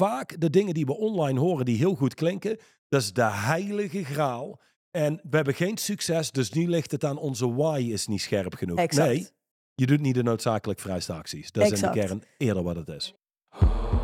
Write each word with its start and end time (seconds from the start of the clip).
vaak 0.00 0.40
de 0.40 0.50
dingen 0.50 0.74
die 0.74 0.86
we 0.86 0.96
online 0.96 1.40
horen 1.40 1.64
die 1.64 1.76
heel 1.76 1.94
goed 1.94 2.14
klinken, 2.14 2.58
dat 2.88 3.00
is 3.00 3.12
de 3.12 3.30
heilige 3.30 4.04
graal. 4.04 4.60
En 4.90 5.20
we 5.22 5.36
hebben 5.36 5.54
geen 5.54 5.78
succes, 5.78 6.30
dus 6.30 6.50
nu 6.50 6.68
ligt 6.68 6.90
het 6.90 7.04
aan 7.04 7.18
onze 7.18 7.54
why 7.54 7.88
is 7.92 8.06
niet 8.06 8.20
scherp 8.20 8.54
genoeg. 8.54 8.78
Exact. 8.78 9.08
Nee, 9.08 9.28
je 9.74 9.86
doet 9.86 10.00
niet 10.00 10.14
de 10.14 10.22
noodzakelijk 10.22 10.80
vrijste 10.80 11.12
acties. 11.12 11.52
Dat 11.52 11.72
is 11.72 11.82
in 11.82 11.92
de 11.92 11.98
kern 11.98 12.22
eerder 12.36 12.62
wat 12.62 12.76
het 12.76 12.88
is. 12.88 13.14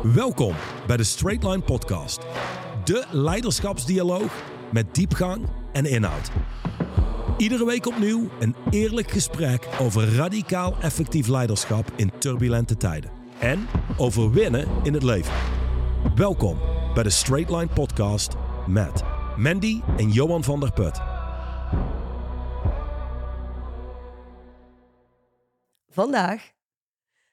Welkom 0.03 0.55
bij 0.87 0.97
de 0.97 1.03
Straight 1.03 1.43
Line 1.43 1.61
Podcast. 1.61 2.19
De 2.83 3.05
leiderschapsdialoog 3.11 4.43
met 4.71 4.95
diepgang 4.95 5.49
en 5.73 5.85
inhoud. 5.85 6.31
Iedere 7.37 7.65
week 7.65 7.87
opnieuw 7.87 8.29
een 8.39 8.55
eerlijk 8.69 9.11
gesprek 9.11 9.67
over 9.79 10.15
radicaal 10.15 10.77
effectief 10.81 11.27
leiderschap 11.27 11.91
in 11.95 12.11
turbulente 12.17 12.77
tijden. 12.77 13.11
En 13.39 13.67
over 13.97 14.31
winnen 14.31 14.67
in 14.83 14.93
het 14.93 15.03
leven. 15.03 15.66
Welkom 16.15 16.59
bij 16.93 17.03
de 17.03 17.09
Straight 17.09 17.49
Line 17.51 17.67
Podcast 17.67 18.33
met 18.67 19.03
Mandy 19.37 19.81
en 19.97 20.09
Johan 20.09 20.43
van 20.43 20.59
der 20.59 20.73
Put. 20.73 20.99
Vandaag 25.89 26.51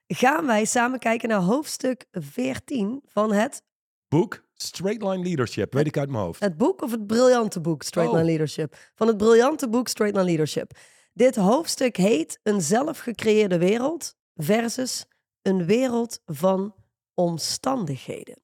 gaan 0.07 0.47
wij 0.47 0.65
samen 0.65 0.99
kijken 0.99 1.29
naar 1.29 1.41
hoofdstuk 1.41 2.07
14 2.11 3.03
van 3.07 3.33
het, 3.33 3.63
Boek 4.09 4.45
Straight 4.55 5.03
Line 5.03 5.23
Leadership, 5.23 5.73
weet 5.73 5.87
ik 5.87 5.97
uit 5.99 6.11
mijn 6.11 6.25
hoofd. 6.25 6.41
het 6.41 6.57
boek 6.57 6.83
of 6.83 6.91
het 6.91 7.07
briljante 7.07 7.61
boek 7.61 7.83
Straight 7.83 8.13
Oh. 8.13 8.19
Line 8.19 8.31
Leadership. 8.31 8.77
Van 8.95 9.07
het 9.07 9.17
briljante 9.17 9.69
boek 9.69 9.89
Straight 9.89 10.17
Line 10.17 10.29
Leadership. 10.29 10.73
Dit 11.13 11.37
hoofdstuk 11.37 11.97
heet 11.97 12.41
Een 12.43 12.61
zelfgecreëerde 12.61 13.59
wereld 13.59 14.15
versus 14.35 15.07
een 15.43 15.67
wereld 15.67 16.21
van 16.27 16.75
omstandigheden. 17.15 18.44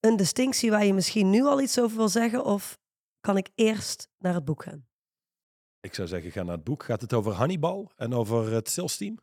Een 0.00 0.16
distinctie 0.16 0.70
waar 0.70 0.84
je 0.84 0.94
misschien 0.94 1.30
nu 1.30 1.44
al 1.44 1.60
iets 1.60 1.80
over 1.80 1.96
wil 1.96 2.08
zeggen 2.08 2.44
of 2.44 2.78
kan 3.20 3.36
ik 3.36 3.48
eerst 3.54 4.08
naar 4.18 4.34
het 4.34 4.44
boek 4.44 4.62
gaan? 4.62 4.86
Ik 5.80 5.94
zou 5.94 6.08
zeggen, 6.08 6.30
ga 6.30 6.42
naar 6.42 6.54
het 6.54 6.64
boek. 6.64 6.84
Gaat 6.84 7.00
het 7.00 7.12
over 7.12 7.32
Hannibal 7.32 7.90
en 7.96 8.14
over 8.14 8.52
het 8.52 8.68
sales 8.70 8.96
team? 8.96 9.18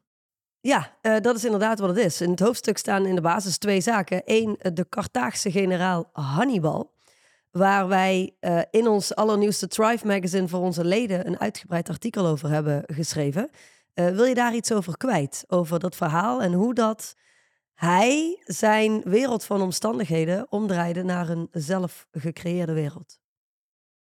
Ja, 0.60 0.98
eh, 1.02 1.20
dat 1.20 1.36
is 1.36 1.46
inderdaad 1.46 1.80
wat 1.80 1.90
het 1.90 1.98
is. 1.98 2.22
In 2.22 2.30
het 2.30 2.40
hoofdstuk 2.40 2.78
staan 2.78 3.06
in 3.06 3.16
de 3.16 3.22
basis 3.22 3.58
twee 3.58 3.82
zaken. 3.82 4.22
Eén, 4.26 4.58
eh, 4.58 4.72
de 4.74 4.90
Carthaagse 4.90 5.52
generaal 5.52 6.10
Hannibal. 6.12 6.94
Waar 7.52 7.88
wij 7.88 8.36
eh, 8.40 8.62
in 8.72 8.88
ons 8.88 9.16
allernieuwste 9.16 9.68
Thrive 9.68 10.08
magazine 10.08 10.48
voor 10.48 10.60
onze 10.60 10.86
leden 10.86 11.28
een 11.28 11.40
uitgebreid 11.40 11.90
artikel 11.90 12.28
over 12.28 12.50
hebben 12.50 12.84
geschreven. 12.86 13.50
Wil 13.94 14.24
je 14.24 14.36
daar 14.36 14.56
iets 14.56 14.72
over 14.72 14.98
kwijt? 14.98 15.44
Over 15.48 15.80
dat 15.80 15.96
verhaal 15.96 16.42
en 16.42 16.54
hoe 16.54 16.74
dat 16.74 17.16
hij 17.76 18.42
zijn 18.44 19.02
wereld 19.02 19.44
van 19.46 19.62
omstandigheden 19.62 20.52
omdraaide 20.52 21.04
naar 21.04 21.30
een 21.30 21.48
zelf 21.52 22.08
gecreëerde 22.12 22.74
wereld. 22.74 23.20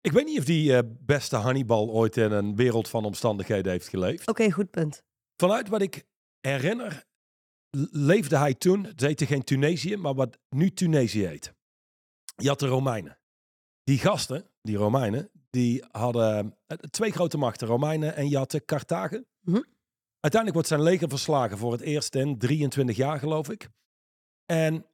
Ik 0.00 0.12
weet 0.12 0.25
niet 0.25 0.39
of 0.39 0.44
die 0.44 0.77
eh, 0.77 0.83
beste 1.00 1.36
Hannibal 1.36 1.91
ooit 1.91 2.17
in 2.17 2.33
een 2.33 2.56
wereld 2.56 2.89
van 2.89 3.05
omstandigheden 3.05 3.72
heeft 3.72 3.89
geleefd. 3.89 4.28
Oké, 4.28 4.50
goed 4.50 4.70
punt. 4.70 5.02
Vanuit 5.36 5.69
wat 5.69 5.83
ik 5.83 6.05
herinner, 6.41 7.05
leefde 7.91 8.36
hij 8.36 8.55
toen, 8.55 8.84
het 8.84 9.00
heette 9.00 9.27
geen 9.27 9.45
Tunesië, 9.45 9.97
maar 9.97 10.14
wat 10.14 10.39
nu 10.48 10.70
Tunesië 10.70 11.27
heet. 11.27 11.55
Je 12.36 12.48
had 12.48 12.58
de 12.58 12.67
Romeinen. 12.67 13.19
Die 13.84 13.98
gasten, 13.98 14.50
die 14.62 14.77
Romeinen, 14.77 15.30
die 15.50 15.84
hadden 15.91 16.56
eh, 16.67 16.77
twee 16.77 17.12
grote 17.12 17.39
machten, 17.39 17.67
Romeinen 17.67 18.17
en 18.17 18.28
je 18.28 18.36
had 18.36 18.50
de 18.50 18.64
Carthagen. 18.64 19.27
Mhm. 19.41 19.62
Uiteindelijk 20.25 20.62
wordt 20.62 20.69
zijn 20.69 20.92
leger 20.92 21.08
verslagen 21.08 21.58
voor 21.58 21.72
het 21.72 21.80
eerst 21.80 22.14
in 22.14 22.39
23 22.39 22.97
jaar, 22.97 23.19
geloof 23.19 23.50
ik. 23.50 23.69
En 24.44 24.86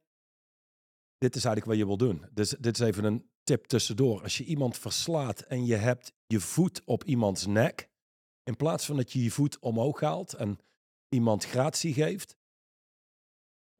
dit 1.17 1.35
is 1.35 1.45
eigenlijk 1.45 1.65
wat 1.65 1.77
je 1.77 1.85
wil 1.85 1.97
doen. 1.97 2.25
Dus 2.33 2.49
dit 2.49 2.79
is 2.79 2.87
even 2.87 3.03
een 3.03 3.29
tip 3.43 3.65
tussendoor. 3.65 4.21
Als 4.21 4.37
je 4.37 4.43
iemand 4.43 4.77
verslaat 4.77 5.39
en 5.39 5.65
je 5.65 5.75
hebt 5.75 6.13
je 6.27 6.39
voet 6.39 6.81
op 6.85 7.03
iemands 7.03 7.45
nek, 7.45 7.89
in 8.43 8.55
plaats 8.55 8.85
van 8.85 8.95
dat 8.95 9.11
je 9.11 9.23
je 9.23 9.31
voet 9.31 9.59
omhoog 9.59 9.99
haalt 9.99 10.33
en 10.33 10.59
iemand 11.09 11.45
gratie 11.45 11.93
geeft. 11.93 12.35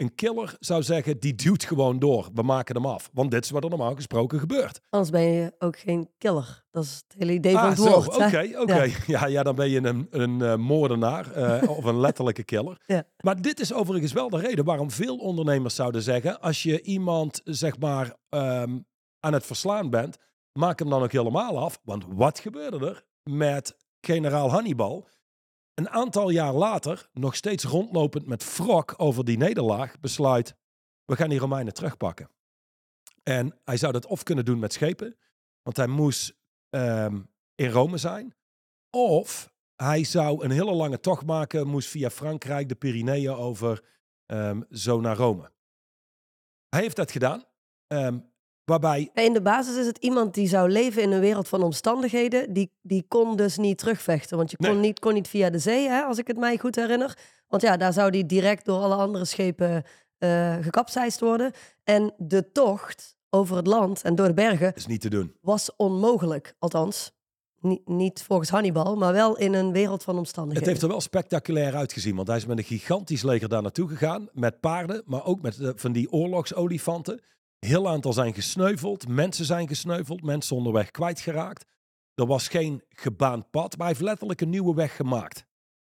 Een 0.01 0.15
killer 0.15 0.55
zou 0.59 0.83
zeggen, 0.83 1.19
die 1.19 1.35
duwt 1.35 1.63
gewoon 1.63 1.99
door. 1.99 2.29
We 2.33 2.41
maken 2.41 2.75
hem 2.75 2.85
af. 2.85 3.09
Want 3.13 3.31
dit 3.31 3.43
is 3.43 3.49
wat 3.49 3.63
er 3.63 3.69
normaal 3.69 3.95
gesproken 3.95 4.39
gebeurt. 4.39 4.79
Anders 4.89 5.11
ben 5.11 5.21
je 5.21 5.53
ook 5.59 5.79
geen 5.79 6.09
killer. 6.17 6.63
Dat 6.71 6.83
is 6.83 7.03
het 7.07 7.15
hele 7.17 7.33
idee 7.33 7.53
van 7.53 7.61
Ah, 7.61 7.69
het 7.69 7.77
woord. 7.77 8.07
oké, 8.07 8.49
oké. 8.57 8.83
Ja. 8.83 8.95
Ja. 9.19 9.25
Ja, 9.25 9.43
dan 9.43 9.55
ben 9.55 9.69
je 9.69 9.83
een, 9.83 10.07
een 10.09 10.41
eh, 10.41 10.55
moordenaar 10.55 11.31
eh, 11.31 11.69
of 11.69 11.83
een 11.83 11.99
letterlijke 11.99 12.43
killer. 12.43 12.81
Ja. 12.85 13.03
Maar 13.23 13.41
dit 13.41 13.59
is 13.59 13.73
overigens 13.73 14.11
wel 14.13 14.29
de 14.29 14.37
reden 14.39 14.65
waarom 14.65 14.91
veel 14.91 15.17
ondernemers 15.17 15.75
zouden 15.75 16.01
zeggen... 16.01 16.39
als 16.41 16.63
je 16.63 16.81
iemand, 16.81 17.41
zeg 17.43 17.79
maar, 17.79 18.15
ehm, 18.29 18.79
aan 19.19 19.33
het 19.33 19.45
verslaan 19.45 19.89
bent... 19.89 20.17
maak 20.53 20.79
hem 20.79 20.89
dan 20.89 21.03
ook 21.03 21.11
helemaal 21.11 21.59
af. 21.59 21.79
Want 21.83 22.05
wat 22.09 22.39
gebeurde 22.39 22.85
er 22.85 23.03
met 23.33 23.77
generaal 24.01 24.49
Hannibal... 24.51 25.07
Een 25.73 25.89
aantal 25.89 26.29
jaar 26.29 26.53
later, 26.53 27.09
nog 27.13 27.35
steeds 27.35 27.63
rondlopend 27.63 28.25
met 28.25 28.57
wrok 28.57 28.93
over 28.97 29.25
die 29.25 29.37
nederlaag, 29.37 29.99
besluit: 29.99 30.55
we 31.05 31.15
gaan 31.15 31.29
die 31.29 31.39
Romeinen 31.39 31.73
terugpakken. 31.73 32.29
En 33.23 33.59
hij 33.63 33.77
zou 33.77 33.91
dat 33.91 34.05
of 34.05 34.23
kunnen 34.23 34.45
doen 34.45 34.59
met 34.59 34.73
schepen, 34.73 35.17
want 35.61 35.77
hij 35.77 35.87
moest 35.87 36.39
ehm, 36.69 37.21
in 37.55 37.69
Rome 37.69 37.97
zijn. 37.97 38.35
Of 38.89 39.53
hij 39.75 40.03
zou 40.03 40.43
een 40.43 40.51
hele 40.51 40.73
lange 40.73 40.99
tocht 40.99 41.25
maken, 41.25 41.67
moest 41.67 41.89
via 41.89 42.09
Frankrijk 42.09 42.69
de 42.69 42.75
Pyreneeën 42.75 43.33
over, 43.33 43.83
ehm, 44.25 44.61
zo 44.69 45.01
naar 45.01 45.15
Rome. 45.15 45.51
Hij 46.69 46.81
heeft 46.81 46.95
dat 46.95 47.11
gedaan, 47.11 47.43
ehm, 47.87 48.19
waarbij 48.65 49.09
In 49.13 49.33
de 49.33 49.41
basis 49.41 49.75
is 49.77 49.85
het 49.85 49.97
iemand 49.97 50.33
die 50.33 50.47
zou 50.47 50.69
leven 50.69 51.01
in 51.01 51.11
een 51.11 51.19
wereld 51.19 51.47
van 51.47 51.63
omstandigheden. 51.63 52.53
Die, 52.53 52.71
die 52.81 53.05
kon 53.07 53.35
dus 53.35 53.57
niet 53.57 53.77
terugvechten. 53.77 54.37
Want 54.37 54.51
je 54.51 54.57
kon, 54.57 54.67
Nee. 54.71 54.79
niet, 54.79 54.99
kon 54.99 55.13
niet 55.13 55.27
via 55.27 55.49
de 55.49 55.59
zee, 55.59 55.87
hè, 55.87 56.01
als 56.01 56.17
ik 56.17 56.27
het 56.27 56.37
mij 56.37 56.57
goed 56.57 56.75
herinner. 56.75 57.17
Want 57.47 57.61
ja, 57.63 57.77
daar 57.77 57.93
zou 57.93 58.11
die 58.11 58.25
direct 58.25 58.65
door 58.65 58.79
alle 58.79 58.95
andere 58.95 59.25
schepen 59.25 59.83
eh 60.17 60.57
gekapseist 60.61 61.19
worden. 61.19 61.51
En 61.83 62.13
de 62.17 62.51
tocht 62.51 63.15
over 63.29 63.55
het 63.55 63.67
land 63.67 64.01
en 64.01 64.15
door 64.15 64.27
de 64.27 64.33
bergen 64.33 64.73
is 64.75 64.85
niet 64.87 65.01
te 65.01 65.09
doen. 65.09 65.35
was 65.41 65.75
onmogelijk. 65.75 66.55
Althans, 66.59 67.11
niet, 67.59 67.87
niet 67.87 68.23
volgens 68.23 68.49
Hannibal, 68.49 68.95
maar 68.95 69.13
wel 69.13 69.37
in 69.37 69.53
een 69.53 69.71
wereld 69.71 70.03
van 70.03 70.13
Het 70.13 70.23
omstandigheden. 70.23 70.69
heeft 70.69 70.81
er 70.81 70.87
wel 70.89 71.01
spectaculair 71.01 71.75
uitgezien, 71.75 72.15
want 72.15 72.27
hij 72.27 72.37
is 72.37 72.45
met 72.45 72.57
een 72.57 72.63
gigantisch 72.63 73.23
leger 73.23 73.49
daar 73.49 73.61
naartoe 73.61 73.87
gegaan. 73.87 74.29
Met 74.33 74.59
paarden, 74.59 75.01
maar 75.05 75.25
ook 75.25 75.41
met 75.41 75.59
eh, 75.59 75.69
van 75.75 75.91
die 75.91 76.11
oorlogsolifanten. 76.11 77.21
Heel 77.65 77.89
aantal 77.89 78.13
zijn 78.13 78.33
gesneuveld, 78.33 79.07
mensen 79.07 79.45
zijn 79.45 79.67
gesneuveld, 79.67 80.21
mensen 80.23 80.55
onderweg 80.55 80.91
kwijtgeraakt. 80.91 81.65
Er 82.15 82.25
was 82.25 82.47
geen 82.47 82.83
gebaand 82.89 83.49
pad, 83.49 83.69
maar 83.77 83.87
hij 83.87 83.95
heeft 83.95 84.01
letterlijk 84.09 84.41
een 84.41 84.49
nieuwe 84.49 84.75
weg 84.75 84.95
gemaakt. 84.95 85.45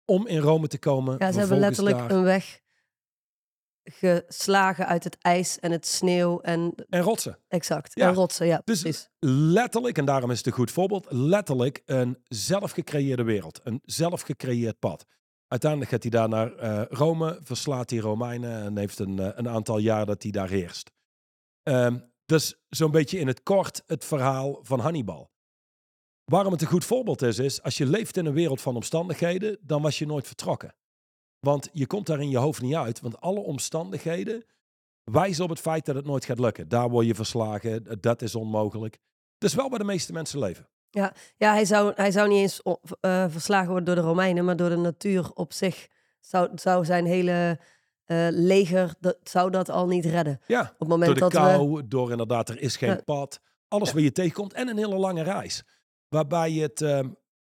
Om 0.05 0.27
in 0.27 0.39
Rome 0.39 0.67
te 0.69 0.79
komen. 0.79 1.15
Ja, 1.19 1.33
ze 1.33 1.39
hebben 1.39 1.59
letterlijk 1.59 1.97
daar- 1.99 2.11
een 2.11 2.23
weg 2.23 2.61
geslagen 3.85 4.87
uit 4.87 5.05
het 5.05 5.19
ijs 5.21 5.59
en 5.59 5.71
het 5.71 5.87
sneeuw 5.87 6.41
en 6.41 6.75
En 6.89 7.01
rotsen. 7.01 7.39
exact. 7.49 7.95
Ja, 7.95 8.09
En 8.09 8.15
rotsen, 8.15 8.47
ja, 8.47 8.63
Dus 8.65 8.83
precies. 8.83 9.09
letterlijk, 9.53 9.99
en 9.99 10.05
daarom 10.05 10.31
is 10.31 10.37
het 10.39 10.47
een 10.47 10.53
goed 10.53 10.71
voorbeeld, 10.71 11.07
letterlijk 11.11 11.83
een 11.87 12.19
zelfgecreëerde 12.25 13.23
wereld. 13.25 13.61
Een 13.65 13.81
zelfgecreëerd 13.85 14.79
pad. 14.79 15.07
Uiteindelijk 15.47 15.91
gaat 15.91 16.03
hij 16.03 16.11
daar 16.11 16.29
naar 16.29 16.55
eh, 16.57 16.83
Rome, 16.89 17.41
verslaat 17.43 17.89
die 17.89 18.01
Romeinen 18.01 18.63
en 18.63 18.79
heeft 18.79 18.99
een, 18.99 19.19
eh, 19.19 19.29
een 19.35 19.49
aantal 19.49 19.79
jaar 19.79 20.07
dat 20.07 20.23
hij 20.23 20.33
daar 20.33 20.49
heerst. 20.49 20.91
Dus 22.25 22.63
zo'n 22.69 22.91
beetje 22.91 23.19
in 23.19 23.27
het 23.27 23.43
kort 23.43 23.83
het 23.87 24.05
verhaal 24.05 24.59
van 24.63 24.81
Hannibal. 24.81 25.31
Waarom 26.25 26.53
het 26.53 26.63
een 26.63 26.69
goed 26.69 26.85
voorbeeld 26.85 27.23
is, 27.23 27.39
is 27.39 27.63
als 27.63 27.77
je 27.77 27.87
leeft 27.87 28.17
in 28.17 28.27
een 28.27 28.33
wereld 28.33 28.61
van 28.61 28.75
omstandigheden, 28.75 29.59
dan 29.61 29.83
was 29.83 29.99
je 29.99 30.07
nooit 30.07 30.27
vertrokken. 30.27 30.75
Want 31.39 31.69
je 31.73 31.87
komt 31.87 32.07
daar 32.07 32.21
in 32.21 32.31
je 32.31 32.39
hoofd 32.39 32.63
niet 32.63 32.75
uit, 32.75 33.01
want 33.01 33.21
alle 33.21 33.41
omstandigheden 33.41 34.45
wijzen 35.05 35.45
op 35.45 35.51
het 35.51 35.61
feit 35.61 35.87
dat 35.87 35.95
het 35.95 36.05
nooit 36.05 36.25
gaat 36.25 36.39
lukken. 36.39 36.69
Daar 36.69 36.89
word 36.89 37.07
je 37.07 37.15
verslagen, 37.15 38.01
dat 38.01 38.23
is 38.23 38.35
onmogelijk. 38.35 38.99
Dat 39.39 39.51
is 39.51 39.57
wel 39.57 39.71
waar 39.71 39.79
de 39.79 39.85
meeste 39.85 40.13
mensen 40.13 40.39
leven. 40.39 40.69
Ja, 40.91 41.13
hij, 41.37 41.65
zou, 41.65 41.93
hij 41.95 42.11
zou 42.11 42.29
niet 42.29 42.39
eens 42.39 42.63
eh, 43.01 43.27
verslagen 43.29 43.69
worden 43.69 43.85
door 43.85 43.95
de 43.95 44.09
Romeinen, 44.09 44.45
maar 44.45 44.57
door 44.57 44.69
de 44.69 44.77
natuur 44.77 45.31
op 45.35 45.53
zich 45.53 45.89
zou, 46.21 46.49
zou 46.55 46.85
zijn 46.85 47.07
hele 47.07 47.59
eh, 48.13 48.27
leger, 48.31 48.95
dat, 49.01 49.17
zou 49.23 49.51
dat 49.51 49.69
al 49.71 49.87
niet 49.87 50.05
redden. 50.05 50.41
Ja, 50.47 50.61
Op 50.61 50.79
het 50.79 50.89
moment 50.89 51.05
door 51.07 51.15
de 51.15 51.21
dat 51.21 51.33
we... 51.33 51.39
kou, 51.57 51.89
door 51.89 52.11
inderdaad, 52.11 52.49
er 52.49 52.61
is 52.61 52.77
geen 52.77 52.89
Ja. 52.91 53.01
pad. 53.05 53.41
Alles 53.69 53.93
wat 53.93 54.03
je 54.03 54.13
tegenkomt 54.13 54.53
en 54.53 54.69
een 54.69 54.77
hele 54.77 54.97
lange 54.97 55.23
reis. 55.23 55.65
Waarbij 56.09 56.51
je, 56.51 56.63
het, 56.63 56.81
ehm, 56.81 57.09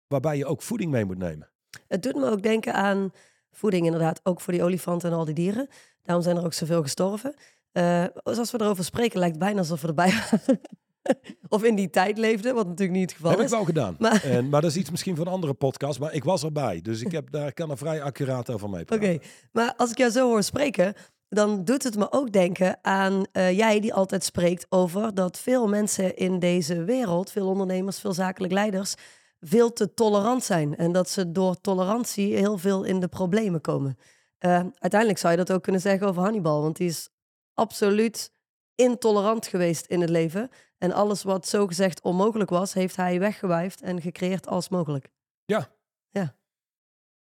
waarbij 0.07 0.37
je 0.37 0.45
ook 0.45 0.61
voeding 0.61 0.91
mee 0.91 1.05
moet 1.05 1.17
nemen. 1.17 1.49
Het 1.87 2.03
doet 2.03 2.15
me 2.15 2.29
ook 2.29 2.41
denken 2.41 2.73
aan 2.73 3.11
voeding 3.51 3.85
inderdaad, 3.85 4.19
ook 4.23 4.41
voor 4.41 4.53
die 4.53 4.63
olifanten 4.63 5.11
en 5.11 5.15
al 5.17 5.25
die 5.25 5.33
dieren. 5.33 5.67
Daarom 6.03 6.23
zijn 6.23 6.37
er 6.37 6.43
ook 6.43 6.53
zoveel 6.53 6.81
gestorven. 6.81 7.33
Eh, 7.71 8.05
als 8.23 8.51
we 8.51 8.61
erover 8.61 8.83
spreken, 8.83 9.19
lijkt 9.19 9.35
het 9.35 9.43
bijna 9.43 9.59
alsof 9.59 9.81
we 9.81 9.87
erbij 9.87 10.11
waren. 10.29 10.61
of 11.49 11.63
in 11.63 11.75
die 11.75 11.89
tijd 11.89 12.17
leefden, 12.17 12.55
wat 12.55 12.67
natuurlijk 12.67 12.99
niet 12.99 13.09
het 13.09 13.17
geval 13.19 13.31
heb 13.31 13.39
is. 13.39 13.45
ik 13.45 13.51
wel 13.51 13.63
gedaan. 13.65 13.95
Maar- 13.99 14.23
En, 14.23 14.49
maar 14.49 14.61
dat 14.61 14.69
is 14.71 14.77
iets 14.77 14.89
misschien 14.91 15.15
van 15.15 15.27
een 15.27 15.33
andere 15.33 15.53
podcast. 15.53 15.99
Maar 15.99 16.13
ik 16.13 16.23
was 16.23 16.43
erbij. 16.43 16.81
Dus 16.81 17.01
ik 17.01 17.11
heb, 17.11 17.31
daar 17.31 17.53
kan 17.53 17.69
er 17.71 17.77
vrij 17.77 18.01
accuraat 18.03 18.49
over 18.49 18.69
mee 18.69 18.81
Oké, 18.81 18.97
praten. 18.97 19.21
maar 19.51 19.73
als 19.77 19.91
ik 19.91 19.97
jou 19.97 20.11
zo 20.11 20.27
hoor 20.27 20.43
spreken, 20.43 20.93
dan 21.29 21.63
doet 21.63 21.83
het 21.83 21.95
me 21.97 22.11
ook 22.11 22.31
denken 22.31 22.77
aan 22.81 23.25
eh, 23.31 23.57
jij 23.57 23.79
die 23.79 23.93
altijd 23.93 24.23
spreekt 24.23 24.65
over 24.69 25.13
dat 25.13 25.39
veel 25.39 25.67
mensen 25.67 26.15
in 26.15 26.39
deze 26.39 26.83
wereld, 26.83 27.31
veel 27.31 27.47
ondernemers, 27.47 27.99
veel 27.99 28.13
zakelijk 28.13 28.53
leiders, 28.53 28.93
veel 29.39 29.73
te 29.73 29.93
tolerant 29.93 30.43
zijn. 30.43 30.75
En 30.75 30.91
dat 30.91 31.09
ze 31.09 31.31
door 31.31 31.61
tolerantie 31.61 32.35
heel 32.35 32.57
veel 32.57 32.83
in 32.83 32.99
de 32.99 33.07
problemen 33.07 33.61
komen. 33.61 33.97
Uh, 34.45 34.51
uiteindelijk 34.79 35.19
zou 35.19 35.31
je 35.31 35.37
dat 35.39 35.51
ook 35.51 35.63
kunnen 35.63 35.81
zeggen 35.81 36.07
over 36.07 36.21
Hannibal, 36.21 36.61
want 36.61 36.77
die 36.77 36.87
is 36.87 37.09
absoluut 37.53 38.31
intolerant 38.79 39.47
geweest 39.47 39.85
in 39.85 40.01
het 40.01 40.09
leven. 40.09 40.49
En 40.77 40.91
alles 40.91 41.23
wat 41.23 41.47
zogezegd 41.47 42.01
onmogelijk 42.01 42.49
was, 42.49 42.73
heeft 42.73 42.95
hij 42.95 43.19
weggewuifd 43.19 43.81
en 43.81 44.01
gecreëerd 44.01 44.47
als 44.47 44.69
mogelijk. 44.69 45.09
Ja. 45.45 45.71
Ja. 46.09 46.35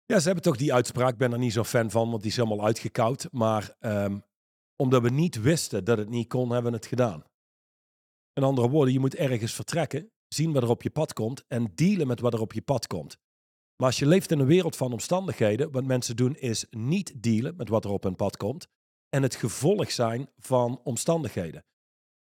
Ja, 0.05 0.19
ze 0.19 0.25
hebben 0.25 0.43
toch 0.43 0.57
die 0.57 0.73
uitspraak. 0.73 1.11
Ik 1.11 1.17
ben 1.17 1.31
er 1.31 1.37
niet 1.37 1.53
zo'n 1.53 1.65
fan 1.65 1.91
van, 1.91 2.09
want 2.09 2.21
die 2.21 2.31
is 2.31 2.37
helemaal 2.37 2.65
uitgekoud. 2.65 3.27
Maar 3.31 3.75
um, 3.79 4.23
omdat 4.75 5.01
we 5.01 5.09
niet 5.09 5.41
wisten 5.41 5.83
dat 5.83 5.97
het 5.97 6.09
niet 6.09 6.27
kon, 6.27 6.51
hebben 6.51 6.71
we 6.71 6.77
het 6.77 6.87
gedaan. 6.87 7.23
In 8.33 8.43
andere 8.43 8.69
woorden, 8.69 8.93
je 8.93 8.99
moet 8.99 9.15
ergens 9.15 9.53
vertrekken, 9.53 10.11
zien 10.27 10.53
wat 10.53 10.63
er 10.63 10.69
op 10.69 10.81
je 10.81 10.89
pad 10.89 11.13
komt 11.13 11.43
en 11.47 11.71
dealen 11.75 12.07
met 12.07 12.19
wat 12.19 12.33
er 12.33 12.41
op 12.41 12.53
je 12.53 12.61
pad 12.61 12.87
komt. 12.87 13.17
Maar 13.75 13.87
als 13.87 13.99
je 13.99 14.05
leeft 14.05 14.31
in 14.31 14.39
een 14.39 14.45
wereld 14.45 14.75
van 14.75 14.91
omstandigheden, 14.91 15.71
wat 15.71 15.83
mensen 15.83 16.15
doen 16.15 16.35
is 16.35 16.65
niet 16.69 17.23
dealen 17.23 17.55
met 17.55 17.69
wat 17.69 17.85
er 17.85 17.91
op 17.91 18.03
hun 18.03 18.15
pad 18.15 18.37
komt 18.37 18.67
en 19.15 19.21
het 19.21 19.35
gevolg 19.35 19.91
zijn 19.91 20.29
van 20.37 20.81
omstandigheden. 20.83 21.65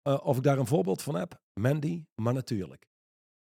Uh, 0.07 0.19
of 0.25 0.37
ik 0.37 0.43
daar 0.43 0.57
een 0.57 0.67
voorbeeld 0.67 1.01
van 1.01 1.15
heb? 1.15 1.41
Mandy, 1.53 2.05
maar 2.15 2.33
natuurlijk. 2.33 2.87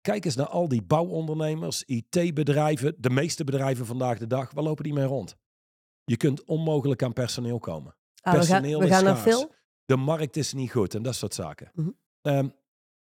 Kijk 0.02 0.26
eens 0.26 0.36
naar 0.36 0.48
al 0.48 0.68
die 0.68 0.82
bouwondernemers, 0.82 1.84
IT-bedrijven, 1.84 2.96
de 2.98 3.10
meeste 3.10 3.44
bedrijven 3.44 3.86
vandaag 3.86 4.18
de 4.18 4.28
dag. 4.28 4.52
Waar 4.52 4.64
lopen 4.64 4.84
die 4.84 4.94
mee 4.94 5.06
rond? 5.06 5.36
Je 6.04 6.18
kunt 6.18 6.44
onmogelijk 6.44 7.04
aan 7.04 7.14
personeel 7.14 7.60
komen. 7.60 7.96
Ah, 8.22 8.34
personeel 8.34 8.80
we 8.80 8.88
gaan, 8.88 9.00
we 9.00 9.06
gaan 9.06 9.16
is 9.16 9.22
veel. 9.22 9.52
De 9.86 9.96
markt 9.96 10.38
is 10.38 10.54
niet 10.54 10.72
goed 10.72 10.96
en 10.96 11.04
dat 11.04 11.16
soort 11.16 11.34
zaken. 11.34 11.72
Mm 11.74 11.84
-hmm. 11.84 12.34
um, 12.38 12.54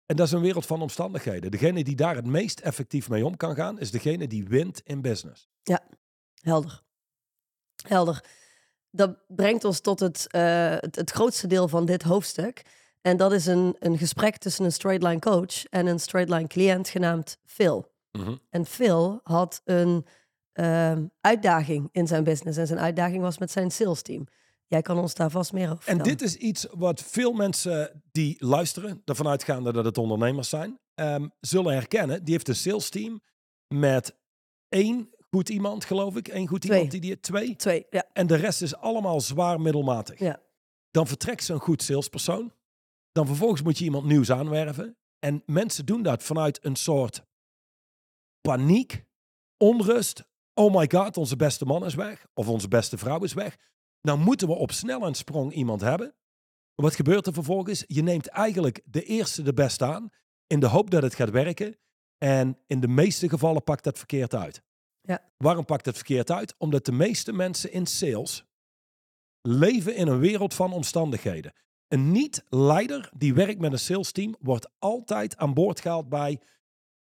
en 0.06 0.16
dat 0.16 0.26
is 0.26 0.32
een 0.32 0.40
wereld 0.40 0.66
van 0.66 0.82
omstandigheden. 0.82 1.50
Degene 1.50 1.84
die 1.84 1.96
daar 1.96 2.16
het 2.16 2.26
meest 2.26 2.60
effectief 2.60 3.08
mee 3.08 3.24
om 3.24 3.36
kan 3.36 3.54
gaan, 3.54 3.78
is 3.78 3.90
degene 3.90 4.26
die 4.26 4.44
wint 4.44 4.80
in 4.84 5.02
business. 5.02 5.48
Ja, 5.62 5.82
helder. 6.34 6.82
Helder. 7.86 8.24
Dat 8.90 9.16
brengt 9.26 9.64
ons 9.64 9.80
tot 9.80 10.00
het, 10.00 10.26
uh, 10.30 10.70
het, 10.70 10.96
het 10.96 11.10
grootste 11.10 11.46
deel 11.46 11.68
van 11.68 11.84
dit 11.84 12.02
hoofdstuk. 12.02 12.62
En 13.00 13.16
dat 13.16 13.32
is 13.32 13.46
een, 13.46 13.76
een 13.78 13.98
gesprek 13.98 14.36
tussen 14.36 14.64
een 14.64 14.72
straight 14.72 15.02
line 15.02 15.18
coach 15.18 15.64
en 15.64 15.86
een 15.86 16.00
straight 16.00 16.32
line 16.32 16.46
cliënt 16.46 16.88
genaamd 16.88 17.38
Phil. 17.44 17.92
Mm 18.12 18.24
-hmm. 18.24 18.38
En 18.50 18.66
Phil 18.66 19.20
had 19.22 19.60
een 19.64 20.06
uh, 20.54 20.92
uitdaging 21.20 21.88
in 21.92 22.06
zijn 22.06 22.24
business. 22.24 22.58
En 22.58 22.66
zijn 22.66 22.78
uitdaging 22.78 23.22
was 23.22 23.38
met 23.38 23.50
zijn 23.50 23.70
sales 23.70 24.02
team. 24.02 24.26
Jij 24.66 24.82
kan 24.82 24.98
ons 24.98 25.14
daar 25.14 25.30
vast 25.30 25.52
meer 25.52 25.70
over 25.70 25.82
vertellen. 25.82 26.02
En 26.02 26.16
dit 26.16 26.22
is 26.22 26.36
iets 26.36 26.66
wat 26.70 27.02
veel 27.02 27.32
mensen 27.32 28.02
die 28.10 28.36
luisteren, 28.38 29.02
ervan 29.04 29.28
uitgaande 29.28 29.72
dat 29.72 29.84
het 29.84 29.98
ondernemers 29.98 30.48
zijn, 30.48 30.78
um, 30.94 31.32
zullen 31.40 31.72
herkennen. 31.72 32.24
Die 32.24 32.32
heeft 32.32 32.48
een 32.48 32.56
sales 32.56 32.88
team 32.88 33.22
met 33.68 34.14
één 34.68 35.10
goed 35.30 35.48
iemand, 35.48 35.84
geloof 35.84 36.16
ik. 36.16 36.28
Eén 36.28 36.46
goed 36.46 36.60
twee. 36.60 36.74
iemand 36.74 36.92
die 36.92 37.00
die 37.00 37.20
twee. 37.20 37.56
Twee, 37.56 37.86
ja. 37.90 38.04
En 38.12 38.26
de 38.26 38.36
rest 38.36 38.62
is 38.62 38.76
allemaal 38.76 39.20
zwaar 39.20 39.60
middelmatig. 39.60 40.18
Ja. 40.18 40.42
Dan 40.90 41.06
vertrekt 41.06 41.48
een 41.48 41.60
goed 41.60 41.82
salespersoon. 41.82 42.52
Dan 43.12 43.26
vervolgens 43.26 43.62
moet 43.62 43.78
je 43.78 43.84
iemand 43.84 44.04
nieuws 44.04 44.30
aanwerven. 44.30 44.96
En 45.18 45.42
mensen 45.46 45.86
doen 45.86 46.02
dat 46.02 46.22
vanuit 46.22 46.64
een 46.64 46.76
soort 46.76 47.24
paniek, 48.40 49.04
onrust. 49.56 50.26
Oh 50.54 50.74
my 50.74 50.90
god, 50.90 51.16
onze 51.16 51.36
beste 51.36 51.64
man 51.64 51.84
is 51.84 51.94
weg. 51.94 52.26
Of 52.34 52.48
onze 52.48 52.68
beste 52.68 52.98
vrouw 52.98 53.22
is 53.22 53.32
weg. 53.32 53.56
Nou 54.00 54.18
moeten 54.18 54.48
we 54.48 54.54
op 54.54 54.72
snel 54.72 55.02
een 55.06 55.14
sprong 55.14 55.52
iemand 55.52 55.80
hebben. 55.80 56.14
Wat 56.74 56.94
gebeurt 56.94 57.26
er 57.26 57.32
vervolgens? 57.32 57.84
Je 57.86 58.02
neemt 58.02 58.26
eigenlijk 58.26 58.82
de 58.84 59.02
eerste 59.02 59.42
de 59.42 59.54
beste 59.54 59.84
aan. 59.84 60.10
In 60.46 60.60
de 60.60 60.66
hoop 60.66 60.90
dat 60.90 61.02
het 61.02 61.14
gaat 61.14 61.30
werken. 61.30 61.76
En 62.18 62.58
in 62.66 62.80
de 62.80 62.88
meeste 62.88 63.28
gevallen 63.28 63.62
pakt 63.62 63.84
dat 63.84 63.98
verkeerd 63.98 64.34
uit. 64.34 64.62
Ja. 65.08 65.22
Waarom 65.36 65.64
pakt 65.64 65.86
het 65.86 65.96
verkeerd 65.96 66.30
uit? 66.30 66.54
Omdat 66.58 66.84
de 66.84 66.92
meeste 66.92 67.32
mensen 67.32 67.72
in 67.72 67.86
sales 67.86 68.44
leven 69.42 69.94
in 69.94 70.08
een 70.08 70.18
wereld 70.18 70.54
van 70.54 70.72
omstandigheden. 70.72 71.52
Een 71.88 72.10
niet-leider 72.10 73.10
die 73.16 73.34
werkt 73.34 73.60
met 73.60 73.72
een 73.72 73.78
sales 73.78 74.12
team 74.12 74.36
wordt 74.40 74.68
altijd 74.78 75.36
aan 75.36 75.54
boord 75.54 75.80
gehaald 75.80 76.08
bij 76.08 76.40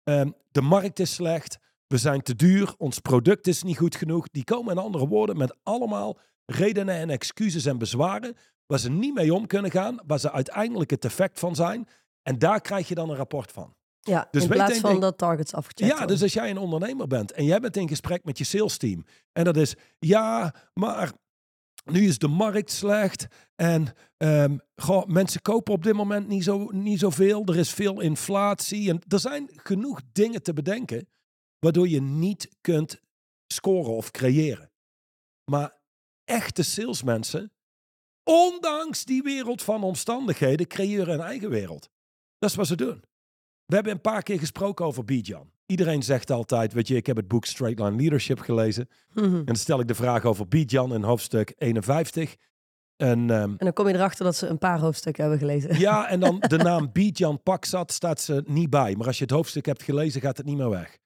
um, 0.05 0.35
de 0.51 0.61
markt 0.61 0.99
is 0.99 1.15
slecht, 1.15 1.59
we 1.87 1.97
zijn 1.99 2.23
te 2.23 2.35
duur, 2.35 2.75
ons 2.79 2.99
product 2.99 3.47
is 3.47 3.63
niet 3.63 3.79
goed 3.79 3.97
genoeg. 3.97 4.29
Die 4.29 4.45
komen 4.45 4.73
in 4.73 4.83
andere 4.83 5.07
woorden 5.07 5.37
met 5.37 5.57
allemaal 5.63 6.19
redenen 6.47 6.95
en 6.95 7.11
excuses 7.11 7.65
en 7.65 7.79
bezwaren 7.79 8.37
waar 8.67 8.79
ze 8.79 8.91
niet 8.91 9.15
mee 9.15 9.35
om 9.35 9.47
kunnen 9.47 9.71
gaan, 9.71 10.01
waar 10.07 10.19
ze 10.19 10.33
uiteindelijk 10.33 10.91
het 10.91 11.05
effect 11.05 11.39
van 11.39 11.55
zijn. 11.55 11.89
En 12.23 12.39
daar 12.39 12.61
krijg 12.61 12.89
je 12.89 12.95
dan 12.95 13.11
een 13.11 13.17
rapport 13.17 13.53
van. 13.53 13.75
Ja, 14.05 14.29
dus 14.31 14.43
in 14.43 14.49
plaats 14.49 14.79
van 14.79 15.01
dat 15.01 15.19
targets 15.19 15.55
afgecheckt 15.55 15.99
Ja, 15.99 16.07
dus 16.07 16.23
als 16.23 16.33
jij 16.33 16.51
een 16.51 16.59
ondernemer 16.59 17.07
bent 17.07 17.33
en 17.33 17.45
jij 17.45 17.61
bent 17.61 17.77
in 17.77 17.89
gesprek 17.89 18.25
met 18.25 18.39
je 18.39 18.45
sales 18.45 18.77
team 18.77 19.05
en 19.33 19.45
dat 19.45 19.57
is, 19.57 19.75
ja, 19.99 20.55
maar 20.75 21.13
nu 21.85 22.07
is 22.07 22.19
de 22.19 22.29
markt 22.29 22.71
slecht 22.71 23.27
en 23.55 23.95
um, 24.17 24.61
goh, 24.77 25.07
mensen 25.07 25.43
kopen 25.43 25.73
op 25.73 25.83
dit 25.83 25.95
moment 25.95 26.29
niet, 26.29 26.45
zo, 26.45 26.69
niet 26.71 26.99
zoveel. 26.99 27.45
Er 27.45 27.57
is 27.57 27.73
veel 27.73 28.01
inflatie 28.01 28.91
en 28.91 29.01
er 29.09 29.19
zijn 29.19 29.51
genoeg 29.53 30.01
dingen 30.13 30.43
te 30.43 30.53
bedenken 30.53 31.09
waardoor 31.59 31.89
je 31.89 32.01
niet 32.01 32.49
kunt 32.61 33.01
scoren 33.47 33.93
of 33.93 34.11
creëren. 34.11 34.71
Maar 35.51 35.79
echte 36.25 36.63
salesmensen, 36.63 37.53
ondanks 38.25 39.05
die 39.05 39.23
wereld 39.23 39.63
van 39.63 39.83
omstandigheden, 39.83 40.67
creëren 40.67 41.15
een 41.15 41.21
eigen 41.21 41.51
wereld. 41.51 41.91
Dat 42.39 42.51
is 42.51 42.57
wat 42.57 42.67
ze 42.67 42.77
doen. 42.77 43.05
We 43.67 43.75
hebben 43.75 43.93
een 43.93 44.01
paar 44.01 44.23
keer 44.23 44.39
gesproken 44.39 44.85
over 44.85 45.05
Bijan. 45.05 45.51
Iedereen 45.67 46.03
zegt 46.03 46.31
altijd, 46.31 46.73
weet 46.73 46.89
je, 46.89 46.97
ik 46.97 47.07
heb 47.07 47.17
het 47.17 47.29
boek 47.29 47.45
Straight 47.45 47.79
Line 47.79 47.97
Leadership 47.97 48.41
gelezen. 48.41 48.89
Mm 49.15 49.25
-hmm. 49.25 49.39
En 49.39 49.45
dan 49.45 49.57
stel 49.57 49.81
ik 49.81 49.89
de 49.89 49.95
vraag 49.95 50.25
over 50.25 50.49
Bijan 50.49 50.95
in 50.95 51.03
hoofdstuk 51.03 51.55
51. 51.57 52.37
En, 52.97 53.19
um, 53.19 53.31
en 53.31 53.57
dan 53.59 53.73
kom 53.73 53.89
je 53.89 53.95
erachter 53.95 54.25
dat 54.25 54.37
ze 54.37 54.47
een 54.47 54.59
paar 54.59 54.79
hoofdstukken 54.79 55.23
hebben 55.23 55.41
gelezen. 55.41 55.79
Ja, 55.79 56.09
en 56.09 56.21
dan 56.21 56.41
de 56.49 56.57
naam 56.57 56.93
Bijan 56.93 57.43
Paksat 57.43 57.93
staat 57.93 58.21
ze 58.21 58.43
niet 58.47 58.71
bij. 58.71 58.97
Maar 58.97 59.07
als 59.07 59.19
je 59.19 59.25
het 59.25 59.33
hoofdstuk 59.33 59.67
hebt 59.67 59.83
gelezen, 59.83 60.21
gaat 60.21 60.37
het 60.37 60.47
niet 60.47 60.57
meer 60.57 60.71
weg. 60.71 60.99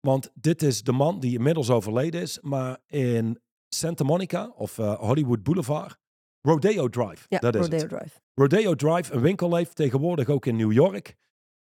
Want 0.00 0.30
dit 0.34 0.62
is 0.62 0.82
de 0.82 0.92
man 0.92 1.20
die 1.20 1.34
inmiddels 1.34 1.70
overleden 1.70 2.20
is, 2.20 2.38
maar 2.40 2.78
in 2.86 3.40
Santa 3.68 4.04
Monica 4.04 4.52
of 4.54 4.78
uh, 4.78 4.94
Hollywood 4.98 5.42
Boulevard. 5.42 5.96
Rodeo 6.40 6.88
Drive, 6.88 7.24
ja, 7.28 7.38
dat 7.38 7.54
is 7.54 7.60
Rodeo 7.60 7.78
het. 7.78 7.88
Drive. 7.88 8.20
Rodeo 8.34 8.74
Drive, 8.74 9.12
een 9.12 9.20
winkel 9.20 9.56
heeft 9.56 9.74
tegenwoordig 9.74 10.28
ook 10.28 10.46
in 10.46 10.56
New 10.56 10.72
York. 10.72 11.14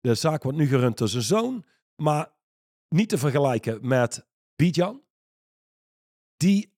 De 0.02 0.16
zaak 0.16 0.44
wordt 0.44 0.58
nu 0.58 0.68
gerund 0.68 0.98
door 0.98 1.08
zijn 1.08 1.24
zoon, 1.24 1.66
maar 1.96 2.32
niet 2.88 3.10
te 3.10 3.18
vergelijken 3.18 3.88
met 3.88 4.26
Bijan. 4.56 5.02
Die 6.38 6.74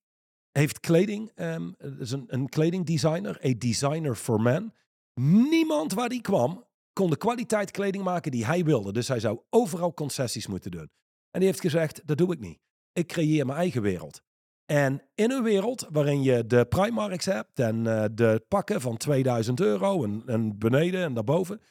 heeft 0.51 0.79
kleding, 0.79 1.31
um, 1.35 1.75
is 1.99 2.11
een, 2.11 2.25
een 2.27 2.49
kledingdesigner, 2.49 3.37
een 3.39 3.59
designer 3.59 4.15
for 4.15 4.41
men. 4.41 4.73
Niemand 5.21 5.93
waar 5.93 6.09
die 6.09 6.21
kwam 6.21 6.65
kon 6.93 7.09
de 7.09 7.17
kwaliteit 7.17 7.71
kleding 7.71 8.03
maken 8.03 8.31
die 8.31 8.45
hij 8.45 8.63
wilde. 8.63 8.91
Dus 8.91 9.07
hij 9.07 9.19
zou 9.19 9.39
overal 9.49 9.93
concessies 9.93 10.47
moeten 10.47 10.71
doen. 10.71 10.89
En 11.31 11.39
die 11.39 11.47
heeft 11.47 11.61
gezegd, 11.61 12.01
dat 12.07 12.17
doe 12.17 12.33
ik 12.33 12.39
niet. 12.39 12.59
Ik 12.93 13.07
creëer 13.07 13.45
mijn 13.45 13.57
eigen 13.57 13.81
wereld. 13.81 14.21
En 14.65 15.01
in 15.15 15.31
een 15.31 15.43
wereld 15.43 15.87
waarin 15.91 16.23
je 16.23 16.45
de 16.45 16.65
Primarks 16.65 17.25
hebt 17.25 17.59
en 17.59 17.85
uh, 17.85 18.05
de 18.11 18.45
pakken 18.47 18.81
van 18.81 18.97
2000 18.97 19.59
euro 19.59 20.03
en, 20.03 20.23
en 20.25 20.57
beneden 20.57 21.03
en 21.03 21.13
daarboven, 21.13 21.61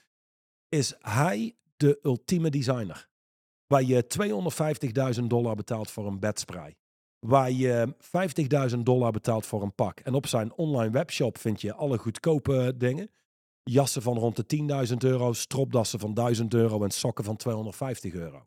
is 0.73 0.95
hij 1.01 1.55
de 1.77 1.99
ultieme 2.03 2.51
designer. 2.51 3.09
Waar 3.67 3.83
je 3.83 4.05
250.000 5.21 5.27
dollar 5.27 5.55
betaalt 5.55 5.91
voor 5.91 6.07
een 6.07 6.21
bedspray. 6.21 6.77
Waar 7.19 7.51
je 7.51 7.95
50.000 8.71 8.79
dollar 8.79 9.13
betaalt 9.13 9.47
voor 9.47 9.63
een 9.63 9.75
pak. 9.75 10.01
En 10.01 10.15
op 10.15 10.27
zijn 10.27 10.53
online 10.53 10.91
webshop 10.91 11.39
vind 11.39 11.61
je 11.61 11.75
alle 11.75 11.99
goedkope 11.99 12.75
dingen. 12.77 13.11
Jassen 13.63 14.03
van 14.03 14.19
rond 14.19 14.37
de 14.37 14.87
10.000 14.89 14.97
euro, 14.99 15.33
stropdassen 15.33 15.99
van 15.99 16.15
1000 16.15 16.55
euro 16.55 16.85
en 16.85 16.91
sokken 16.91 17.25
van 17.25 17.37
250 17.37 18.13
euro. 18.13 18.47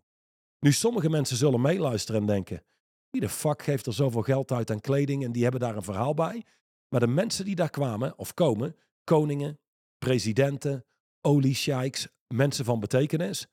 Nu, 0.59 0.71
sommige 0.71 1.09
mensen 1.09 1.37
zullen 1.37 1.61
meeluisteren 1.61 2.21
en 2.21 2.27
denken: 2.27 2.63
wie 3.09 3.21
de 3.21 3.29
fuck 3.29 3.61
geeft 3.61 3.85
er 3.85 3.93
zoveel 3.93 4.21
geld 4.21 4.51
uit 4.51 4.71
aan 4.71 4.81
kleding 4.81 5.23
en 5.23 5.31
die 5.31 5.43
hebben 5.43 5.61
daar 5.61 5.75
een 5.75 5.83
verhaal 5.83 6.13
bij? 6.13 6.43
Maar 6.89 6.99
de 6.99 7.07
mensen 7.07 7.45
die 7.45 7.55
daar 7.55 7.69
kwamen 7.69 8.17
of 8.17 8.33
komen, 8.33 8.75
koningen, 9.03 9.59
presidenten, 9.97 10.85
oliesheiks, 11.21 12.07
mensen 12.27 12.65
van 12.65 12.79
betekenis, 12.79 13.47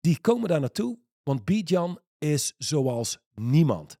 die 0.00 0.20
komen 0.20 0.48
daar 0.48 0.60
naartoe, 0.60 0.98
want 1.22 1.44
Bijan 1.44 2.00
is 2.18 2.54
zoals 2.58 3.18
niemand. 3.34 3.98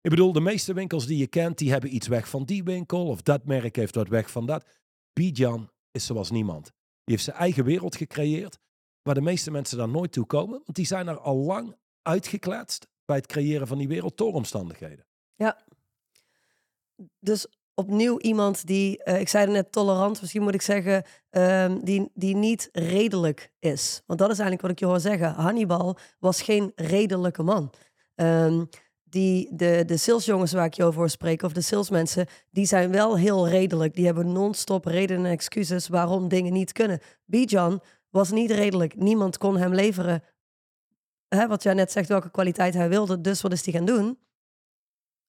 Ik 0.00 0.10
bedoel, 0.10 0.32
de 0.32 0.40
meeste 0.40 0.72
winkels 0.72 1.06
die 1.06 1.18
je 1.18 1.26
kent, 1.26 1.58
die 1.58 1.70
hebben 1.70 1.94
iets 1.94 2.06
weg 2.06 2.28
van 2.28 2.44
die 2.44 2.64
winkel 2.64 3.06
of 3.06 3.22
dat 3.22 3.44
merk 3.44 3.76
heeft 3.76 3.94
wat 3.94 4.08
weg 4.08 4.30
van 4.30 4.46
dat. 4.46 4.66
Bijan 5.12 5.70
is 5.90 6.06
zoals 6.06 6.30
niemand. 6.30 6.64
Die 6.64 7.14
heeft 7.14 7.24
zijn 7.24 7.36
eigen 7.36 7.64
wereld 7.64 7.96
gecreëerd, 7.96 8.58
waar 9.02 9.14
de 9.14 9.20
meeste 9.20 9.50
mensen 9.50 9.78
daar 9.78 9.88
nooit 9.88 10.12
toe 10.12 10.26
komen, 10.26 10.60
want 10.64 10.74
die 10.74 10.86
zijn 10.86 11.08
er 11.08 11.18
al 11.18 11.36
lang 11.36 11.76
uitgekletst 12.02 12.88
bij 13.04 13.16
het 13.16 13.26
creëren 13.26 13.66
van 13.66 13.78
die 13.78 13.88
wereld 13.88 14.16
door 14.16 14.32
omstandigheden. 14.32 15.06
Ja. 15.34 15.64
Dus 17.18 17.46
opnieuw 17.76 18.18
iemand 18.18 18.66
die, 18.66 19.02
eh, 19.02 19.20
ik 19.20 19.28
zei 19.28 19.52
net 19.52 19.72
tolerant, 19.72 20.20
misschien 20.20 20.42
moet 20.42 20.54
ik 20.54 20.62
zeggen, 20.62 21.04
ehm, 21.30 21.78
die, 21.82 22.10
die 22.14 22.36
niet 22.36 22.68
redelijk 22.72 23.52
is. 23.58 24.02
Want 24.06 24.18
dat 24.18 24.30
is 24.30 24.38
eigenlijk 24.38 24.62
wat 24.62 24.70
ik 24.70 24.78
je 24.78 24.86
hoor 24.86 25.00
zeggen. 25.00 25.32
Hannibal 25.32 25.98
was 26.18 26.42
geen 26.42 26.72
redelijke 26.74 27.42
man. 27.42 27.72
Ehm, 28.14 28.64
die, 29.04 29.48
de, 29.56 29.82
de 29.86 29.96
salesjongens 29.96 30.52
waar 30.52 30.66
ik 30.66 30.74
je 30.74 30.84
over 30.84 31.10
spreken, 31.10 31.46
of 31.46 31.52
de 31.52 31.60
salesmensen, 31.60 32.26
die 32.50 32.66
zijn 32.66 32.90
wel 32.90 33.16
heel 33.16 33.48
redelijk. 33.48 33.94
Die 33.94 34.06
hebben 34.06 34.32
non-stop 34.32 34.84
redenen 34.84 35.26
en 35.26 35.32
excuses 35.32 35.88
waarom 35.88 36.28
dingen 36.28 36.52
niet 36.52 36.72
kunnen. 36.72 37.00
Bijan 37.24 37.80
was 38.10 38.30
niet 38.30 38.50
redelijk. 38.50 38.96
Niemand 38.96 39.38
kon 39.38 39.56
hem 39.56 39.74
leveren 39.74 40.22
hè, 41.28 41.46
wat 41.46 41.62
jij 41.62 41.74
net 41.74 41.92
zegt, 41.92 42.08
welke 42.08 42.30
kwaliteit 42.30 42.74
hij 42.74 42.88
wilde. 42.88 43.20
Dus 43.20 43.42
wat 43.42 43.52
is 43.52 43.64
hij 43.64 43.74
gaan 43.74 43.84
doen? 43.84 44.18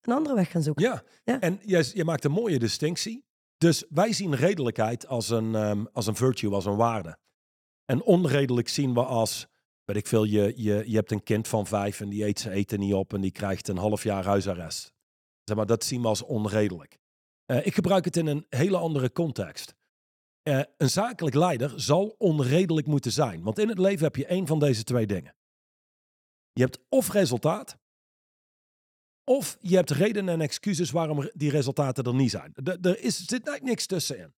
Een 0.08 0.14
andere 0.14 0.34
weg 0.34 0.50
gaan 0.50 0.62
zoeken. 0.62 0.84
Ja, 0.84 1.02
Ja. 1.24 1.40
en 1.40 1.60
je, 1.64 1.90
je 1.94 2.04
maakt 2.04 2.24
een 2.24 2.30
mooie 2.32 2.58
distinctie. 2.58 3.24
Dus 3.58 3.84
wij 3.88 4.12
zien 4.12 4.34
redelijkheid 4.34 5.06
als 5.06 5.28
een, 5.30 5.54
ehm, 5.54 5.84
als 5.92 6.06
een 6.06 6.16
virtue, 6.16 6.52
als 6.54 6.64
een 6.64 6.76
waarde. 6.76 7.18
En 7.84 8.02
onredelijk 8.02 8.68
zien 8.68 8.94
we 8.94 9.04
als, 9.04 9.46
weet 9.84 9.96
ik 9.96 10.06
veel, 10.06 10.24
je, 10.24 10.52
je, 10.56 10.82
je 10.86 10.96
hebt 10.96 11.10
een 11.10 11.22
kind 11.22 11.48
van 11.48 11.66
vijf 11.66 12.00
en 12.00 12.08
die 12.08 12.24
eet 12.24 12.40
zijn 12.40 12.54
eten 12.54 12.78
niet 12.80 12.94
op 12.94 13.12
en 13.14 13.20
die 13.20 13.30
krijgt 13.30 13.68
een 13.68 13.76
half 13.76 14.02
jaar 14.02 14.24
huisarrest. 14.24 14.92
Zeg 15.44 15.56
maar, 15.56 15.66
dat 15.66 15.84
zien 15.84 16.00
we 16.02 16.08
als 16.08 16.22
onredelijk. 16.22 16.98
Eh, 17.44 17.66
ik 17.66 17.74
gebruik 17.74 18.04
het 18.04 18.16
in 18.16 18.26
een 18.26 18.46
hele 18.48 18.76
andere 18.76 19.12
context. 19.12 19.74
Eh, 20.42 20.60
een 20.76 20.90
zakelijk 20.90 21.34
leider 21.34 21.80
zal 21.80 22.14
onredelijk 22.18 22.86
moeten 22.86 23.12
zijn. 23.12 23.42
Want 23.42 23.58
in 23.58 23.68
het 23.68 23.78
leven 23.78 24.04
heb 24.04 24.16
je 24.16 24.26
één 24.26 24.46
van 24.46 24.58
deze 24.58 24.84
twee 24.84 25.06
dingen. 25.06 25.34
Je 26.52 26.62
hebt 26.62 26.78
of 26.88 27.12
resultaat, 27.12 27.78
of 29.28 29.56
je 29.60 29.76
hebt 29.76 29.90
redenen 29.90 30.34
en 30.34 30.40
excuses 30.40 30.90
waarom 30.90 31.30
die 31.34 31.50
resultaten 31.50 32.04
er 32.04 32.14
niet 32.14 32.30
zijn. 32.30 32.52
Er, 32.54 32.78
er 32.80 33.00
is, 33.00 33.24
zit 33.24 33.62
niks 33.62 33.86
tussenin. 33.86 34.32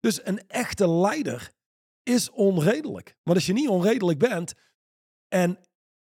Dus 0.00 0.26
een 0.26 0.48
echte 0.48 0.90
leider 0.90 1.52
is 2.02 2.30
onredelijk. 2.30 3.16
Want 3.22 3.36
als 3.36 3.46
je 3.46 3.52
niet 3.52 3.68
onredelijk 3.68 4.18
bent 4.18 4.54
en 5.28 5.58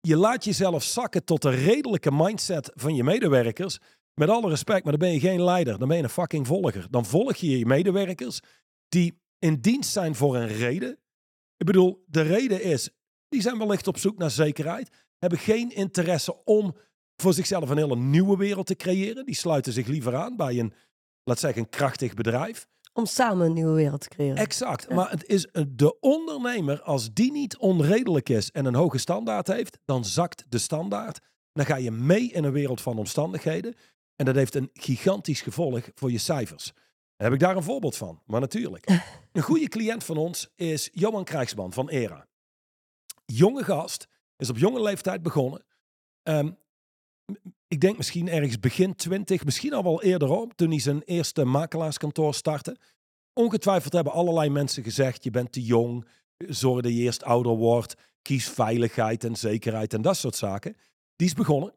je 0.00 0.16
laat 0.16 0.44
jezelf 0.44 0.82
zakken 0.82 1.24
tot 1.24 1.42
de 1.42 1.50
redelijke 1.50 2.12
mindset 2.12 2.70
van 2.74 2.94
je 2.94 3.04
medewerkers, 3.04 3.78
met 4.14 4.28
alle 4.28 4.48
respect, 4.48 4.82
maar 4.82 4.98
dan 4.98 5.08
ben 5.08 5.12
je 5.12 5.20
geen 5.20 5.42
leider. 5.42 5.78
Dan 5.78 5.88
ben 5.88 5.96
je 5.96 6.02
een 6.02 6.08
fucking 6.08 6.46
volger. 6.46 6.86
Dan 6.90 7.06
volg 7.06 7.36
je 7.36 7.58
je 7.58 7.66
medewerkers 7.66 8.40
die 8.88 9.20
in 9.38 9.60
dienst 9.60 9.92
zijn 9.92 10.14
voor 10.14 10.36
een 10.36 10.48
reden. 10.48 10.98
Ik 11.56 11.66
bedoel, 11.66 12.04
de 12.06 12.22
reden 12.22 12.62
is, 12.62 12.90
die 13.28 13.40
zijn 13.40 13.58
wellicht 13.58 13.86
op 13.86 13.98
zoek 13.98 14.18
naar 14.18 14.30
zekerheid, 14.30 14.90
hebben 15.18 15.38
geen 15.38 15.74
interesse 15.74 16.44
om 16.44 16.76
voor 17.16 17.32
zichzelf 17.32 17.70
een 17.70 17.76
hele 17.76 17.96
nieuwe 17.96 18.36
wereld 18.36 18.66
te 18.66 18.76
creëren. 18.76 19.26
Die 19.26 19.34
sluiten 19.34 19.72
zich 19.72 19.86
liever 19.86 20.16
aan 20.16 20.36
bij 20.36 20.58
een, 20.58 20.72
laat 21.24 21.38
zeggen, 21.38 21.62
een 21.62 21.68
krachtig 21.68 22.14
bedrijf. 22.14 22.66
Om 22.92 23.06
samen 23.06 23.46
een 23.46 23.52
nieuwe 23.52 23.74
wereld 23.74 24.00
te 24.00 24.08
creëren. 24.08 24.36
Exact. 24.36 24.86
Ja. 24.88 24.94
Maar 24.94 25.10
het 25.10 25.26
is 25.26 25.48
een- 25.52 25.76
de 25.76 26.00
ondernemer, 26.00 26.82
als 26.82 27.12
die 27.12 27.32
niet 27.32 27.56
onredelijk 27.56 28.28
is 28.28 28.50
en 28.50 28.64
een 28.64 28.74
hoge 28.74 28.98
standaard 28.98 29.46
heeft, 29.46 29.78
dan 29.84 30.04
zakt 30.04 30.44
de 30.48 30.58
standaard. 30.58 31.20
Dan 31.52 31.66
ga 31.66 31.76
je 31.76 31.90
mee 31.90 32.30
in 32.32 32.44
een 32.44 32.52
wereld 32.52 32.80
van 32.80 32.98
omstandigheden. 32.98 33.74
En 34.16 34.24
dat 34.24 34.34
heeft 34.34 34.54
een 34.54 34.70
gigantisch 34.72 35.40
gevolg 35.40 35.88
voor 35.94 36.10
je 36.10 36.18
cijfers. 36.18 36.72
Heb 37.16 37.32
ik 37.32 37.38
daar 37.40 37.56
een 37.56 37.62
voorbeeld 37.62 37.96
van. 37.96 38.22
Maar 38.26 38.40
natuurlijk. 38.40 38.86
Een 39.32 39.42
goede 39.42 39.68
cliënt 39.68 40.04
van 40.04 40.16
ons 40.16 40.48
is 40.54 40.88
Johan 40.92 41.24
Krijgsman 41.24 41.72
van 41.72 41.88
ERA. 41.88 42.26
Jonge 43.26 43.64
gast, 43.64 44.06
is 44.36 44.50
op 44.50 44.58
jonge 44.58 44.82
leeftijd 44.82 45.22
begonnen. 45.22 45.64
Ehm, 46.22 46.52
ik 47.68 47.80
denk 47.80 47.96
misschien 47.96 48.28
ergens 48.28 48.60
begin 48.60 48.94
20, 48.94 49.44
misschien 49.44 49.72
al 49.72 49.82
wel 49.82 50.02
eerder 50.02 50.28
op, 50.28 50.52
toen 50.54 50.70
hij 50.70 50.80
zijn 50.80 51.02
eerste 51.02 51.44
makelaarskantoor 51.44 52.34
startte. 52.34 52.76
Ongetwijfeld 53.32 53.92
hebben 53.92 54.12
allerlei 54.12 54.50
mensen 54.50 54.82
gezegd: 54.82 55.24
je 55.24 55.30
bent 55.30 55.52
te 55.52 55.62
jong, 55.62 56.08
zorg 56.36 56.82
dat 56.82 56.92
je 56.92 56.98
eerst 56.98 57.22
ouder 57.22 57.56
wordt, 57.56 57.94
kies 58.22 58.48
veiligheid 58.48 59.24
en 59.24 59.36
zekerheid 59.36 59.94
en 59.94 60.02
dat 60.02 60.16
soort 60.16 60.36
zaken. 60.36 60.76
Die 61.16 61.26
is 61.26 61.34
begonnen. 61.34 61.74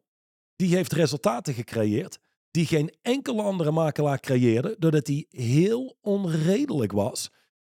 Die 0.55 0.75
heeft 0.75 0.93
resultaten 0.93 1.53
gecreëerd 1.53 2.19
die 2.51 2.65
geen 2.65 2.93
enkele 3.01 3.41
andere 3.41 3.71
makelaar 3.71 4.19
creëerde, 4.19 4.75
doordat 4.79 5.07
hij 5.07 5.25
heel 5.29 5.97
onredelijk 6.01 6.91
was 6.91 7.31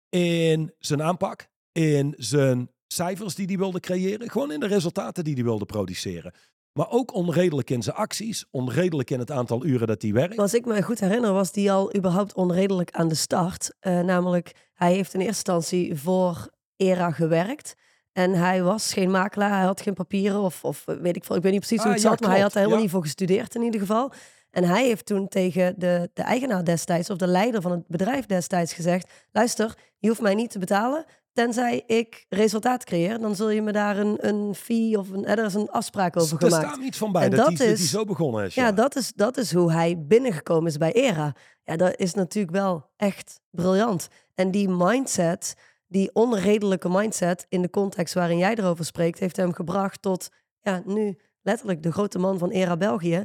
in 0.10 0.74
zijn 0.79 1.01
aanpak, 1.01 1.48
in 1.72 2.13
zijn 2.17 2.70
cijfers 2.88 3.36
die 3.36 3.46
hij 3.46 3.58
wilde 3.58 3.79
creëren, 3.79 4.29
gewoon 4.29 4.51
in 4.51 4.60
de 4.60 4.67
resultaten 4.67 5.24
die 5.24 5.34
hij 5.34 5.44
wilde 5.44 5.65
produceren. 5.65 6.34
Maar 6.77 6.89
ook 6.89 7.13
onredelijk 7.13 7.70
in 7.70 7.84
zijn 7.84 7.96
acties, 7.96 8.46
onredelijk 8.51 9.10
in 9.10 9.20
het 9.20 9.32
aantal 9.32 9.65
uren 9.65 9.88
dat 9.88 10.01
hij 10.01 10.13
werkt. 10.13 10.38
Als 10.38 10.53
ik 10.53 10.65
me 10.65 10.82
goed 10.82 11.00
herinner, 11.00 11.34
was 11.34 11.51
die 11.51 11.72
al 11.72 11.96
überhaupt 11.96 12.34
onredelijk 12.34 12.91
aan 12.91 13.08
de 13.08 13.15
start. 13.15 13.75
Eh, 13.79 14.00
namelijk, 14.00 14.51
hij 14.74 14.94
heeft 14.94 15.13
in 15.13 15.20
eerste 15.20 15.51
instantie 15.51 15.96
voor 15.96 16.50
ERA 16.75 17.12
gewerkt. 17.12 17.75
En 18.12 18.34
hij 18.34 18.63
was 18.63 18.94
geen 18.94 19.12
makelaar, 19.12 19.55
hij 19.55 19.65
had 19.65 19.82
geen 19.82 19.94
papieren 19.94 20.39
of, 20.39 20.63
of 20.63 20.84
weet 20.86 21.15
ik 21.15 21.24
veel. 21.24 21.36
Ik 21.36 21.41
weet 21.41 21.51
niet 21.51 21.62
precies 21.62 21.84
hoe 21.84 21.88
Ah, 21.88 21.94
het 21.94 22.03
ja, 22.03 22.10
zat, 22.10 22.20
maar 22.20 22.29
hij 22.29 22.39
had 22.39 22.51
er 22.51 22.58
helemaal 22.58 22.77
ja. 22.77 22.84
niet 22.84 22.94
voor 22.94 23.01
gestudeerd 23.01 23.55
in 23.55 23.62
ieder 23.62 23.79
geval. 23.79 24.12
En 24.51 24.63
hij 24.63 24.86
heeft 24.86 25.05
toen 25.05 25.27
tegen 25.27 25.79
de, 25.79 26.10
de 26.13 26.22
eigenaar 26.22 26.63
destijds, 26.63 27.10
of 27.10 27.17
de 27.17 27.27
leider 27.27 27.62
van 27.62 27.72
het 27.72 27.88
bedrijf 27.88 28.25
destijds 28.25 28.74
gezegd... 28.74 29.12
luister, 29.32 29.77
je 29.98 30.08
hoeft 30.08 30.22
mij 30.22 30.36
niet 30.36 30.51
te 30.51 30.60
betalen, 30.60 31.05
tenzij 31.36 31.84
ik 31.88 32.25
resultaat 32.30 32.84
creëer. 32.84 33.20
Dan 33.20 33.36
zul 33.36 33.50
je 33.50 33.62
me 33.62 33.72
daar 33.72 33.98
een, 33.98 34.27
een 34.27 34.56
fee 34.56 34.98
of 35.00 35.10
een, 35.10 35.25
er 35.25 35.46
is 35.46 35.54
een 35.54 35.70
afspraak 35.70 36.18
over 36.18 36.38
er 36.42 36.48
gemaakt. 36.48 36.68
staat 36.68 36.80
niet 36.80 36.98
van 36.98 37.12
bij 37.12 37.24
En 37.24 37.30
dat, 37.30 37.39
dat 37.58 37.60
is- 37.60 37.89
zo 37.89 38.04
begonnen 38.06 38.46
is. 38.46 38.56
Ja, 38.56 38.72
dat 38.72 38.96
is, 38.96 39.13
dat 39.13 39.38
is 39.38 39.54
hoe 39.54 39.72
hij 39.72 40.06
binnengekomen 40.08 40.70
is 40.70 40.77
bij 40.77 40.94
ERA. 40.94 41.36
Ja, 41.63 41.75
dat 41.75 41.96
is 42.00 42.13
natuurlijk 42.13 42.56
wel 42.56 42.89
echt 42.98 43.39
briljant. 43.50 44.08
En 44.34 44.51
die 44.51 44.70
mindset, 44.70 45.54
die 45.88 46.10
onredelijke 46.13 46.89
mindset 46.89 47.46
in 47.50 47.62
de 47.62 47.70
context 47.70 48.13
waarin 48.13 48.38
jij 48.38 48.56
erover 48.56 48.86
spreekt, 48.86 49.20
heeft 49.20 49.36
hem 49.38 49.54
gebracht 49.54 50.01
tot 50.01 50.30
ja, 50.62 50.82
nu 50.86 51.18
letterlijk 51.42 51.84
de 51.84 51.92
grote 51.92 52.20
man 52.20 52.38
van 52.38 52.50
ERA 52.51 52.77
België. 52.77 53.24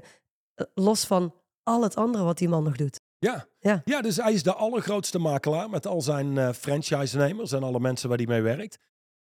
eh, 0.55 0.67
Los 0.75 1.05
van 1.05 1.35
al 1.63 1.83
het 1.83 1.97
andere 1.97 2.25
wat 2.25 2.39
die 2.39 2.49
man 2.49 2.65
nog 2.65 2.77
doet. 2.77 3.01
Ja. 3.21 3.47
Ja. 3.59 3.83
ja, 3.85 4.01
dus 4.01 4.17
hij 4.17 4.33
is 4.33 4.43
de 4.43 4.55
allergrootste 4.55 5.19
makelaar 5.19 5.71
met 5.71 5.87
al 5.87 6.01
zijn 6.01 6.55
franchise-nemers 6.55 7.53
en 7.53 7.63
alle 7.63 7.81
mensen 7.81 8.09
waar 8.09 8.19
hij 8.19 8.27
mee 8.27 8.43
werkt. 8.43 8.79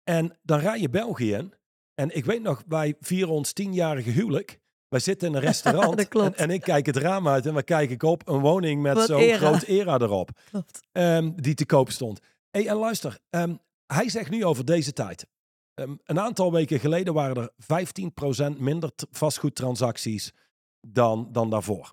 En 0.04 0.38
dan 0.42 0.58
rij 0.58 0.80
je 0.80 0.88
België 0.88 1.32
in. 1.32 1.54
En 1.94 2.16
ik 2.16 2.24
weet 2.24 2.42
nog, 2.42 2.62
wij 2.68 2.96
vieren 3.00 3.34
ons 3.34 3.52
tienjarige 3.52 4.10
huwelijk. 4.10 4.60
Wij 4.88 5.00
zitten 5.00 5.28
in 5.28 5.34
een 5.34 5.40
restaurant. 5.50 6.08
En, 6.08 6.36
en 6.36 6.50
ik 6.50 6.60
kijk 6.60 6.86
het 6.86 6.96
raam 6.96 7.28
uit 7.28 7.46
en 7.46 7.54
we 7.54 7.62
kijken 7.62 7.94
ik 7.94 8.02
op 8.02 8.28
een 8.28 8.40
woning 8.40 8.82
met 8.82 9.00
zo'n 9.00 9.32
groot 9.32 9.62
era 9.62 9.98
erop. 9.98 10.30
Klopt. 10.50 10.80
ehm, 10.92 11.30
die 11.36 11.54
te 11.54 11.66
koop 11.66 11.90
stond. 11.90 12.20
Hey, 12.50 12.66
en 12.66 12.76
luister, 12.76 13.18
ehm, 13.30 13.54
hij 13.86 14.08
zegt 14.08 14.30
nu 14.30 14.44
over 14.44 14.64
deze 14.64 14.92
tijd. 14.92 15.26
Ehm, 15.74 15.94
een 16.04 16.20
aantal 16.20 16.52
weken 16.52 16.80
geleden 16.80 17.14
waren 17.14 17.36
er 17.36 17.50
15% 17.56 18.58
minder 18.58 18.90
vastgoedtransacties 19.10 20.32
dan, 20.80 21.28
dan 21.32 21.50
daarvoor. 21.50 21.92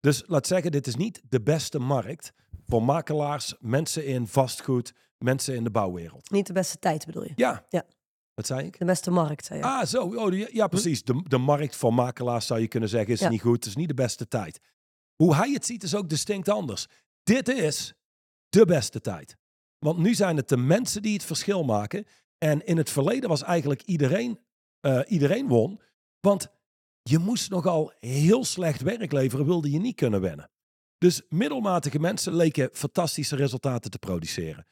Dus 0.00 0.22
laat 0.26 0.46
zeggen, 0.46 0.70
dit 0.72 0.86
is 0.86 0.96
niet 0.96 1.22
de 1.28 1.40
beste 1.40 1.78
markt 1.78 2.32
voor 2.66 2.82
makelaars, 2.82 3.54
mensen 3.58 4.06
in 4.06 4.26
vastgoed, 4.26 4.92
mensen 5.18 5.54
in 5.54 5.64
de 5.64 5.70
bouwwereld. 5.70 6.30
Niet 6.30 6.46
de 6.46 6.52
beste 6.52 6.78
tijd 6.78 7.06
bedoel 7.06 7.24
je? 7.24 7.32
Ja. 7.36 7.66
Ja. 7.68 7.84
Wat 8.34 8.46
zei 8.46 8.66
ik? 8.66 8.78
De 8.78 8.84
beste 8.84 9.10
markt, 9.10 9.44
zei 9.44 9.58
je. 9.58 9.64
Ah, 9.64 9.86
zo. 9.86 10.02
Oh, 10.02 10.34
ja, 10.34 10.48
ja, 10.52 10.66
precies. 10.66 11.04
De, 11.04 11.22
de 11.28 11.38
markt 11.38 11.76
voor 11.76 11.94
makelaars 11.94 12.46
zou 12.46 12.60
je 12.60 12.68
kunnen 12.68 12.88
zeggen 12.88 13.12
is 13.12 13.20
Ja. 13.20 13.28
niet 13.28 13.40
goed. 13.40 13.56
Het 13.56 13.66
is 13.66 13.76
niet 13.76 13.88
de 13.88 13.94
beste 13.94 14.28
tijd. 14.28 14.60
Hoe 15.16 15.34
hij 15.34 15.50
het 15.52 15.66
ziet 15.66 15.82
is 15.82 15.94
ook 15.94 16.08
distinct 16.08 16.48
anders. 16.48 16.86
Dit 17.22 17.48
is 17.48 17.94
de 18.48 18.64
beste 18.64 19.00
tijd. 19.00 19.36
Want 19.78 19.98
nu 19.98 20.14
zijn 20.14 20.36
het 20.36 20.48
de 20.48 20.56
mensen 20.56 21.02
die 21.02 21.12
het 21.12 21.24
verschil 21.24 21.64
maken. 21.64 22.06
En 22.38 22.66
in 22.66 22.76
het 22.76 22.90
verleden 22.90 23.28
was 23.28 23.42
eigenlijk 23.42 23.82
iedereen, 23.82 24.38
eh, 24.80 25.00
iedereen 25.06 25.48
won. 25.48 25.80
Want 26.20 26.48
je 27.02 27.18
moest 27.18 27.50
nogal 27.50 27.92
heel 27.98 28.44
slecht 28.44 28.80
werk 28.80 29.12
leveren, 29.12 29.46
wilde 29.46 29.70
je 29.70 29.78
niet 29.78 29.96
kunnen 29.96 30.20
winnen. 30.20 30.50
Dus 30.98 31.22
middelmatige 31.28 31.98
mensen 31.98 32.34
leken 32.34 32.70
fantastische 32.72 33.36
resultaten 33.36 33.90
te 33.90 33.98
produceren. 33.98 34.66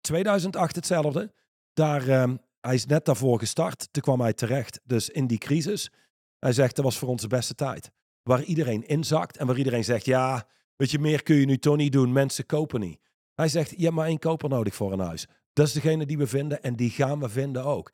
2008 0.00 0.74
hetzelfde. 0.74 1.32
Daar, 1.72 2.08
ehm, 2.08 2.36
hij 2.60 2.74
is 2.74 2.86
net 2.86 3.04
daarvoor 3.04 3.38
gestart. 3.38 3.88
Toen 3.90 4.02
kwam 4.02 4.20
hij 4.20 4.32
terecht, 4.32 4.80
dus 4.84 5.10
in 5.10 5.26
die 5.26 5.38
crisis. 5.38 5.90
Hij 6.38 6.52
zegt, 6.52 6.76
dat 6.76 6.84
was 6.84 6.98
voor 6.98 7.08
ons 7.08 7.22
de 7.22 7.28
beste 7.28 7.54
tijd. 7.54 7.90
Waar 8.22 8.42
iedereen 8.42 8.86
inzakt 8.86 9.36
en 9.36 9.46
waar 9.46 9.58
iedereen 9.58 9.84
zegt, 9.84 10.04
ja, 10.04 10.48
weet 10.76 10.90
je, 10.90 10.98
meer 10.98 11.22
kun 11.22 11.36
je 11.36 11.46
nu 11.46 11.58
toch 11.58 11.76
niet 11.76 11.92
doen. 11.92 12.12
Mensen 12.12 12.46
kopen 12.46 12.80
niet. 12.80 13.00
Hij 13.34 13.48
zegt, 13.48 13.70
je 13.70 13.82
hebt 13.82 13.94
maar 13.94 14.06
één 14.06 14.18
koper 14.18 14.48
nodig 14.48 14.74
voor 14.74 14.92
een 14.92 15.00
huis. 15.00 15.26
Dat 15.52 15.66
is 15.66 15.72
degene 15.72 16.06
die 16.06 16.18
we 16.18 16.26
vinden 16.26 16.62
en 16.62 16.76
die 16.76 16.90
gaan 16.90 17.20
we 17.20 17.28
vinden 17.28 17.64
ook. 17.64 17.92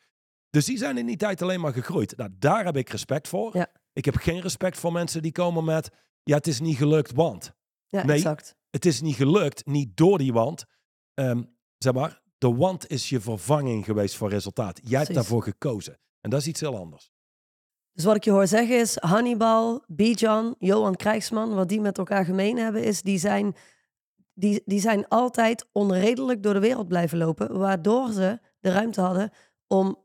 Dus 0.51 0.65
die 0.65 0.79
zijn 0.79 0.99
in 0.99 1.07
die 1.07 1.17
tijd 1.17 1.43
alleen 1.43 1.61
maar 1.61 1.73
gegroeid. 1.73 2.17
Nou, 2.17 2.31
daar 2.39 2.65
heb 2.65 2.77
ik 2.77 2.89
respect 2.89 3.29
voor. 3.29 3.57
Ja. 3.57 3.69
Ik 3.93 4.05
heb 4.05 4.17
geen 4.17 4.41
respect 4.41 4.79
voor 4.79 4.93
mensen 4.93 5.23
die 5.23 5.33
komen 5.33 5.65
met, 5.65 5.91
ja, 6.23 6.37
het 6.37 6.47
is 6.47 6.61
niet 6.61 6.77
gelukt, 6.77 7.13
want. 7.13 7.53
ja, 7.87 8.05
nee. 8.05 8.17
exact. 8.17 8.57
Het 8.71 8.85
is 8.87 9.01
niet 9.01 9.17
gelukt, 9.17 9.67
niet 9.67 9.97
door 9.97 10.19
die 10.19 10.33
want. 10.33 10.65
Ehm, 11.15 11.43
zeg 11.79 11.93
maar, 11.93 12.23
de 12.39 12.55
want 12.55 12.91
is 12.91 13.09
je 13.09 13.21
vervanging 13.21 13.85
geweest 13.85 14.17
voor 14.17 14.29
resultaat. 14.29 14.81
Jij 14.83 15.01
hebt 15.01 15.15
daarvoor 15.15 15.43
gekozen. 15.43 15.99
En 16.21 16.31
dat 16.31 16.41
is 16.41 16.47
iets 16.47 16.61
heel 16.61 16.77
anders. 16.77 17.11
Dus 17.93 18.05
wat 18.05 18.17
ik 18.17 18.25
je 18.25 18.31
hoor 18.31 18.47
zeggen 18.47 18.79
is, 18.79 18.97
Hannibal, 18.99 19.85
Bijan, 19.87 20.55
Johan 20.59 20.97
Krijgsman, 20.97 21.55
wat 21.55 21.69
die 21.69 21.81
met 21.81 21.99
elkaar 21.99 22.25
gemeen 22.25 22.59
hebben, 22.59 22.85
is 22.85 23.03
die 23.03 23.19
zijn, 23.19 23.55
die, 24.35 24.63
die 24.65 24.81
zijn 24.81 25.09
altijd 25.09 25.69
onredelijk 25.73 26.43
door 26.43 26.55
de 26.55 26.61
wereld 26.61 26.89
blijven 26.89 27.19
lopen, 27.19 27.59
waardoor 27.59 28.13
ze 28.13 28.41
de 28.61 28.73
ruimte 28.73 29.01
hadden 29.01 29.33
om 29.67 30.05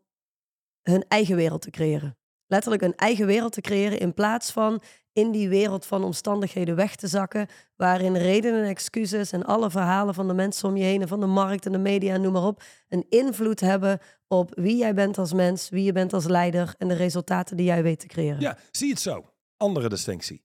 hun 0.82 1.06
eigen 1.08 1.36
wereld 1.36 1.62
te 1.62 1.70
creëren. 1.70 2.18
Letterlijk 2.48 2.84
een 2.84 2.96
eigen 2.96 3.26
wereld 3.26 3.52
te 3.52 3.62
creëren 3.62 4.00
in 4.00 4.14
plaats 4.14 4.52
van 4.52 4.82
in 5.16 5.32
die 5.32 5.50
wereld 5.50 5.86
van 5.86 6.04
omstandigheden 6.04 6.76
weg 6.76 6.96
te 6.96 7.08
zakken, 7.08 7.48
waarin 7.76 8.16
redenen 8.16 8.64
en 8.64 8.70
excuses 8.70 9.32
en 9.32 9.44
alle 9.44 9.70
verhalen 9.70 10.14
van 10.14 10.28
de 10.28 10.34
mensen 10.34 10.70
om 10.70 10.78
je 10.78 10.84
heen 10.84 11.02
en 11.02 11.08
van 11.08 11.20
de 11.20 11.26
markt 11.26 11.66
en 11.66 11.72
de 11.72 11.78
media 11.78 12.14
en 12.14 12.22
noem 12.22 12.34
maar 12.34 12.46
op, 12.46 12.64
een 12.90 13.06
invloed 13.10 13.60
hebben 13.60 14.00
op 14.28 14.52
wie 14.56 14.78
jij 14.78 14.94
bent 14.94 15.18
als 15.18 15.34
mens, 15.34 15.70
wie 15.70 15.84
je 15.84 15.92
bent 15.92 16.14
als 16.14 16.26
leider 16.26 16.76
en 16.78 16.88
de 16.88 16.94
resultaten 16.94 17.58
die 17.58 17.66
jij 17.66 17.84
weet 17.84 18.00
te 18.00 18.08
creëren. 18.08 18.40
Ja, 18.40 18.58
zie 18.72 18.90
het 18.90 19.00
zo. 19.00 19.26
Andere 19.58 19.90
distinctie. 19.90 20.44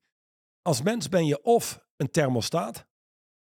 Als 0.63 0.83
mens 0.83 1.09
ben 1.09 1.27
je 1.27 1.43
of 1.43 1.87
een 1.97 2.11
thermostaat 2.11 2.87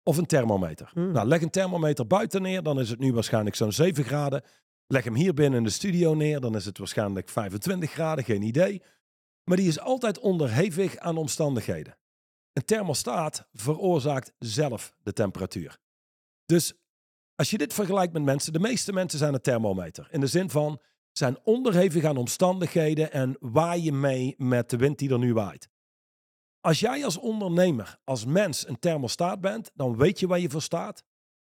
of 0.03 0.17
een 0.17 0.25
thermometer. 0.25 0.89
Hmm. 0.93 1.11
Nou, 1.11 1.27
leg 1.27 1.41
een 1.41 1.49
thermometer 1.49 2.07
buiten 2.07 2.41
neer, 2.41 2.63
dan 2.63 2.79
is 2.79 2.89
het 2.89 2.99
nu 2.99 3.13
waarschijnlijk 3.13 3.55
zo'n 3.55 3.71
7 3.71 4.03
graden. 4.03 4.43
Leg 4.91 5.03
hem 5.03 5.15
hier 5.15 5.33
binnen 5.33 5.59
in 5.59 5.65
de 5.65 5.71
studio 5.71 6.13
neer, 6.13 6.39
dan 6.39 6.55
is 6.55 6.65
het 6.65 6.77
waarschijnlijk 6.77 7.29
25 7.29 7.91
graden, 7.91 8.23
geen 8.23 8.41
idee. 8.41 8.81
Maar 9.43 9.57
die 9.57 9.67
is 9.67 9.79
altijd 9.79 10.19
onderhevig 10.19 10.97
aan 10.97 11.17
omstandigheden. 11.17 11.97
Een 12.53 12.65
thermostaat 12.65 13.47
veroorzaakt 13.53 14.33
zelf 14.39 14.93
de 15.03 15.13
temperatuur. 15.13 15.77
Dus 16.45 16.73
als 17.35 17.49
je 17.49 17.57
dit 17.57 17.73
vergelijkt 17.73 18.13
met 18.13 18.23
mensen, 18.23 18.53
de 18.53 18.59
meeste 18.59 18.93
mensen 18.93 19.19
zijn 19.19 19.33
een 19.33 19.41
thermometer. 19.41 20.07
In 20.11 20.19
de 20.19 20.27
zin 20.27 20.49
van, 20.49 20.81
zijn 21.11 21.37
onderhevig 21.43 22.03
aan 22.03 22.17
omstandigheden 22.17 23.11
en 23.11 23.37
waai 23.39 23.83
je 23.83 23.93
mee 23.93 24.35
met 24.37 24.69
de 24.69 24.77
wind 24.77 24.99
die 24.99 25.11
er 25.11 25.19
nu 25.19 25.33
waait. 25.33 25.69
Als 26.59 26.79
jij 26.79 27.05
als 27.05 27.17
ondernemer, 27.17 27.99
als 28.03 28.25
mens 28.25 28.67
een 28.67 28.79
thermostaat 28.79 29.41
bent, 29.41 29.71
dan 29.73 29.97
weet 29.97 30.19
je 30.19 30.27
waar 30.27 30.39
je 30.39 30.49
voor 30.49 30.61
staat. 30.61 31.03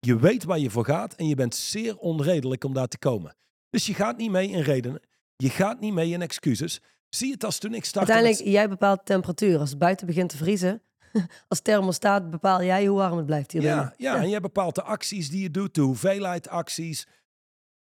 Je 0.06 0.18
weet 0.18 0.44
waar 0.44 0.58
je 0.58 0.70
voor 0.70 0.84
gaat 0.84 1.14
en 1.14 1.28
je 1.28 1.34
bent 1.34 1.54
zeer 1.54 1.96
onredelijk 1.98 2.64
om 2.64 2.74
daar 2.74 2.88
te 2.88 2.98
komen. 2.98 3.36
Dus 3.70 3.86
je 3.86 3.94
gaat 3.94 4.16
niet 4.16 4.30
mee 4.30 4.48
in 4.48 4.60
redenen. 4.60 5.00
Je 5.36 5.50
gaat 5.50 5.80
niet 5.80 5.92
mee 5.92 6.10
in 6.10 6.22
excuses. 6.22 6.80
Zie 7.08 7.32
het 7.32 7.44
als 7.44 7.58
toen 7.58 7.74
ik 7.74 7.84
startte. 7.84 8.12
Uiteindelijk, 8.12 8.50
jij 8.52 8.68
bepaalt 8.68 8.98
de 8.98 9.04
temperatuur. 9.04 9.58
Als 9.58 9.70
het 9.70 9.78
buiten 9.78 10.06
begint 10.06 10.28
te 10.30 10.36
vriezen, 10.36 10.82
als 11.48 11.60
thermostaat 11.60 12.30
bepaal 12.30 12.62
jij 12.62 12.86
hoe 12.86 12.96
warm 12.96 13.16
het 13.16 13.26
blijft 13.26 13.52
hier 13.52 13.62
Ja, 13.62 13.74
binnen. 13.76 13.94
ja, 13.96 14.16
en 14.22 14.28
jij 14.28 14.40
bepaalt 14.40 14.74
de 14.74 14.82
acties 14.82 15.30
die 15.30 15.42
je 15.42 15.50
doet, 15.50 15.74
de 15.74 15.80
hoeveelheid 15.80 16.48
acties. 16.48 17.06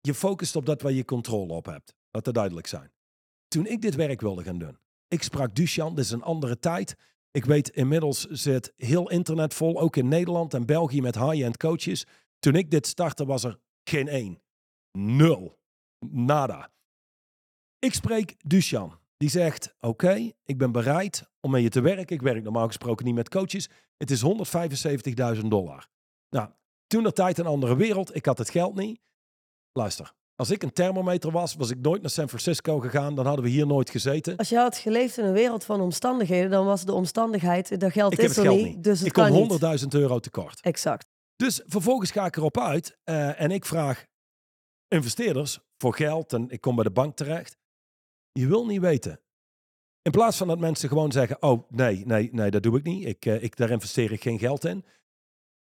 Je 0.02 0.14
focust 0.14 0.56
op 0.56 0.66
dat 0.66 0.82
waar 0.82 0.92
je 0.92 1.06
controle 1.06 1.54
op 1.54 1.66
hebt. 1.66 1.94
Laat 2.12 2.26
dat 2.26 2.34
duidelijk 2.34 2.68
zijn. 2.68 2.92
Toen 3.48 3.66
ik 3.66 3.82
dit 3.82 3.96
werk 3.96 4.22
wilde 4.22 4.44
gaan 4.44 4.58
doen, 4.60 4.78
ik 5.08 5.24
sprak 5.24 5.56
Duchan, 5.56 5.96
dit 5.96 6.06
is 6.06 6.12
een 6.12 6.24
andere 6.24 6.60
tijd. 6.60 6.96
Ik 7.32 7.46
weet, 7.46 7.70
inmiddels 7.70 8.26
zit 8.26 8.74
heel 8.76 9.10
internet 9.10 9.54
vol, 9.54 9.80
ook 9.80 9.96
in 9.96 10.08
Nederland 10.08 10.54
en 10.54 10.66
België 10.66 11.02
met 11.02 11.16
high-end 11.16 11.58
coaches. 11.58 12.06
Toen 12.40 12.56
ik 12.56 12.72
dit 12.72 12.88
startte 12.88 13.26
was 13.26 13.44
er 13.44 13.60
geen 13.84 14.08
één. 14.08 14.42
Nul. 14.92 15.58
Nada. 16.06 16.72
Ik 17.80 17.94
spreek 17.94 18.36
Duchan. 18.38 19.00
Die 19.18 19.30
zegt, 19.30 19.76
oké, 19.80 20.32
ik 20.46 20.58
ben 20.58 20.72
bereid 20.72 21.30
om 21.40 21.52
met 21.52 21.62
je 21.62 21.70
te 21.70 21.82
werken. 21.82 22.16
Ik 22.16 22.22
werk 22.22 22.44
normaal 22.44 22.68
gesproken 22.68 23.06
niet 23.06 23.16
met 23.16 23.30
coaches. 23.30 23.70
Het 23.98 24.12
is 24.12 24.24
175.000 25.38 25.46
dollar. 25.48 25.88
Nou, 26.30 26.50
toen 26.88 27.04
de 27.04 27.12
tijd 27.12 27.38
een 27.38 27.46
andere 27.46 27.76
wereld. 27.76 28.16
Ik 28.16 28.26
had 28.26 28.38
het 28.38 28.50
geld 28.50 28.76
niet. 28.76 29.00
Luister, 29.72 30.14
als 30.40 30.50
ik 30.50 30.64
een 30.64 30.74
thermometer 30.74 31.32
was, 31.32 31.56
was 31.56 31.70
ik 31.70 31.80
nooit 31.80 32.02
naar 32.02 32.12
San 32.12 32.28
Francisco 32.28 32.80
gegaan. 32.80 33.16
Dan 33.16 33.26
hadden 33.26 33.44
we 33.44 33.52
hier 33.52 33.68
nooit 33.68 33.90
gezeten. 33.90 34.38
Als 34.38 34.50
je 34.50 34.58
had 34.58 34.78
geleefd 34.78 35.18
in 35.18 35.26
een 35.26 35.34
wereld 35.34 35.64
van 35.64 35.82
omstandigheden, 35.82 36.52
dan 36.52 36.66
was 36.66 36.86
de 36.86 36.94
omstandigheid, 36.94 37.80
dat 37.80 37.92
geld 37.92 38.14
Ik 38.14 38.20
is 38.20 38.38
er 38.38 38.56
niet, 38.56 38.84
dus 38.84 39.00
het 39.00 39.08
Ik 39.08 39.14
kom 39.14 39.60
100.000 39.80 39.88
euro 39.90 40.20
tekort. 40.20 40.62
Exact. 40.62 41.06
Dus 41.36 41.62
vervolgens 41.66 42.12
ga 42.12 42.26
ik 42.26 42.36
erop 42.36 42.60
uit 42.60 42.98
eh, 43.04 43.42
en 43.42 43.52
ik 43.52 43.66
vraag 43.66 44.06
investeerders 44.88 45.60
voor 45.78 45.96
geld 45.96 46.34
en 46.34 46.50
ik 46.50 46.62
kom 46.62 46.76
bij 46.76 46.84
de 46.84 46.92
bank 46.92 47.16
terecht. 47.16 47.58
Je 48.32 48.48
wil 48.48 48.66
niet 48.66 48.82
weten. 48.82 49.20
In 50.02 50.12
plaats 50.12 50.38
van 50.38 50.48
dat 50.48 50.60
mensen 50.60 50.90
gewoon 50.90 51.12
zeggen, 51.12 51.42
oh 51.42 51.70
nee, 51.70 52.06
nee, 52.06 52.30
nee, 52.32 52.52
dat 52.52 52.64
doe 52.64 52.78
ik 52.78 52.84
niet. 52.84 53.06
Ik, 53.06 53.26
eh, 53.26 53.44
ik, 53.44 53.56
daar 53.56 53.70
investeer 53.70 54.12
ik 54.12 54.22
geen 54.22 54.40
geld 54.40 54.66
in. 54.66 54.86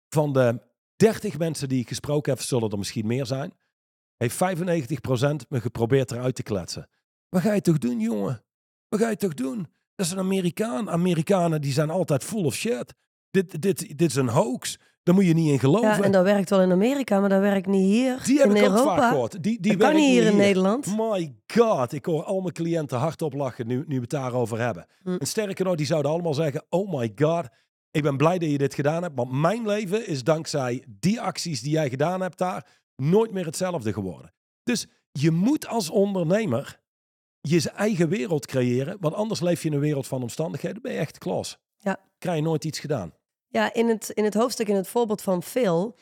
Van 0.10 0.34
de 0.34 0.62
30 0.96 1.38
mensen 1.38 1.70
die 1.70 1.80
ik 1.80 1.88
gesproken 1.88 2.34
heb, 2.34 2.42
zullen 2.42 2.70
er 2.70 2.78
misschien 2.78 3.08
meer 3.08 3.26
zijn, 3.26 3.54
heeft 4.20 4.36
95% 4.36 5.48
me 5.50 5.62
geprobeerd 5.62 6.12
eruit 6.12 6.36
te 6.36 6.44
kletsen. 6.44 6.90
Wat 7.30 7.42
ga 7.42 7.54
je 7.54 7.62
toch 7.62 7.78
doen, 7.78 8.00
jongen? 8.00 8.44
Wat 8.90 9.00
ga 9.00 9.10
je 9.10 9.16
toch 9.16 9.34
doen? 9.34 9.68
Dat 9.96 10.06
is 10.06 10.12
een 10.12 10.20
Amerikaan. 10.20 10.90
Amerikanen 10.90 11.62
die 11.62 11.72
zijn 11.74 11.90
altijd 11.90 12.24
full 12.24 12.44
of 12.44 12.56
shit. 12.56 12.94
Dit, 13.32 13.62
dit, 13.62 13.98
dit 13.98 14.10
is 14.10 14.16
een 14.16 14.30
hoax. 14.30 14.78
Daar 15.04 15.16
moet 15.16 15.26
je 15.26 15.34
niet 15.34 15.52
in 15.52 15.60
geloven. 15.60 15.90
Ja, 15.90 16.02
en 16.02 16.12
dat 16.12 16.24
werkt 16.24 16.50
wel 16.50 16.62
in 16.62 16.72
Amerika, 16.72 17.20
maar 17.20 17.30
dat 17.30 17.42
werkt 17.42 17.68
niet 17.68 17.86
hier 17.86 18.24
Die 18.24 18.40
heb 18.40 18.50
in 18.50 18.56
ik 18.56 18.64
ook 18.64 18.70
Europa. 18.70 18.96
vaak 18.96 19.10
gehoord. 19.10 19.44
Die, 19.44 19.62
die 19.62 19.78
dat 19.78 19.88
kan 19.88 19.96
niet 20.00 20.10
hier 20.10 20.26
in 20.26 20.36
Nederland. 20.36 20.98
My 20.98 21.36
god, 21.48 21.94
ik 21.94 22.06
hoor 22.06 22.24
al 22.24 22.42
mijn 22.42 22.54
cliënten 22.54 22.98
hardop 22.98 23.34
lachen 23.34 23.68
nu, 23.68 23.84
nu 23.88 23.96
we 23.96 24.02
het 24.02 24.10
daarover 24.10 24.60
hebben. 24.60 24.86
Hm. 25.04 25.16
En 25.20 25.28
sterker 25.28 25.66
nog, 25.66 25.76
die 25.76 25.86
zouden 25.86 26.12
allemaal 26.12 26.34
zeggen, 26.34 26.66
oh 26.70 26.94
my 26.94 27.12
god, 27.16 27.48
ik 27.92 28.04
ben 28.04 28.18
blij 28.18 28.38
dat 28.38 28.52
je 28.52 28.58
dit 28.58 28.74
gedaan 28.74 29.04
hebt. 29.04 29.16
Want 29.16 29.32
mijn 29.32 29.66
leven 29.68 30.08
is 30.08 30.24
dankzij 30.24 30.84
die 31.00 31.22
acties 31.22 31.62
die 31.62 31.72
jij 31.72 31.90
gedaan 31.90 32.22
hebt 32.22 32.38
daar 32.38 32.66
nooit 33.00 33.32
meer 33.32 33.46
hetzelfde 33.46 33.94
geworden. 33.94 34.34
Dus 34.64 34.88
je 35.12 35.32
moet 35.32 35.68
als 35.68 35.90
ondernemer 35.90 36.80
je 37.42 37.70
eigen 37.70 38.10
wereld 38.10 38.46
creëren. 38.46 38.98
Want 39.00 39.14
anders 39.14 39.40
leef 39.40 39.62
je 39.62 39.68
in 39.68 39.74
een 39.74 39.80
wereld 39.80 40.08
van 40.08 40.22
omstandigheden. 40.22 40.82
ben 40.82 40.92
je 40.92 40.98
echt 40.98 41.18
klas. 41.18 41.60
Ja. 41.78 42.00
Krijg 42.18 42.38
je 42.38 42.44
nooit 42.44 42.66
iets 42.66 42.80
gedaan. 42.80 43.14
Ja, 43.48 43.74
in 43.74 43.88
het, 43.88 44.10
in 44.10 44.24
het 44.24 44.34
hoofdstuk, 44.34 44.68
in 44.68 44.76
het 44.76 44.88
voorbeeld 44.88 45.22
van 45.22 45.44
Phil, 45.44 45.96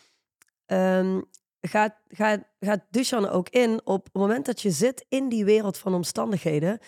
ehm, 0.66 1.22
gaat, 1.62 1.96
gaat, 2.08 2.44
gaat 2.60 2.86
Dusan 2.90 3.30
ook 3.30 3.50
in 3.50 3.82
op 3.84 4.04
het 4.04 4.14
moment 4.14 4.46
dat 4.46 4.62
je 4.62 4.72
zit 4.72 5.06
in 5.10 5.30
die 5.30 5.46
wereld 5.46 5.78
van 5.78 5.94
omstandigheden, 5.94 6.80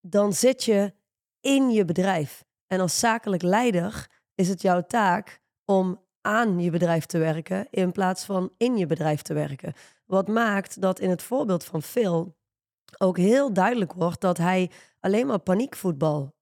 dan 0.00 0.32
zit 0.32 0.64
je 0.64 0.92
in 1.40 1.70
je 1.70 1.84
bedrijf. 1.84 2.44
En 2.66 2.80
als 2.80 2.98
zakelijk 2.98 3.42
leider 3.42 4.10
is 4.34 4.48
het 4.48 4.62
jouw 4.62 4.82
taak 4.86 5.40
om 5.64 6.00
aan 6.28 6.60
je 6.60 6.70
bedrijf 6.70 7.06
te 7.06 7.18
werken 7.18 7.66
in 7.70 7.92
plaats 7.92 8.24
van 8.24 8.50
in 8.56 8.76
je 8.76 8.86
bedrijf 8.86 9.22
te 9.22 9.34
werken. 9.34 9.72
Wat 10.06 10.28
maakt 10.28 10.80
dat 10.80 11.00
in 11.00 11.10
het 11.10 11.22
voorbeeld 11.22 11.64
van 11.64 11.82
Phil 11.82 12.36
ook 12.98 13.16
heel 13.16 13.52
duidelijk 13.52 13.92
wordt 13.92 14.20
dat 14.20 14.38
hij 14.38 14.70
alleen 15.00 15.26
maar 15.26 15.38
paniekvoetbal 15.38 16.34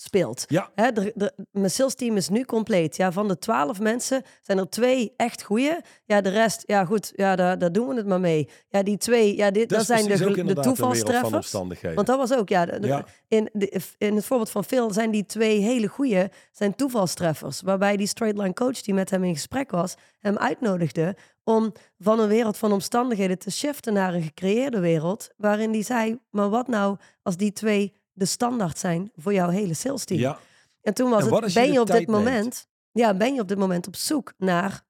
speelt. 0.00 0.44
Ja. 0.46 0.70
Hè, 0.74 0.92
de, 0.92 1.12
de, 1.14 1.32
mijn 1.50 1.70
sales 1.70 1.94
team 1.94 2.16
is 2.16 2.28
nu 2.28 2.44
compleet. 2.44 2.96
Ja, 2.96 3.12
van 3.12 3.28
de 3.28 3.38
twaalf 3.38 3.80
mensen 3.80 4.22
zijn 4.42 4.58
er 4.58 4.68
twee 4.70 5.12
echt 5.16 5.42
goeie. 5.42 5.76
Ja, 6.04 6.20
de 6.20 6.28
rest, 6.28 6.62
ja 6.66 6.84
goed, 6.84 7.12
ja, 7.14 7.36
daar, 7.36 7.58
daar 7.58 7.72
doen 7.72 7.88
we 7.88 7.94
het 7.94 8.06
maar 8.06 8.20
mee. 8.20 8.48
Ja, 8.68 8.82
die 8.82 8.96
twee, 8.98 9.36
ja, 9.36 9.50
dit, 9.50 9.68
dat, 9.68 9.86
zijn 9.86 10.04
de, 10.04 10.08
de 10.54 10.60
toevalstreffers. 10.60 11.50
Want 11.94 12.06
dat 12.06 12.16
was 12.18 12.32
ook, 12.34 12.48
ja, 12.48 12.66
de- 12.66 12.78
de- 12.80 12.86
Ja. 12.86 13.04
In, 13.28 13.48
de, 13.52 13.80
in 13.98 14.14
het 14.16 14.24
voorbeeld 14.24 14.50
van 14.50 14.64
Phil 14.64 14.92
zijn 14.92 15.10
die 15.10 15.26
twee 15.26 15.60
hele 15.60 15.86
goeie, 15.86 16.24
zijn 16.52 16.74
toevalstreffers. 16.74 17.60
Waarbij 17.60 17.96
die 17.96 18.06
straight 18.06 18.38
line 18.40 18.52
coach 18.54 18.80
die 18.82 18.94
met 18.94 19.10
hem 19.10 19.24
in 19.24 19.34
gesprek 19.34 19.70
was, 19.70 19.94
hem 20.18 20.36
uitnodigde 20.36 21.16
om 21.44 21.72
van 21.98 22.20
een 22.20 22.28
wereld 22.28 22.56
van 22.56 22.72
omstandigheden 22.72 23.38
te 23.38 23.50
shiften 23.50 23.92
naar 23.92 24.14
een 24.14 24.22
gecreëerde 24.22 24.80
wereld. 24.80 25.28
Waarin 25.36 25.72
die 25.72 25.82
zei, 25.84 26.18
maar 26.30 26.48
wat 26.48 26.68
nou 26.68 26.96
als 27.22 27.36
die 27.36 27.52
twee 27.52 27.92
de 28.18 28.24
standaard 28.24 28.78
zijn 28.78 29.12
voor 29.16 29.32
jouw 29.32 29.48
hele 29.48 29.74
sales 29.74 30.04
team? 30.04 30.20
ja. 30.20 30.38
En 30.82 30.94
toen 30.94 31.10
was 31.10 31.26
En 31.26 31.34
het, 31.34 31.52
je 31.52 31.60
ben 31.60 31.66
de 31.66 31.72
je 31.72 31.80
op 31.80 31.86
dit 31.86 31.96
neemt? 31.96 32.08
moment, 32.10 32.66
ja, 32.92 33.14
ben 33.14 33.34
je 33.34 33.40
op 33.40 33.48
dit 33.48 33.58
moment 33.58 33.86
op 33.86 33.96
zoek 33.96 34.32
naar 34.36 34.86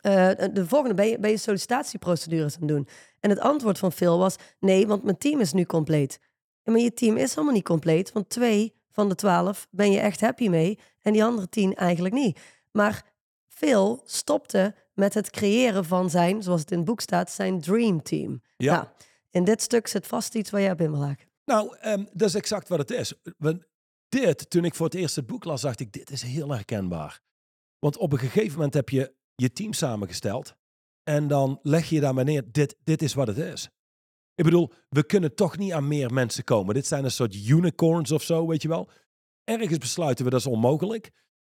eh, 0.00 0.30
de 0.52 0.66
volgende, 0.66 0.94
ben 0.94 1.06
je, 1.06 1.18
ben 1.18 1.30
je 1.30 1.36
sollicitatieprocedures 1.36 2.54
aan 2.54 2.60
het 2.60 2.68
doen? 2.68 2.88
En 3.20 3.30
het 3.30 3.38
antwoord 3.38 3.78
van 3.78 3.92
Phil 3.92 4.18
was, 4.18 4.36
nee, 4.60 4.86
want 4.86 5.02
mijn 5.02 5.18
team 5.18 5.40
is 5.40 5.52
nu 5.52 5.64
compleet. 5.64 6.18
Ja, 6.62 6.72
maar 6.72 6.80
je 6.80 6.92
team 6.94 7.16
is 7.16 7.34
helemaal 7.34 7.54
niet 7.54 7.64
compleet, 7.64 8.12
want 8.12 8.28
twee 8.28 8.74
van 8.90 9.08
de 9.08 9.14
twaalf 9.14 9.66
ben 9.70 9.92
je 9.92 9.98
echt 9.98 10.20
happy 10.20 10.48
mee 10.48 10.78
en 11.02 11.12
die 11.12 11.24
andere 11.24 11.48
tien 11.48 11.74
eigenlijk 11.74 12.14
niet. 12.14 12.40
Maar 12.72 13.02
Phil 13.48 14.02
stopte 14.04 14.74
met 14.92 15.14
het 15.14 15.30
creëren 15.30 15.84
van 15.84 16.10
zijn, 16.10 16.42
zoals 16.42 16.60
het 16.60 16.70
in 16.70 16.76
het 16.76 16.86
boek 16.86 17.00
staat, 17.00 17.30
zijn 17.30 17.60
dream 17.60 18.02
team. 18.02 18.42
Ja. 18.56 18.74
Nou, 18.74 18.86
in 19.30 19.44
dit 19.44 19.62
stuk 19.62 19.86
zit 19.86 20.06
vast 20.06 20.34
iets 20.34 20.50
waar 20.50 20.60
jij 20.60 20.70
op 20.70 20.80
in 20.80 20.90
wil 20.90 21.04
haken. 21.04 21.26
Nou, 21.44 21.76
ehm, 21.76 22.04
dat 22.12 22.28
is 22.28 22.34
exact 22.34 22.68
wat 22.68 22.78
het 22.78 22.90
is. 22.90 23.14
Want 23.38 23.64
dit, 24.08 24.50
toen 24.50 24.64
ik 24.64 24.74
voor 24.74 24.86
het 24.86 24.94
eerst 24.94 25.16
het 25.16 25.26
boek 25.26 25.44
las, 25.44 25.60
dacht 25.60 25.80
ik, 25.80 25.92
dit 25.92 26.10
is 26.10 26.22
heel 26.22 26.50
herkenbaar. 26.50 27.20
Want 27.78 27.96
op 27.96 28.12
een 28.12 28.18
gegeven 28.18 28.52
moment 28.52 28.74
heb 28.74 28.88
je 28.88 29.14
je 29.34 29.52
team 29.52 29.72
samengesteld 29.72 30.54
en 31.02 31.28
dan 31.28 31.58
leg 31.62 31.88
je 31.88 32.00
daar 32.00 32.14
maar 32.14 32.24
neer, 32.24 32.52
dit, 32.52 32.76
dit 32.84 33.02
is 33.02 33.14
wat 33.14 33.26
het 33.26 33.36
is. 33.36 33.68
Ik 34.34 34.44
bedoel, 34.44 34.72
we 34.88 35.06
kunnen 35.06 35.34
toch 35.34 35.58
niet 35.58 35.72
aan 35.72 35.88
meer 35.88 36.12
mensen 36.12 36.44
komen. 36.44 36.74
Dit 36.74 36.86
zijn 36.86 37.04
een 37.04 37.10
soort 37.10 37.34
unicorns 37.34 38.10
of 38.10 38.22
zo, 38.22 38.46
weet 38.46 38.62
je 38.62 38.68
wel. 38.68 38.90
Ergens 39.44 39.78
besluiten 39.78 40.24
we 40.24 40.30
dat 40.30 40.40
is 40.40 40.46
onmogelijk. 40.46 41.10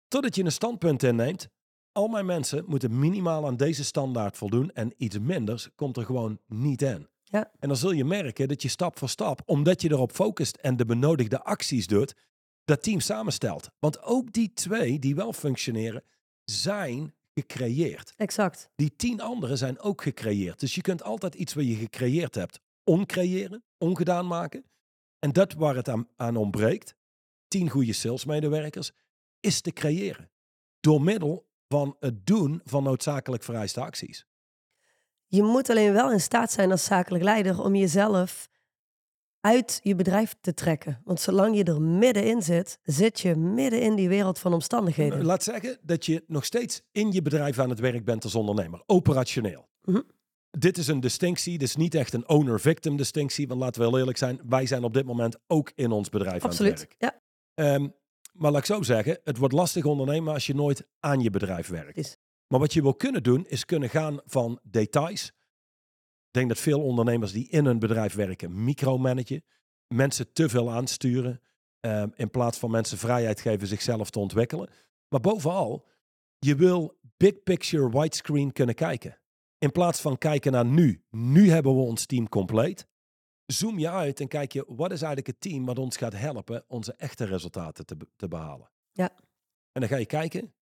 Totdat 0.08 0.36
je 0.36 0.44
een 0.44 0.52
standpunt 0.52 1.04
inneemt. 1.04 1.48
Al 1.92 2.08
mijn 2.08 2.26
mensen 2.26 2.64
moeten 2.68 3.00
minimaal 3.00 3.46
aan 3.46 3.58
deze 3.58 3.84
standaard 3.84 4.38
voldoen 4.38 4.72
en 4.72 4.94
iets 4.98 5.20
minders 5.20 5.70
komt 5.76 5.98
er 5.98 6.06
gewoon 6.06 6.40
niet 6.48 6.82
in. 6.82 7.08
Ja. 7.26 7.52
En 7.60 7.68
dan 7.68 7.78
zul 7.78 7.92
je 7.92 8.06
merken 8.06 8.48
dat 8.48 8.62
je 8.62 8.68
stap 8.68 8.98
voor 8.98 9.10
stap, 9.10 9.42
omdat 9.46 9.82
je 9.82 9.92
erop 9.92 10.12
focust 10.12 10.56
en 10.56 10.78
de 10.78 10.86
benodigde 10.86 11.44
acties 11.44 11.88
doet, 11.88 12.14
dat 12.66 12.84
team 12.84 13.00
samenstelt. 13.00 13.70
Want 13.80 14.02
ook 14.02 14.32
die 14.32 14.54
twee 14.54 15.00
die 15.00 15.16
wel 15.16 15.34
functioneren, 15.34 16.04
zijn 16.44 17.14
gecreëerd. 17.34 18.14
Exact. 18.18 18.70
Die 18.76 18.96
tien 18.96 19.22
anderen 19.22 19.58
zijn 19.58 19.80
ook 19.80 20.02
gecreëerd. 20.02 20.60
Dus 20.60 20.76
je 20.76 20.82
kunt 20.82 21.04
altijd 21.04 21.36
iets 21.36 21.54
wat 21.54 21.66
je 21.66 21.76
gecreëerd 21.76 22.36
hebt, 22.36 22.60
oncreëren, 22.84 23.64
ongedaan 23.78 24.28
maken. 24.28 24.66
En 25.20 25.32
dat 25.32 25.54
waar 25.54 25.76
het 25.76 25.90
aan, 25.90 26.08
aan 26.16 26.36
ontbreekt, 26.36 26.96
tien 27.48 27.70
goede 27.70 27.94
salesmedewerkers, 27.94 28.92
is 29.40 29.62
te 29.62 29.72
creëren. 29.72 30.30
Door 30.80 31.02
middel 31.02 31.48
van 31.68 31.96
het 32.00 32.26
doen 32.26 32.62
van 32.64 32.84
noodzakelijk 32.84 33.44
vereiste 33.44 33.82
acties. 33.82 34.26
Je 35.36 35.44
moet 35.44 35.70
alleen 35.70 35.94
wel 35.94 36.12
in 36.12 36.22
staat 36.22 36.52
zijn 36.52 36.72
als 36.72 36.84
zakelijk 36.84 37.24
leider 37.24 37.62
om 37.62 37.76
jezelf 37.76 38.50
uit 39.40 39.80
je 39.84 39.96
bedrijf 39.96 40.36
te 40.42 40.54
trekken. 40.54 41.02
Want 41.04 41.20
zolang 41.20 41.58
je 41.58 41.64
er 41.64 41.82
middenin 41.82 42.42
zit, 42.42 42.80
zit 42.84 43.20
je 43.20 43.36
midden 43.36 43.82
in 43.82 43.96
die 43.96 44.10
wereld 44.10 44.40
van 44.40 44.54
omstandigheden. 44.54 45.26
Laat 45.26 45.44
zeggen 45.44 45.78
dat 45.82 46.06
je 46.06 46.24
nog 46.28 46.46
steeds 46.46 46.82
in 46.92 47.12
je 47.12 47.22
bedrijf 47.22 47.60
aan 47.60 47.70
het 47.70 47.80
werk 47.80 48.06
bent 48.06 48.24
als 48.24 48.36
ondernemer, 48.36 48.84
operationeel. 48.86 49.68
Mhm. 49.82 50.02
Dit 50.50 50.78
is 50.78 50.88
een 50.88 51.00
distinctie, 51.00 51.58
dit 51.58 51.68
is 51.68 51.76
niet 51.76 51.96
echt 51.96 52.14
een 52.14 52.30
owner-victim 52.30 52.98
distinctie, 52.98 53.48
want 53.48 53.60
laten 53.60 53.82
we 53.82 53.88
heel 53.88 53.98
eerlijk 53.98 54.18
zijn, 54.18 54.40
wij 54.48 54.66
zijn 54.66 54.84
op 54.84 54.94
dit 54.94 55.06
moment 55.06 55.38
ook 55.48 55.72
in 55.76 55.92
ons 55.92 56.10
bedrijf 56.10 56.44
aan 56.44 56.50
het 56.50 56.60
Absoluut. 56.60 56.78
werk. 56.78 56.96
Ja, 56.98 57.24
Ehm, 57.56 57.88
maar 58.34 58.52
laat 58.52 58.60
ik 58.60 58.66
zo 58.66 58.82
zeggen, 58.82 59.20
het 59.24 59.38
wordt 59.38 59.54
lastig 59.54 59.86
ondernemen 59.86 60.34
als 60.34 60.46
je 60.46 60.56
nooit 60.56 60.88
aan 61.00 61.20
je 61.20 61.30
bedrijf 61.30 61.68
werkt. 61.68 61.98
Is. 61.98 62.18
Maar 62.48 62.60
wat 62.60 62.74
je 62.74 62.82
wil 62.82 62.96
kunnen 62.96 63.24
doen, 63.24 63.46
is 63.48 63.66
kunnen 63.66 63.90
gaan 63.90 64.20
van 64.26 64.60
details. 64.64 65.26
Ik 65.26 66.42
denk 66.42 66.48
dat 66.48 66.60
veel 66.60 66.84
ondernemers 66.84 67.32
die 67.32 67.50
in 67.50 67.66
een 67.66 67.80
bedrijf 67.80 68.14
werken, 68.14 68.64
micromanagen, 68.64 69.44
mensen 69.88 70.34
te 70.34 70.50
veel 70.50 70.72
aansturen, 70.72 71.42
ehm, 71.80 72.10
in 72.16 72.30
plaats 72.30 72.58
van 72.58 72.72
mensen 72.72 72.98
vrijheid 72.98 73.42
geven 73.42 73.68
zichzelf 73.68 74.10
te 74.10 74.20
ontwikkelen. 74.20 74.70
Maar 75.10 75.20
bovenal, 75.20 75.88
je 76.40 76.56
wil 76.56 76.98
big 77.18 77.44
picture 77.44 77.90
widescreen 77.90 78.52
kunnen 78.52 78.76
kijken. 78.76 79.20
In 79.58 79.72
plaats 79.72 80.02
van 80.02 80.18
kijken 80.18 80.52
naar 80.52 80.66
nu. 80.66 81.04
Nu 81.10 81.50
hebben 81.50 81.76
we 81.76 81.82
ons 81.82 82.06
team 82.06 82.30
compleet 82.30 82.88
zoom 83.46 83.80
je 83.80 83.90
uit 83.90 84.20
en 84.20 84.28
kijk 84.28 84.52
je, 84.54 84.64
wat 84.68 84.92
is 84.92 85.02
eigenlijk 85.02 85.28
het 85.28 85.42
team 85.42 85.66
wat 85.66 85.80
ons 85.80 85.98
gaat 85.98 86.14
helpen 86.14 86.64
onze 86.68 86.94
echte 86.94 87.26
resultaten 87.26 87.86
te, 87.86 87.98
te 88.16 88.28
behalen. 88.28 88.72
Ja. 88.92 89.10
En 89.72 89.82
dan 89.82 89.90
ga 89.90 89.98
je 89.98 90.06
kijken, 90.06 90.54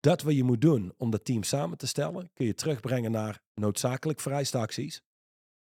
dat 0.00 0.22
wat 0.22 0.34
je 0.34 0.44
moet 0.44 0.60
doen 0.60 0.92
om 0.96 1.10
dat 1.10 1.24
team 1.24 1.42
samen 1.42 1.78
te 1.78 1.86
stellen, 1.86 2.30
kun 2.34 2.46
je 2.46 2.54
terugbrengen 2.54 3.10
naar 3.10 3.42
noodzakelijk 3.54 4.20
vereiste 4.20 4.58
acties. 4.58 5.02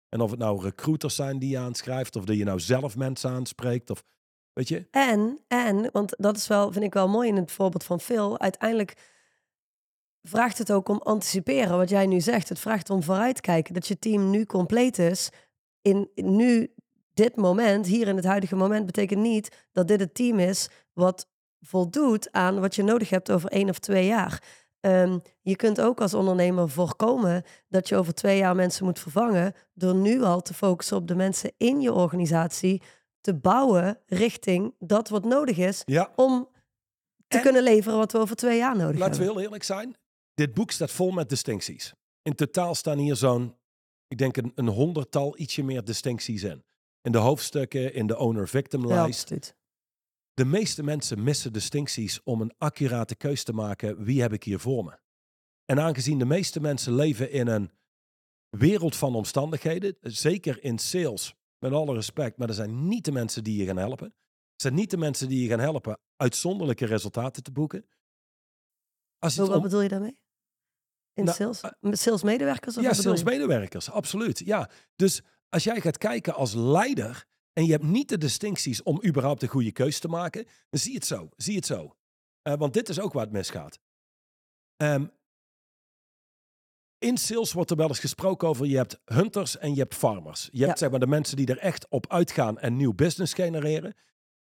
En 0.09 0.21
of 0.21 0.31
het 0.31 0.39
nou 0.39 0.63
recruiters 0.63 1.15
zijn 1.15 1.39
die 1.39 1.51
je 1.51 1.59
aanschrijft, 1.59 2.17
of 2.17 2.25
dat 2.25 2.37
je 2.37 2.45
nou 2.45 2.61
zelf 2.61 2.97
mensen 2.97 3.31
aanspreekt, 3.31 3.91
of 3.91 4.05
weet 4.53 4.69
je. 4.69 4.87
En, 4.91 5.39
en, 5.49 5.89
want 5.93 6.15
dat 6.19 6.37
is 6.37 6.47
wel, 6.47 6.73
vind 6.73 6.85
ik 6.85 6.95
wel 6.95 7.09
mooi 7.09 7.29
in 7.29 7.37
het 7.37 7.53
voorbeeld 7.53 7.85
van 7.85 8.01
Phil. 8.01 8.39
Uiteindelijk 8.41 8.97
vraagt 10.23 10.59
het 10.59 10.73
ook 10.73 10.89
om 10.89 10.99
anticiperen, 10.99 11.77
wat 11.77 11.89
jij 11.89 12.07
nu 12.07 12.21
zegt. 12.21 12.49
Het 12.49 12.59
vraagt 12.59 12.91
om 12.91 13.03
vooruitkijken, 13.03 13.75
dat 13.75 13.87
je 13.87 13.99
team 13.99 14.31
nu 14.31 14.45
compleet 14.45 14.99
is. 14.99 15.31
In, 15.83 16.11
in 16.15 16.37
nu, 16.37 16.75
dit 17.15 17.37
moment, 17.37 17.87
hier 17.87 18.09
in 18.09 18.17
het 18.17 18.25
huidige 18.25 18.57
moment, 18.57 18.87
betekent 18.87 19.21
niet 19.21 19.67
dat 19.73 19.89
dit 19.89 20.01
het 20.01 20.15
team 20.15 20.39
is 20.39 20.69
wat 20.93 21.29
voldoet 21.61 22.33
aan 22.33 22.61
wat 22.61 22.75
je 22.75 22.83
nodig 22.83 23.11
hebt 23.11 23.31
over 23.31 23.51
één 23.51 23.69
of 23.69 23.79
twee 23.79 24.07
jaar. 24.07 24.43
Ehm, 24.81 25.19
je 25.41 25.57
kunt 25.57 25.81
ook 25.81 26.01
als 26.01 26.15
ondernemer 26.15 26.69
voorkomen 26.69 27.43
dat 27.69 27.89
je 27.89 27.97
over 27.97 28.15
twee 28.15 28.39
jaar 28.39 28.55
mensen 28.57 28.85
moet 28.85 28.99
vervangen 28.99 29.53
door 29.75 29.95
nu 29.95 30.23
al 30.23 30.41
te 30.43 30.55
focussen 30.55 30.97
op 30.97 31.09
de 31.09 31.15
mensen 31.15 31.53
in 31.57 31.81
je 31.81 31.93
organisatie 31.93 32.83
te 33.21 33.35
bouwen 33.35 33.99
richting 34.07 34.75
dat 34.79 35.09
wat 35.09 35.25
nodig 35.25 35.57
is 35.59 35.83
Ja, 35.85 36.13
om 36.17 36.49
te 37.29 37.37
En- 37.37 37.43
kunnen 37.43 37.63
leveren 37.63 37.99
wat 37.99 38.13
we 38.13 38.19
over 38.19 38.37
twee 38.37 38.59
jaar 38.59 38.77
nodig 38.77 38.99
laten 38.99 39.13
we 39.13 39.17
hebben. 39.19 39.35
heel 39.35 39.43
eerlijk 39.45 39.63
zijn. 39.65 39.97
Dit 40.35 40.55
boek 40.55 40.71
staat 40.71 40.91
vol 40.91 41.11
met 41.11 41.29
distincties. 41.29 41.95
In 42.23 42.35
totaal 42.35 42.75
staan 42.75 42.99
hier 42.99 43.17
zo'n, 43.17 43.55
ik 44.09 44.19
denk 44.19 44.37
een, 44.37 44.53
een 44.55 44.69
honderdtal, 44.69 45.39
ietsje 45.39 45.63
meer 45.63 45.85
distincties 45.85 46.43
in. 46.43 46.65
In 47.03 47.13
de 47.13 47.19
hoofdstukken, 47.19 47.95
in 47.95 48.07
de 48.07 48.19
owner-victim 48.19 48.89
Ja. 48.89 49.09
De 50.39 50.45
meeste 50.45 50.83
mensen 50.83 51.23
missen 51.23 51.53
distincties 51.53 52.23
om 52.23 52.41
een 52.41 52.55
accurate 52.59 53.17
keus 53.17 53.45
te 53.45 53.53
maken. 53.53 54.05
Wie 54.05 54.21
heb 54.21 54.33
ik 54.33 54.43
hier 54.43 54.59
voor 54.59 54.85
me? 54.85 54.99
En 55.65 55.81
aangezien 55.81 56.19
de 56.19 56.25
meeste 56.25 56.61
mensen 56.61 56.95
leven 56.95 57.31
in 57.31 57.47
een 57.47 57.71
wereld 58.49 58.97
van 58.97 59.15
omstandigheden, 59.15 59.97
zeker 60.01 60.63
in 60.63 60.79
sales, 60.79 61.35
met 61.59 61.73
alle 61.73 61.95
respect, 61.95 62.39
maar 62.39 62.47
dat 62.47 62.57
zijn 62.57 62.89
niet 62.89 63.05
de 63.05 63.13
mensen 63.13 63.45
die 63.45 63.57
je 63.57 63.67
gaan 63.67 63.77
helpen. 63.77 64.07
Het 64.53 64.63
zijn 64.63 64.75
niet 64.75 64.91
de 64.91 64.97
mensen 64.97 65.29
die 65.29 65.43
je 65.43 65.49
gaan 65.49 65.61
helpen 65.61 65.99
uitzonderlijke 66.17 66.87
resultaten 66.87 67.43
te 67.43 67.53
boeken. 67.53 67.87
Als 69.19 69.37
Wat 69.37 69.49
om, 69.49 69.63
bedoel 69.63 69.83
je 69.83 69.89
daarmee? 69.89 70.21
In 71.13 71.25
Nou, 71.25 71.37
sales? 71.37 71.61
Met 71.81 71.99
salesmedewerkers? 71.99 72.77
Of 72.77 72.83
ja, 72.83 72.93
salesmedewerkers, 72.93 73.91
absoluut. 73.91 74.39
Ja. 74.39 74.71
Dus 74.97 75.23
als 75.49 75.65
jij 75.65 75.81
gaat 75.81 75.99
kijken 75.99 76.35
als 76.35 76.55
leider 76.55 77.27
en 77.59 77.65
je 77.65 77.73
hebt 77.73 77.85
niet 77.85 78.09
de 78.09 78.19
distincties 78.19 78.83
om 78.83 79.01
überhaupt 79.05 79.43
een 79.43 79.49
goede 79.49 79.73
keus 79.73 79.99
te 79.99 80.09
maken, 80.09 80.47
dan 80.71 80.81
zie 80.81 80.91
je 80.91 80.97
het 80.97 81.07
zo. 81.07 81.29
Zie 81.37 81.57
het 81.57 81.67
zo. 81.67 81.97
Eh, 82.43 82.55
want 82.55 82.73
dit 82.73 82.89
is 82.89 83.01
ook 83.01 83.13
waar 83.13 83.25
het 83.25 83.33
misgaat. 83.33 83.79
Ehm, 84.77 85.07
in 86.99 87.17
sales 87.17 87.53
wordt 87.53 87.71
er 87.71 87.77
wel 87.77 87.89
eens 87.89 87.99
gesproken 87.99 88.49
over 88.49 88.67
je 88.67 88.77
hebt 88.77 89.01
hunters 89.05 89.59
en 89.59 89.75
je 89.75 89.81
hebt 89.81 89.95
farmers. 89.95 90.49
Je 90.53 90.65
hebt 90.67 90.79
zeg 90.79 90.91
maar 90.91 91.01
de 91.01 91.07
mensen 91.07 91.37
die 91.37 91.47
er 91.47 91.59
echt 91.59 91.89
op 91.89 92.13
uitgaan 92.13 92.59
en 92.59 92.77
nieuw 92.77 92.95
business 92.95 93.35
genereren. 93.35 93.95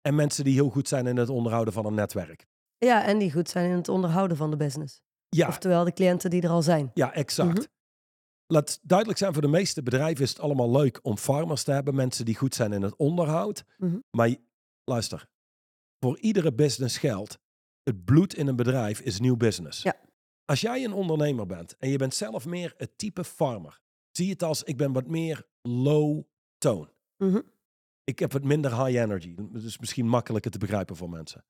En 0.00 0.14
mensen 0.14 0.44
die 0.44 0.54
heel 0.54 0.70
goed 0.70 0.88
zijn 0.88 1.06
in 1.06 1.16
het 1.16 1.28
onderhouden 1.28 1.74
van 1.74 1.86
een 1.86 1.94
netwerk. 1.94 2.46
Ja, 2.78 3.04
en 3.04 3.18
die 3.18 3.32
goed 3.32 3.48
zijn 3.48 3.70
in 3.70 3.76
het 3.76 3.88
onderhouden 3.88 4.36
van 4.36 4.50
de 4.50 4.56
business. 4.56 5.02
Ja, 5.28 5.48
Oftewel 5.48 5.84
de 5.84 5.92
cliënten 5.92 6.30
die 6.30 6.42
er 6.42 6.50
al 6.50 6.62
zijn. 6.62 6.90
Ja, 6.94 7.12
exact. 7.12 7.58
Mhm. 7.58 7.66
Laat 8.46 8.78
duidelijk 8.82 9.18
zijn, 9.18 9.32
voor 9.32 9.42
de 9.42 9.48
meeste 9.48 9.82
bedrijven 9.82 10.24
is 10.24 10.30
het 10.30 10.40
allemaal 10.40 10.70
leuk 10.70 11.00
om 11.02 11.16
farmers 11.16 11.62
te 11.62 11.72
hebben, 11.72 11.94
mensen 11.94 12.24
die 12.24 12.36
goed 12.36 12.54
zijn 12.54 12.72
in 12.72 12.82
het 12.82 12.96
onderhoud. 12.96 13.64
Mhm. 13.78 13.98
Maar 14.10 14.34
luister, 14.84 15.28
voor 15.98 16.18
iedere 16.18 16.54
business 16.54 16.98
geldt, 16.98 17.38
het 17.82 18.04
bloed 18.04 18.34
in 18.34 18.46
een 18.46 18.56
bedrijf 18.56 19.00
is 19.00 19.20
nieuw 19.20 19.36
business. 19.36 19.82
Ja. 19.82 19.96
Als 20.44 20.60
jij 20.60 20.84
een 20.84 20.92
ondernemer 20.92 21.46
bent 21.46 21.76
en 21.76 21.88
je 21.88 21.98
bent 21.98 22.14
zelf 22.14 22.46
meer 22.46 22.74
het 22.76 22.98
type 22.98 23.24
farmer, 23.24 23.80
zie 24.10 24.30
het 24.30 24.42
als 24.42 24.62
ik 24.62 24.76
ben 24.76 24.92
wat 24.92 25.06
meer 25.06 25.46
low 25.62 26.22
tone. 26.58 26.92
Mhm. 27.16 27.40
Ik 28.04 28.18
heb 28.18 28.32
wat 28.32 28.44
minder 28.44 28.84
high 28.84 29.00
energy. 29.00 29.34
Is 29.52 29.78
misschien 29.78 30.08
makkelijker 30.08 30.50
te 30.50 30.58
begrijpen 30.58 30.96
voor 30.96 31.10
mensen. 31.10 31.44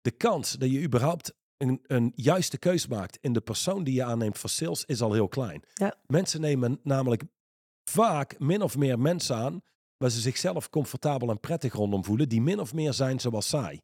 De 0.00 0.10
kans 0.10 0.52
dat 0.52 0.70
je 0.70 0.82
überhaupt 0.82 1.34
een, 1.68 1.80
een 1.86 2.12
juiste 2.14 2.58
keus 2.58 2.86
maakt 2.86 3.18
in 3.20 3.32
de 3.32 3.40
persoon 3.40 3.84
die 3.84 3.94
je 3.94 4.04
aanneemt 4.04 4.38
voor 4.38 4.50
sales 4.50 4.84
is 4.84 5.00
al 5.00 5.12
heel 5.12 5.28
klein. 5.28 5.62
Ja. 5.74 5.94
Mensen 6.06 6.40
nemen 6.40 6.80
namelijk 6.82 7.22
vaak 7.84 8.38
min 8.38 8.62
of 8.62 8.76
meer 8.76 8.98
mensen 8.98 9.36
aan 9.36 9.62
waar 9.96 10.10
ze 10.10 10.20
zichzelf 10.20 10.70
comfortabel 10.70 11.30
en 11.30 11.40
prettig 11.40 11.72
rondom 11.72 12.04
voelen, 12.04 12.28
die 12.28 12.40
min 12.40 12.60
of 12.60 12.74
meer 12.74 12.92
zijn 12.92 13.20
zoals 13.20 13.48
zij. 13.48 13.80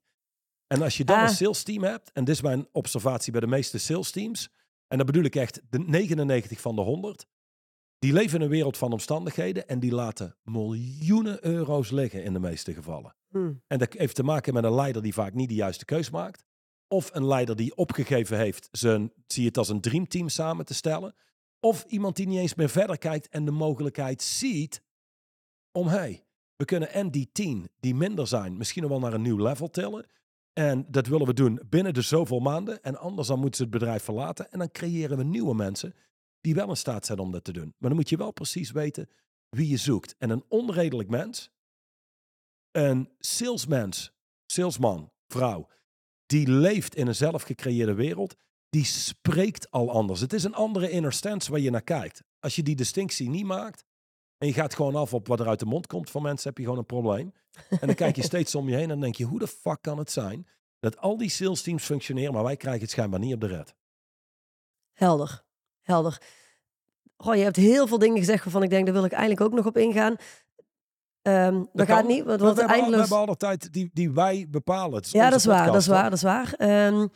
En 0.67 0.83
als 0.83 0.97
je 0.97 1.05
dan 1.05 1.17
Ah. 1.17 1.23
een 1.23 1.29
sales 1.35 1.63
team 1.63 1.83
hebt, 1.83 2.13
en 2.13 2.25
dit 2.25 2.35
is 2.35 2.43
mijn 2.43 2.67
observatie 2.73 3.33
bij 3.33 3.41
de 3.41 3.47
meeste 3.47 3.79
sales 3.79 4.11
teams, 4.11 4.49
en 4.89 4.97
dat 4.97 5.07
bedoel 5.07 5.23
ik 5.25 5.37
echt 5.37 5.61
de 5.71 5.79
99 5.79 6.61
van 6.61 6.75
de 6.77 6.81
100, 6.83 7.27
die 7.99 8.13
leven 8.13 8.39
in 8.39 8.45
een 8.45 8.51
wereld 8.51 8.77
van 8.77 8.93
omstandigheden 8.93 9.69
en 9.69 9.81
die 9.81 9.93
laten 9.93 10.37
miljoenen 10.43 11.45
euro's 11.47 11.91
liggen 11.91 12.25
in 12.25 12.33
de 12.33 12.39
meeste 12.41 12.75
gevallen. 12.75 13.17
Hm. 13.29 13.53
En 13.67 13.79
dat 13.79 13.93
heeft 13.93 14.15
te 14.15 14.23
maken 14.23 14.55
met 14.55 14.65
een 14.65 14.75
leider 14.75 15.03
die 15.03 15.15
vaak 15.15 15.35
niet 15.35 15.49
de 15.49 15.55
juiste 15.55 15.85
keus 15.85 16.11
maakt. 16.11 16.45
Of 16.89 17.15
een 17.15 17.27
leider 17.27 17.57
die 17.57 17.77
opgegeven 17.77 18.39
heeft 18.39 18.69
zijn, 18.71 19.13
zie 19.27 19.47
het 19.47 19.59
als 19.59 19.69
een 19.69 19.81
dreamteam 19.81 20.29
samen 20.29 20.65
te 20.65 20.75
stellen. 20.75 21.15
Of 21.61 21.85
iemand 21.85 22.17
die 22.17 22.27
niet 22.27 22.39
eens 22.39 22.55
meer 22.55 22.69
verder 22.69 22.99
kijkt 22.99 23.29
en 23.29 23.45
de 23.45 23.51
mogelijkheid 23.51 24.23
ziet 24.23 24.83
om, 25.73 25.87
hey, 25.87 26.25
we 26.57 26.65
kunnen 26.65 26.93
en 26.93 27.11
die 27.11 27.29
tien 27.33 27.71
die 27.81 27.95
minder 27.95 28.27
zijn 28.27 28.57
misschien 28.57 28.89
wel 28.89 28.99
naar 28.99 29.13
een 29.13 29.23
nieuw 29.23 29.43
level 29.43 29.71
tillen. 29.71 30.07
En 30.53 30.87
dat 30.89 31.07
willen 31.07 31.27
we 31.27 31.35
doen 31.35 31.61
binnen 31.69 31.95
de 31.95 32.03
zoveel 32.03 32.41
maanden. 32.41 32.83
En 32.83 32.97
anders 32.97 33.29
dan 33.29 33.39
moeten 33.39 33.57
ze 33.57 33.63
het 33.63 33.73
bedrijf 33.73 34.03
verlaten. 34.03 34.51
En 34.53 34.59
dan 34.59 34.71
creëren 34.71 35.17
we 35.17 35.25
nieuwe 35.25 35.55
mensen 35.55 35.95
die 36.41 36.55
wel 36.55 36.69
in 36.69 36.77
staat 36.77 37.07
zijn 37.07 37.19
om 37.19 37.33
dat 37.33 37.45
te 37.45 37.53
doen. 37.53 37.75
Maar 37.79 37.89
dan 37.89 37.99
moet 37.99 38.09
je 38.09 38.17
wel 38.17 38.33
precies 38.33 38.71
weten 38.71 39.09
wie 39.49 39.69
je 39.69 39.77
zoekt. 39.77 40.15
En 40.19 40.31
een 40.31 40.45
onredelijk 40.49 41.09
mens, 41.09 41.51
een 42.71 43.11
salesmens, 43.19 44.13
salesman, 44.47 45.13
vrouw, 45.27 45.69
die 46.29 46.51
leeft 46.51 46.95
in 46.95 47.07
een 47.07 47.15
zelfgecreëerde 47.15 47.95
wereld, 47.95 48.37
die 48.71 48.85
spreekt 48.85 49.71
al 49.71 49.91
anders. 49.91 50.21
Het 50.21 50.33
is 50.33 50.45
een 50.45 50.55
andere 50.55 50.91
inner 50.91 51.13
stance 51.13 51.51
waar 51.51 51.61
je 51.61 51.71
naar 51.71 51.83
kijkt. 51.83 52.23
Als 52.41 52.57
je 52.57 52.63
die 52.63 52.77
distinctie 52.77 53.29
niet 53.29 53.45
maakt 53.45 53.85
en 54.39 54.47
je 54.47 54.53
gaat 54.53 54.75
gewoon 54.75 54.97
af 54.97 55.15
op 55.15 55.27
wat 55.27 55.41
er 55.41 55.49
uit 55.49 55.59
de 55.59 55.67
mond 55.67 55.87
komt 55.87 56.11
van 56.11 56.23
mensen, 56.23 56.49
heb 56.49 56.59
je 56.59 56.65
gewoon 56.65 56.79
een 56.79 56.87
probleem. 56.87 57.33
En 57.69 57.87
dan 57.87 57.95
kijk 57.95 58.17
je 58.17 58.23
steeds 58.33 58.55
om 58.55 58.69
je 58.69 58.75
heen 58.75 58.83
en 58.83 58.89
dan 58.89 59.01
denk 59.01 59.17
je, 59.17 59.25
hoe 59.25 59.39
de 59.39 59.49
fuck 59.49 59.79
kan 59.81 59.99
het 59.99 60.11
zijn 60.11 60.47
dat 60.81 60.99
al 60.99 61.17
die 61.17 61.31
sales 61.31 61.63
teams 61.63 61.85
functioneren, 61.85 62.33
maar 62.33 62.43
wij 62.43 62.57
krijgen 62.57 62.83
het 62.83 62.91
schijnbaar 62.91 63.21
niet 63.21 63.35
op 63.35 63.41
de 63.41 63.47
red. 63.47 63.75
Helder. 64.93 65.43
Helder. 65.83 66.23
goh, 67.17 67.35
je 67.35 67.43
hebt 67.43 67.57
heel 67.57 67.87
veel 67.87 67.99
dingen 67.99 68.19
gezegd 68.19 68.45
waarvan 68.45 68.63
ik 68.63 68.71
denk, 68.71 68.85
daar 68.85 68.95
wil 68.95 69.05
ik 69.05 69.13
eigenlijk 69.13 69.41
ook 69.41 69.53
nog 69.53 69.67
op 69.67 69.77
ingaan. 69.77 70.17
Dat, 71.23 71.69
Dat 71.73 71.87
gaat 71.87 71.99
kan. 71.99 72.07
niet, 72.07 72.25
want 72.25 72.41
We 72.41 72.47
hebben, 72.47 72.65
al- 72.69 72.91
we 72.91 72.97
hebben 72.97 73.17
alle 73.19 73.37
tijd 73.37 73.73
die, 73.73 73.91
die 73.93 74.11
wij 74.11 74.47
bepalen. 74.51 74.95
Het 74.97 75.07
is 75.07 75.13
Ja, 75.13 75.31
dat 75.31 75.39
is 75.39 75.45
waar, 75.45 75.67
dat 75.67 75.81
is 75.81 75.87
waar, 75.87 76.03
dat 76.11 76.13
is 76.13 76.23
waar. 76.23 76.55
Ehm, 76.57 77.07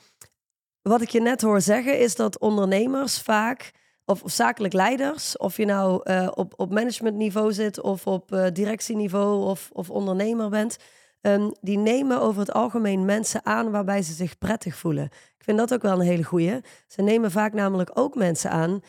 wat 0.83 1.01
ik 1.01 1.09
je 1.09 1.21
net 1.21 1.43
hoor 1.43 1.61
zeggen 1.61 1.99
is 1.99 2.17
dat 2.17 2.39
ondernemers 2.39 3.21
vaak, 3.21 3.71
of, 4.05 4.23
of 4.23 4.31
zakelijk 4.33 4.73
leiders, 4.73 5.37
of 5.37 5.57
je 5.57 5.65
nou 5.65 6.01
eh, 6.05 6.29
op, 6.35 6.53
op 6.57 6.73
managementniveau 6.73 7.53
zit 7.53 7.81
of 7.81 8.07
op 8.07 8.33
eh, 8.33 8.47
directieniveau 8.53 9.45
of, 9.45 9.71
of 9.73 9.91
ondernemer 9.91 10.49
bent, 10.49 10.77
ehm, 11.21 11.51
die 11.61 11.79
nemen 11.79 12.21
over 12.21 12.41
het 12.41 12.53
algemeen 12.53 13.05
mensen 13.05 13.45
aan 13.47 13.71
waarbij 13.71 14.03
ze 14.03 14.13
zich 14.13 14.39
prettig 14.39 14.77
voelen. 14.77 15.05
Ik 15.39 15.45
vind 15.45 15.59
dat 15.59 15.75
ook 15.75 15.83
wel 15.83 15.93
een 16.01 16.07
hele 16.07 16.25
goeie. 16.25 16.61
Ze 16.87 17.03
nemen 17.03 17.31
vaak 17.31 17.53
namelijk 17.53 17.91
ook 17.95 18.15
mensen 18.15 18.51
aan. 18.51 18.81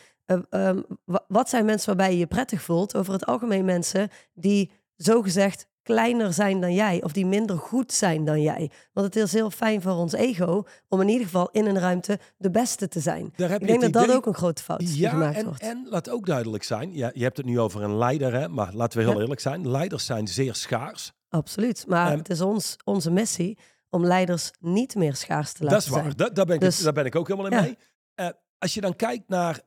eh, 0.50 0.70
wa- 1.04 1.24
wat 1.28 1.48
zijn 1.48 1.64
mensen 1.64 1.86
waarbij 1.86 2.12
je 2.12 2.18
je 2.18 2.26
prettig 2.26 2.62
voelt? 2.62 2.96
Over 2.96 3.12
het 3.12 3.26
algemeen 3.26 3.64
mensen 3.64 4.08
die 4.34 4.70
zogezegd 4.96 5.66
kleiner 5.82 6.32
zijn 6.32 6.60
dan 6.60 6.74
jij 6.74 7.02
of 7.02 7.12
die 7.12 7.26
minder 7.26 7.58
goed 7.58 7.92
zijn 7.92 8.24
dan 8.24 8.42
jij. 8.42 8.70
Want 8.92 9.06
het 9.14 9.16
is 9.24 9.32
heel 9.32 9.50
fijn 9.50 9.82
voor 9.82 9.92
ons 9.92 10.12
ego 10.12 10.64
om 10.88 11.00
in 11.00 11.08
ieder 11.08 11.24
geval 11.24 11.48
in 11.50 11.66
een 11.66 11.78
ruimte 11.78 12.18
de 12.36 12.50
beste 12.50 12.88
te 12.88 13.00
zijn. 13.00 13.32
Daar 13.36 13.50
heb 13.50 13.60
Ik 13.60 13.66
denk 13.66 13.80
dat 13.80 13.92
dat 13.92 14.10
ook 14.16 14.26
een 14.26 14.34
grote 14.34 14.62
fout 14.62 14.80
is 14.82 14.92
die 14.94 15.08
gemaakt 15.08 15.36
en, 15.36 15.44
wordt. 15.44 15.62
en 15.62 15.86
laat 15.90 16.08
ook 16.10 16.26
duidelijk 16.26 16.62
zijn. 16.64 16.94
Ja, 16.96 17.10
je 17.14 17.22
hebt 17.22 17.36
het 17.36 17.46
nu 17.46 17.60
over 17.60 17.82
een 17.82 17.96
leider, 17.96 18.32
hè, 18.34 18.48
maar 18.48 18.72
laten 18.74 18.98
we 18.98 19.04
heel 19.04 19.14
Ja. 19.14 19.20
eerlijk 19.20 19.40
zijn. 19.40 19.70
Leiders 19.70 20.04
zijn 20.06 20.28
zeer 20.28 20.54
schaars. 20.54 21.12
Absoluut. 21.28 21.84
Maar 21.88 22.08
Ehm, 22.10 22.18
het 22.18 22.30
is 22.30 22.40
ons, 22.40 22.76
onze 22.84 23.10
missie 23.10 23.58
om 23.90 24.04
leiders 24.04 24.50
niet 24.60 24.94
meer 24.94 25.14
schaars 25.16 25.52
te 25.52 25.62
laten 25.64 25.76
Dat 25.78 25.86
is 25.86 25.92
waar. 25.92 26.02
zijn. 26.02 26.16
Da- 26.16 26.28
daar, 26.30 26.44
ben 26.46 26.54
ik, 26.54 26.60
Dus- 26.60 26.78
daar 26.78 26.92
ben 26.92 27.04
ik 27.04 27.16
ook 27.16 27.28
helemaal 27.28 27.50
in 27.50 27.56
Ja. 27.56 27.62
mee. 27.62 27.76
Eh, 28.14 28.28
als 28.58 28.74
je 28.74 28.80
dan 28.80 28.96
kijkt 28.96 29.28
naar 29.28 29.60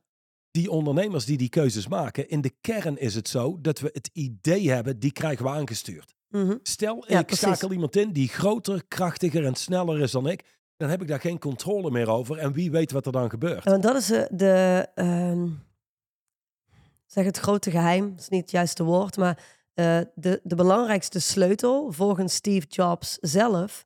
die 0.57 0.71
ondernemers 0.71 1.25
die 1.25 1.37
die 1.37 1.49
keuzes 1.49 1.87
maken. 1.87 2.29
In 2.29 2.41
de 2.41 2.53
kern 2.61 2.97
is 2.97 3.15
het 3.15 3.27
zo 3.27 3.57
dat 3.61 3.79
we 3.79 3.89
het 3.93 4.09
idee 4.13 4.71
hebben, 4.71 4.99
die 4.99 5.11
krijgen 5.11 5.45
we 5.45 5.51
aangestuurd. 5.51 6.15
Mhm. 6.29 6.55
Stel, 6.63 7.03
Ja, 7.07 7.19
ik 7.19 7.25
precies. 7.25 7.45
schakel 7.45 7.71
iemand 7.71 7.95
in 7.95 8.11
die 8.11 8.27
groter, 8.27 8.83
krachtiger 8.87 9.45
en 9.45 9.55
sneller 9.55 9.99
is 9.99 10.11
dan 10.11 10.27
ik. 10.27 10.43
Dan 10.77 10.89
heb 10.89 11.01
ik 11.01 11.07
daar 11.07 11.19
geen 11.19 11.39
controle 11.39 11.91
meer 11.91 12.09
over. 12.09 12.37
En 12.37 12.53
wie 12.53 12.71
weet 12.71 12.91
wat 12.91 13.05
er 13.05 13.11
dan 13.11 13.29
gebeurt. 13.29 13.63
Want 13.63 13.83
dat 13.83 13.95
is 13.95 14.11
eh, 14.11 14.23
de, 14.29 14.87
ehm, 14.95 15.47
zeg 17.05 17.25
het 17.25 17.37
grote 17.37 17.71
geheim, 17.71 18.09
dat 18.09 18.19
is 18.19 18.29
niet 18.29 18.41
het 18.41 18.51
juiste 18.51 18.83
woord, 18.83 19.17
maar 19.17 19.43
eh, 19.73 19.99
de, 20.15 20.39
de 20.43 20.55
belangrijkste 20.55 21.19
sleutel 21.19 21.91
volgens 21.91 22.33
Steve 22.35 22.67
Jobs 22.67 23.17
zelf 23.21 23.85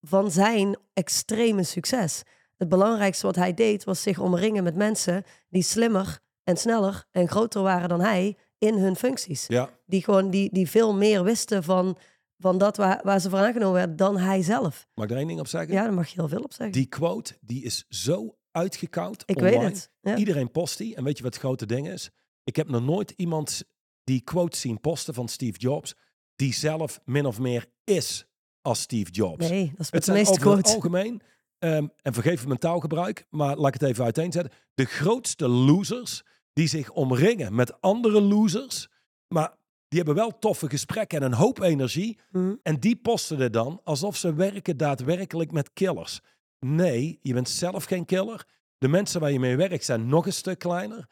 van 0.00 0.30
zijn 0.30 0.78
extreme 0.92 1.62
succes. 1.62 2.22
Het 2.64 2.72
belangrijkste 2.72 3.26
wat 3.26 3.36
hij 3.36 3.54
deed 3.54 3.84
was 3.84 4.02
zich 4.02 4.18
omringen 4.18 4.64
met 4.64 4.74
mensen 4.76 5.24
die 5.48 5.62
slimmer 5.62 6.20
en 6.44 6.56
sneller 6.56 7.04
en 7.10 7.28
groter 7.28 7.62
waren 7.62 7.88
dan 7.88 8.00
hij 8.00 8.36
in 8.58 8.74
hun 8.74 8.96
functies. 8.96 9.46
Ja, 9.46 9.70
Die 9.86 10.02
gewoon 10.04 10.30
die, 10.30 10.48
die 10.52 10.70
veel 10.70 10.94
meer 10.94 11.22
wisten 11.24 11.62
van, 11.62 11.98
van 12.38 12.58
dat 12.58 12.76
waar, 12.76 13.00
waar 13.02 13.20
ze 13.20 13.30
voor 13.30 13.38
aangenomen 13.38 13.72
werden 13.74 13.96
dan 13.96 14.16
hij 14.18 14.42
zelf. 14.42 14.86
mag 14.94 15.04
ik 15.04 15.10
er 15.10 15.16
één 15.16 15.26
ding 15.26 15.40
op 15.40 15.46
zeggen? 15.46 15.72
Ja, 15.74 15.82
daar 15.82 15.94
mag 15.94 16.08
je 16.08 16.14
heel 16.20 16.28
veel 16.28 16.42
op 16.42 16.52
zeggen. 16.52 16.72
Die 16.72 16.86
quote, 16.86 17.36
die 17.40 17.62
is 17.62 17.84
zo 17.88 18.36
uitgekoud 18.50 19.22
Ik 19.26 19.36
online. 19.36 19.58
weet 19.58 19.68
het. 19.68 19.90
Ja. 20.00 20.16
Iedereen 20.16 20.50
post 20.50 20.78
die. 20.78 20.94
En 20.96 21.04
weet 21.04 21.16
je 21.16 21.22
wat 21.22 21.32
het 21.32 21.42
grote 21.42 21.66
ding 21.66 21.88
is? 21.88 22.10
Ik 22.44 22.56
heb 22.56 22.68
nog 22.68 22.82
nooit 22.82 23.10
iemand 23.16 23.62
die 24.04 24.20
quote 24.20 24.56
zien 24.56 24.80
posten 24.80 25.14
van 25.14 25.28
Steve 25.28 25.58
Jobs, 25.58 25.94
die 26.36 26.54
zelf 26.54 27.00
min 27.04 27.26
of 27.26 27.38
meer 27.38 27.66
is 27.84 28.26
als 28.62 28.80
Steve 28.80 29.10
Jobs. 29.10 29.48
Nee, 29.48 29.66
dat 29.76 29.80
is 29.80 29.90
het 29.90 30.06
meeste 30.06 30.44
algemeen, 30.44 31.22
ehm, 31.64 31.86
en 32.02 32.14
vergeef 32.14 32.40
me 32.40 32.46
mijn 32.46 32.58
taalgebruik, 32.58 33.26
maar 33.30 33.56
laat 33.56 33.74
ik 33.74 33.80
het 33.80 33.90
even 33.90 34.04
uiteenzetten. 34.04 34.52
De 34.74 34.84
grootste 34.84 35.48
losers 35.48 36.22
die 36.52 36.68
zich 36.68 36.90
omringen 36.90 37.54
met 37.54 37.80
andere 37.80 38.20
losers, 38.20 38.88
maar 39.28 39.56
die 39.88 39.98
hebben 39.98 40.14
wel 40.14 40.38
toffe 40.38 40.68
gesprekken 40.68 41.18
en 41.18 41.24
een 41.24 41.38
hoop 41.38 41.60
energie. 41.60 42.18
Mhm. 42.30 42.54
En 42.62 42.80
die 42.80 42.96
posten 42.96 43.38
het 43.38 43.52
dan 43.52 43.80
alsof 43.84 44.16
ze 44.16 44.34
werken 44.34 44.76
daadwerkelijk 44.76 45.52
met 45.52 45.72
killers. 45.72 46.20
Nee, 46.58 47.18
je 47.22 47.32
bent 47.32 47.48
zelf 47.48 47.84
geen 47.84 48.04
killer. 48.04 48.46
De 48.78 48.88
mensen 48.88 49.20
waar 49.20 49.32
je 49.32 49.40
mee 49.40 49.56
werkt 49.56 49.84
zijn 49.84 50.06
nog 50.06 50.26
een 50.26 50.32
stuk 50.32 50.58
kleiner. 50.58 51.08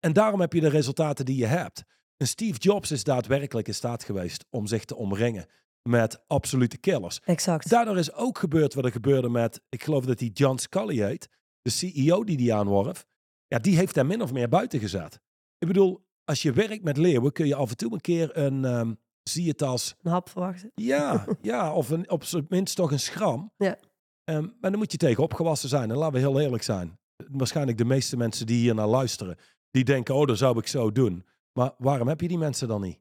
En 0.00 0.12
daarom 0.12 0.40
heb 0.40 0.52
je 0.52 0.60
de 0.60 0.68
resultaten 0.68 1.24
die 1.24 1.36
je 1.36 1.46
hebt. 1.46 1.84
En 2.16 2.26
Steve 2.26 2.58
Jobs 2.58 2.90
is 2.90 3.04
daadwerkelijk 3.04 3.66
in 3.66 3.74
staat 3.74 4.04
geweest 4.04 4.44
om 4.50 4.66
zich 4.66 4.84
te 4.84 4.96
omringen 4.96 5.46
met 5.82 6.24
absolute 6.26 6.78
killers. 6.78 7.20
Exact. 7.24 7.70
Daardoor 7.70 7.98
is 7.98 8.12
ook 8.12 8.38
gebeurd 8.38 8.74
wat 8.74 8.84
er 8.84 8.92
gebeurde 8.92 9.28
met, 9.28 9.62
ik 9.68 9.82
geloof 9.84 10.04
dat 10.04 10.20
hij 10.20 10.28
John 10.28 10.56
Scully 10.58 11.02
heet, 11.02 11.28
de 11.62 11.70
CEO 11.70 12.24
die 12.24 12.36
die 12.36 12.54
aanworf. 12.54 13.06
Ja, 13.46 13.58
die 13.58 13.76
heeft 13.76 13.94
hem 13.94 14.06
min 14.06 14.22
of 14.22 14.32
meer 14.32 14.48
buiten 14.48 14.80
gezet. 14.80 15.20
Ik 15.58 15.66
bedoel, 15.66 16.04
als 16.24 16.42
je 16.42 16.52
werkt 16.52 16.82
met 16.82 16.96
leeuwen 16.96 17.32
kun 17.32 17.46
je 17.46 17.54
af 17.54 17.70
en 17.70 17.76
toe 17.76 17.92
een 17.92 18.00
keer 18.00 18.36
een, 18.36 18.64
ehm, 18.64 18.94
zie 19.22 19.48
het 19.48 19.62
als 19.62 19.94
Een 20.02 20.10
hap 20.10 20.28
verwachten. 20.28 20.70
ja, 20.74 21.26
ja, 21.40 21.74
of 21.74 21.90
een, 21.90 22.10
op 22.10 22.24
zijn 22.24 22.46
minst 22.48 22.76
toch 22.76 22.92
een 22.92 23.00
schram. 23.00 23.52
Ja. 23.56 23.78
Ehm, 24.24 24.42
maar 24.60 24.70
dan 24.70 24.78
moet 24.78 24.92
je 24.92 24.98
tegen 24.98 25.22
opgewassen 25.22 25.68
zijn. 25.68 25.90
En 25.90 25.96
laten 25.96 26.12
we 26.14 26.18
heel 26.18 26.40
eerlijk 26.40 26.62
zijn. 26.62 26.98
Waarschijnlijk 27.30 27.78
de 27.78 27.84
meeste 27.84 28.16
mensen 28.16 28.46
die 28.46 28.58
hier 28.58 28.74
naar 28.74 28.86
luisteren, 28.86 29.36
die 29.70 29.84
denken, 29.84 30.14
oh, 30.14 30.26
dat 30.26 30.38
zou 30.38 30.58
ik 30.58 30.66
zo 30.66 30.92
doen. 30.92 31.26
Maar 31.52 31.72
waarom 31.78 32.08
heb 32.08 32.20
je 32.20 32.28
die 32.28 32.38
mensen 32.38 32.68
dan 32.68 32.80
niet? 32.80 33.00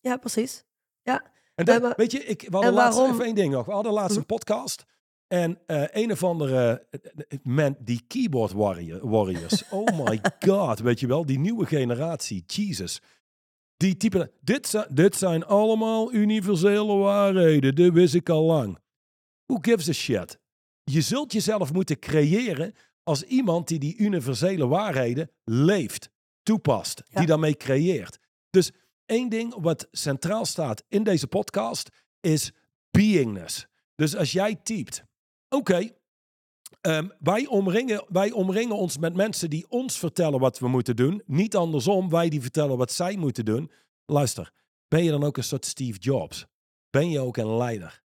Ja, 0.00 0.16
precies. 0.16 0.64
En 1.58 1.64
dat, 1.64 1.96
weet 1.96 2.12
je, 2.12 2.24
ik, 2.24 2.40
we 2.40 2.48
hadden 2.50 2.70
en 2.70 2.76
laatst 2.76 2.98
waarom- 2.98 3.14
even 3.14 3.26
één 3.26 3.34
ding 3.34 3.52
nog. 3.52 3.66
We 3.66 3.72
hadden 3.72 3.92
laatst 3.92 4.16
een 4.16 4.26
podcast. 4.26 4.84
En 5.26 5.58
eh, 5.66 5.82
een 5.90 6.12
of 6.12 6.22
andere 6.24 6.86
eh, 6.90 7.38
man, 7.42 7.76
die 7.80 8.04
keyboard 8.06 8.52
warrior, 8.52 9.08
warriors. 9.08 9.64
Oh 9.70 10.06
my 10.06 10.20
god, 10.48 10.78
weet 10.78 11.00
je 11.00 11.06
wel, 11.06 11.26
die 11.26 11.38
nieuwe 11.38 11.66
generatie, 11.66 12.42
Jesus. 12.46 13.00
Die 13.76 13.96
typen, 13.96 14.30
dit 14.40 14.66
zijn, 14.68 14.86
dit 14.90 15.16
zijn 15.16 15.44
allemaal 15.46 16.12
universele 16.12 16.94
waarheden, 16.94 17.74
dit 17.74 17.92
wist 17.92 18.14
ik 18.14 18.28
al 18.28 18.42
lang. 18.44 18.78
Who 19.46 19.58
gives 19.60 19.88
a 19.88 19.92
shit? 19.92 20.38
Je 20.84 21.00
zult 21.00 21.32
jezelf 21.32 21.72
moeten 21.72 21.98
creëren 21.98 22.74
als 23.02 23.22
iemand 23.22 23.68
die 23.68 23.78
die 23.78 23.96
universele 23.96 24.66
waarheden 24.66 25.30
leeft, 25.44 26.10
toepast, 26.42 27.02
Ja. 27.08 27.18
die 27.18 27.26
daarmee 27.26 27.54
creëert. 27.56 28.18
Dus 28.50 28.70
één 29.08 29.28
ding 29.28 29.54
wat 29.58 29.88
centraal 29.90 30.44
staat 30.44 30.84
in 30.88 31.02
deze 31.02 31.26
podcast 31.26 31.88
is 32.20 32.52
beingness. 32.90 33.66
Dus 33.94 34.16
als 34.16 34.32
jij 34.32 34.54
typt, 34.54 35.04
oké, 35.48 35.90
ehm, 36.80 37.08
wij, 37.18 37.46
omringen, 37.46 38.04
wij 38.08 38.30
omringen 38.30 38.76
ons 38.76 38.98
met 38.98 39.14
mensen 39.14 39.50
die 39.50 39.66
ons 39.68 39.98
vertellen 39.98 40.40
wat 40.40 40.58
we 40.58 40.68
moeten 40.68 40.96
doen, 40.96 41.22
niet 41.26 41.56
andersom, 41.56 42.10
wij 42.10 42.28
die 42.28 42.40
vertellen 42.40 42.76
wat 42.76 42.92
zij 42.92 43.16
moeten 43.16 43.44
doen. 43.44 43.70
Luister, 44.06 44.52
ben 44.88 45.04
je 45.04 45.10
dan 45.10 45.24
ook 45.24 45.36
een 45.36 45.44
soort 45.44 45.66
Steve 45.66 45.98
Jobs? 45.98 46.46
Ben 46.90 47.10
je 47.10 47.20
ook 47.20 47.36
een 47.36 47.56
leider? 47.56 48.02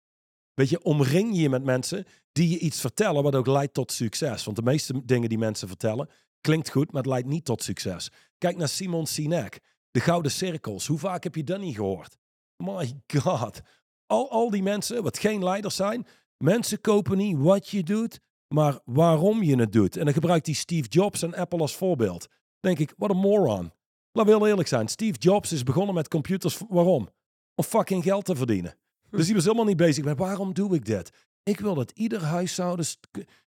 Weet 0.53 0.69
je, 0.69 0.83
omring 0.83 1.37
je 1.37 1.49
met 1.49 1.63
mensen 1.63 2.05
die 2.31 2.49
je 2.49 2.59
iets 2.59 2.79
vertellen 2.79 3.23
wat 3.23 3.35
ook 3.35 3.47
leidt 3.47 3.73
tot 3.73 3.91
succes. 3.91 4.43
Want 4.43 4.57
de 4.57 4.63
meeste 4.63 5.05
dingen 5.05 5.29
die 5.29 5.37
mensen 5.37 5.67
vertellen, 5.67 6.09
klinkt 6.41 6.69
goed, 6.69 6.91
maar 6.91 7.01
het 7.01 7.11
leidt 7.11 7.27
niet 7.27 7.45
tot 7.45 7.63
succes. 7.63 8.11
Kijk 8.37 8.57
naar 8.57 8.67
Simon 8.67 9.05
Sinek, 9.05 9.59
de 9.91 9.99
Gouden 9.99 10.31
Cirkels. 10.31 10.87
Hoe 10.87 10.99
vaak 10.99 11.23
heb 11.23 11.35
je 11.35 11.43
dat 11.43 11.59
niet 11.59 11.75
gehoord? 11.75 12.17
My 12.63 13.01
god. 13.07 13.61
Al, 14.05 14.31
al 14.31 14.49
die 14.49 14.63
mensen, 14.63 15.03
wat 15.03 15.19
geen 15.19 15.43
leiders 15.43 15.75
zijn, 15.75 16.07
mensen 16.37 16.81
kopen 16.81 17.17
niet 17.17 17.37
wat 17.37 17.69
je 17.69 17.83
doet, 17.83 18.19
maar 18.47 18.79
waarom 18.85 19.43
je 19.43 19.55
het 19.55 19.71
doet. 19.71 19.97
En 19.97 20.05
dan 20.05 20.13
gebruikt 20.13 20.45
hij 20.45 20.55
Steve 20.55 20.87
Jobs 20.87 21.21
en 21.21 21.35
Apple 21.35 21.59
als 21.59 21.75
voorbeeld. 21.75 22.27
Dan 22.59 22.73
denk 22.75 22.89
ik, 22.89 22.93
wat 22.97 23.09
een 23.09 23.17
moron. 23.17 23.71
Laten 24.11 24.31
we 24.31 24.37
heel 24.37 24.47
eerlijk 24.47 24.67
zijn. 24.67 24.87
Steve 24.87 25.17
Jobs 25.19 25.51
is 25.51 25.63
begonnen 25.63 25.95
met 25.95 26.07
computers. 26.07 26.61
Waarom? 26.69 27.09
Om 27.55 27.63
fucking 27.63 28.03
geld 28.03 28.25
te 28.25 28.35
verdienen. 28.35 28.75
Dus 29.09 29.25
hij 29.25 29.35
was 29.35 29.43
helemaal 29.43 29.65
niet 29.65 29.77
bezig 29.77 30.03
met 30.03 30.17
waarom 30.17 30.53
doe 30.53 30.75
ik 30.75 30.85
dit? 30.85 31.11
Ik 31.43 31.59
wil 31.59 31.75
dat 31.75 31.91
ieder 31.91 32.23
huishouden 32.23 32.85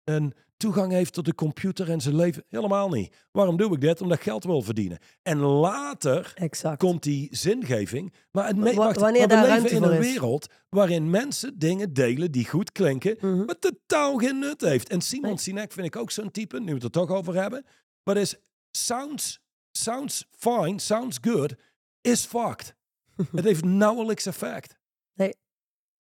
een 0.04 0.34
toegang 0.58 0.92
heeft 0.92 1.14
tot 1.14 1.26
de 1.26 1.36
computer 1.36 1.90
en 1.92 2.02
zijn 2.02 2.16
leven. 2.16 2.44
Helemaal 2.50 2.90
niet. 2.90 3.16
Waarom 3.32 3.58
doe 3.58 3.74
ik 3.74 3.82
dit? 3.82 4.02
Omdat 4.02 4.18
ik 4.18 4.24
geld 4.24 4.44
wil 4.44 4.62
verdienen. 4.62 4.98
En 5.22 5.38
later 5.40 6.32
Exact. 6.36 6.78
komt 6.80 7.04
die 7.04 7.28
zingeving. 7.32 8.14
Maar, 8.32 8.48
het 8.48 8.58
Wa- 8.60 8.74
wacht, 8.74 9.00
wanneer 9.00 9.28
maar 9.28 9.42
we 9.42 9.48
leven 9.54 9.70
in 9.72 9.84
een 9.84 9.92
is. 10.02 10.12
wereld 10.12 10.48
waarin 10.70 11.10
mensen 11.10 11.60
dingen 11.60 11.94
delen 11.94 12.32
die 12.32 12.48
goed 12.50 12.72
klinken, 12.72 13.18
Mhm. 13.22 13.46
maar 13.46 13.60
totaal 13.60 14.18
geen 14.18 14.40
nut 14.40 14.62
heeft. 14.62 14.90
En 14.90 15.02
Simon 15.02 15.30
Nee. 15.30 15.38
Sinek 15.40 15.72
vind 15.72 15.88
ik 15.88 15.96
ook 15.96 16.12
zo'n 16.12 16.32
type, 16.32 16.60
nu 16.60 16.66
we 16.66 16.74
het 16.74 16.84
er 16.84 16.90
toch 16.92 17.10
over 17.12 17.34
hebben. 17.36 17.66
Maar 18.04 18.18
is 18.18 18.36
sounds, 18.72 19.40
sounds 19.72 20.26
fine, 20.38 20.80
sounds 20.80 21.18
good, 21.22 21.54
is 22.02 22.26
fucked. 22.26 22.76
het 23.32 23.44
heeft 23.46 23.64
nauwelijks 23.66 24.26
effect. 24.26 24.78
Nee. 25.14 25.36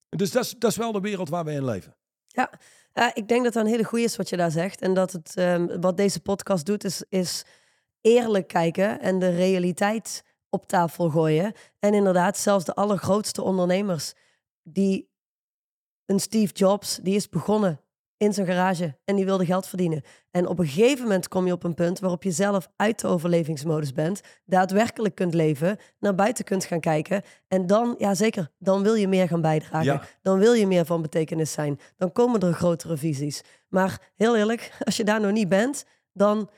Dus 0.10 0.32
dat 0.32 0.44
is, 0.44 0.56
dat 0.58 0.72
is 0.72 0.78
wel 0.78 0.92
de 0.92 1.00
wereld 1.00 1.30
waar 1.30 1.46
we 1.46 1.52
in 1.52 1.66
leven. 1.66 1.96
Ja, 2.28 2.60
eh, 2.96 3.08
ik 3.14 3.28
denk 3.28 3.44
dat 3.44 3.54
dat 3.54 3.64
een 3.64 3.70
hele 3.70 3.84
goede 3.84 4.04
is 4.04 4.16
wat 4.16 4.30
je 4.30 4.38
daar 4.38 4.52
zegt. 4.52 4.82
En 4.82 4.94
dat 4.94 5.12
het, 5.12 5.36
ehm, 5.36 5.80
wat 5.80 5.98
deze 5.98 6.20
podcast 6.20 6.66
doet, 6.66 6.84
is, 6.84 7.04
is 7.10 7.46
eerlijk 8.02 8.48
kijken 8.48 9.00
en 9.00 9.20
de 9.20 9.30
realiteit 9.30 10.24
op 10.50 10.68
tafel 10.68 11.10
gooien. 11.10 11.54
En 11.80 11.94
inderdaad, 11.94 12.38
zelfs 12.38 12.66
de 12.66 12.76
allergrootste 12.76 13.42
ondernemers, 13.42 14.14
die 14.64 15.10
een 16.06 16.20
Steve 16.20 16.54
Jobs, 16.54 17.00
die 17.02 17.16
is 17.16 17.30
begonnen 17.30 17.80
in 18.18 18.34
zijn 18.34 18.48
garage 18.48 18.98
en 19.06 19.16
die 19.16 19.26
wilde 19.26 19.46
geld 19.46 19.68
verdienen. 19.68 20.02
En 20.32 20.48
op 20.48 20.60
een 20.60 20.68
gegeven 20.68 21.04
moment 21.04 21.28
kom 21.28 21.46
je 21.46 21.52
op 21.52 21.64
een 21.64 21.74
punt 21.74 22.00
waarop 22.00 22.24
je 22.24 22.32
zelf 22.32 22.68
uit 22.76 23.00
de 23.00 23.08
overlevingsmodus 23.08 23.94
bent, 23.94 24.22
daadwerkelijk 24.46 25.16
kunt 25.16 25.34
leven, 25.34 25.78
naar 26.00 26.16
buiten 26.16 26.46
kunt 26.46 26.66
gaan 26.66 26.80
kijken. 26.80 27.22
En 27.48 27.68
dan, 27.68 27.96
ja 27.98 28.14
zeker, 28.14 28.52
dan 28.58 28.84
wil 28.84 28.96
je 28.96 29.08
meer 29.08 29.28
gaan 29.28 29.42
bijdragen. 29.42 29.94
Ja. 29.94 30.02
Dan 30.22 30.40
wil 30.40 30.54
je 30.54 30.68
meer 30.68 30.86
van 30.86 31.02
betekenis 31.02 31.52
zijn. 31.52 31.80
Dan 31.98 32.12
komen 32.12 32.40
er 32.40 32.54
grotere 32.54 32.98
visies. 32.98 33.44
Maar 33.70 34.12
heel 34.16 34.36
eerlijk, 34.38 34.72
als 34.86 34.98
je 34.98 35.04
daar 35.04 35.22
nog 35.22 35.32
niet 35.32 35.50
bent, 35.50 35.86
dan 36.14 36.50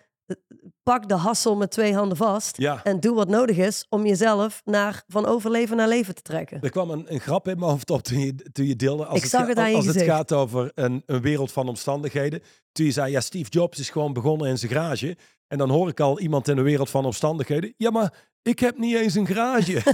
pak 0.83 1.07
de 1.09 1.15
hassel 1.15 1.55
met 1.55 1.71
twee 1.71 1.93
handen 1.93 2.17
vast. 2.17 2.57
Ja. 2.57 2.83
En 2.83 2.99
doe 2.99 3.15
wat 3.15 3.27
nodig 3.27 3.57
is 3.57 3.85
om 3.89 4.05
jezelf 4.05 4.61
naar, 4.65 5.03
van 5.07 5.25
overleven 5.25 5.77
naar 5.77 5.87
leven 5.87 6.15
te 6.15 6.21
trekken. 6.21 6.61
Er 6.61 6.69
kwam 6.69 6.89
een, 6.89 7.13
een 7.13 7.19
grap 7.19 7.47
in 7.47 7.59
mijn 7.59 7.71
hoofd 7.71 7.89
op 7.89 8.01
toen 8.01 8.19
je, 8.19 8.35
toen 8.51 8.65
je 8.65 8.75
deelde. 8.75 9.05
Als 9.05 9.19
Ik 9.19 9.25
zag 9.25 9.41
ga- 9.41 9.47
het 9.63 9.75
Als 9.75 9.85
het 9.85 10.01
gaat 10.01 10.33
over 10.33 10.71
een, 10.75 11.03
een 11.05 11.21
wereld 11.21 11.51
van 11.51 11.67
omstandigheden. 11.67 12.41
Toen 12.71 12.85
je 12.85 12.91
zei, 12.91 13.11
ja, 13.11 13.19
Steve 13.21 13.49
Jobs 13.49 13.79
is 13.79 13.89
gewoon 13.89 14.13
begonnen 14.13 14.47
in 14.49 14.57
zijn 14.57 14.71
garage. 14.71 15.17
En 15.47 15.57
dan 15.57 15.69
hoor 15.69 15.89
ik 15.89 15.99
al 15.99 16.19
iemand 16.19 16.47
in 16.47 16.57
een 16.57 16.63
wereld 16.63 16.89
van 16.89 17.05
omstandigheden. 17.05 17.73
Ja, 17.77 17.89
maar 17.89 18.13
ik 18.41 18.59
heb 18.59 18.77
niet 18.77 18.95
eens 18.95 19.15
een 19.15 19.27
garage. 19.27 19.81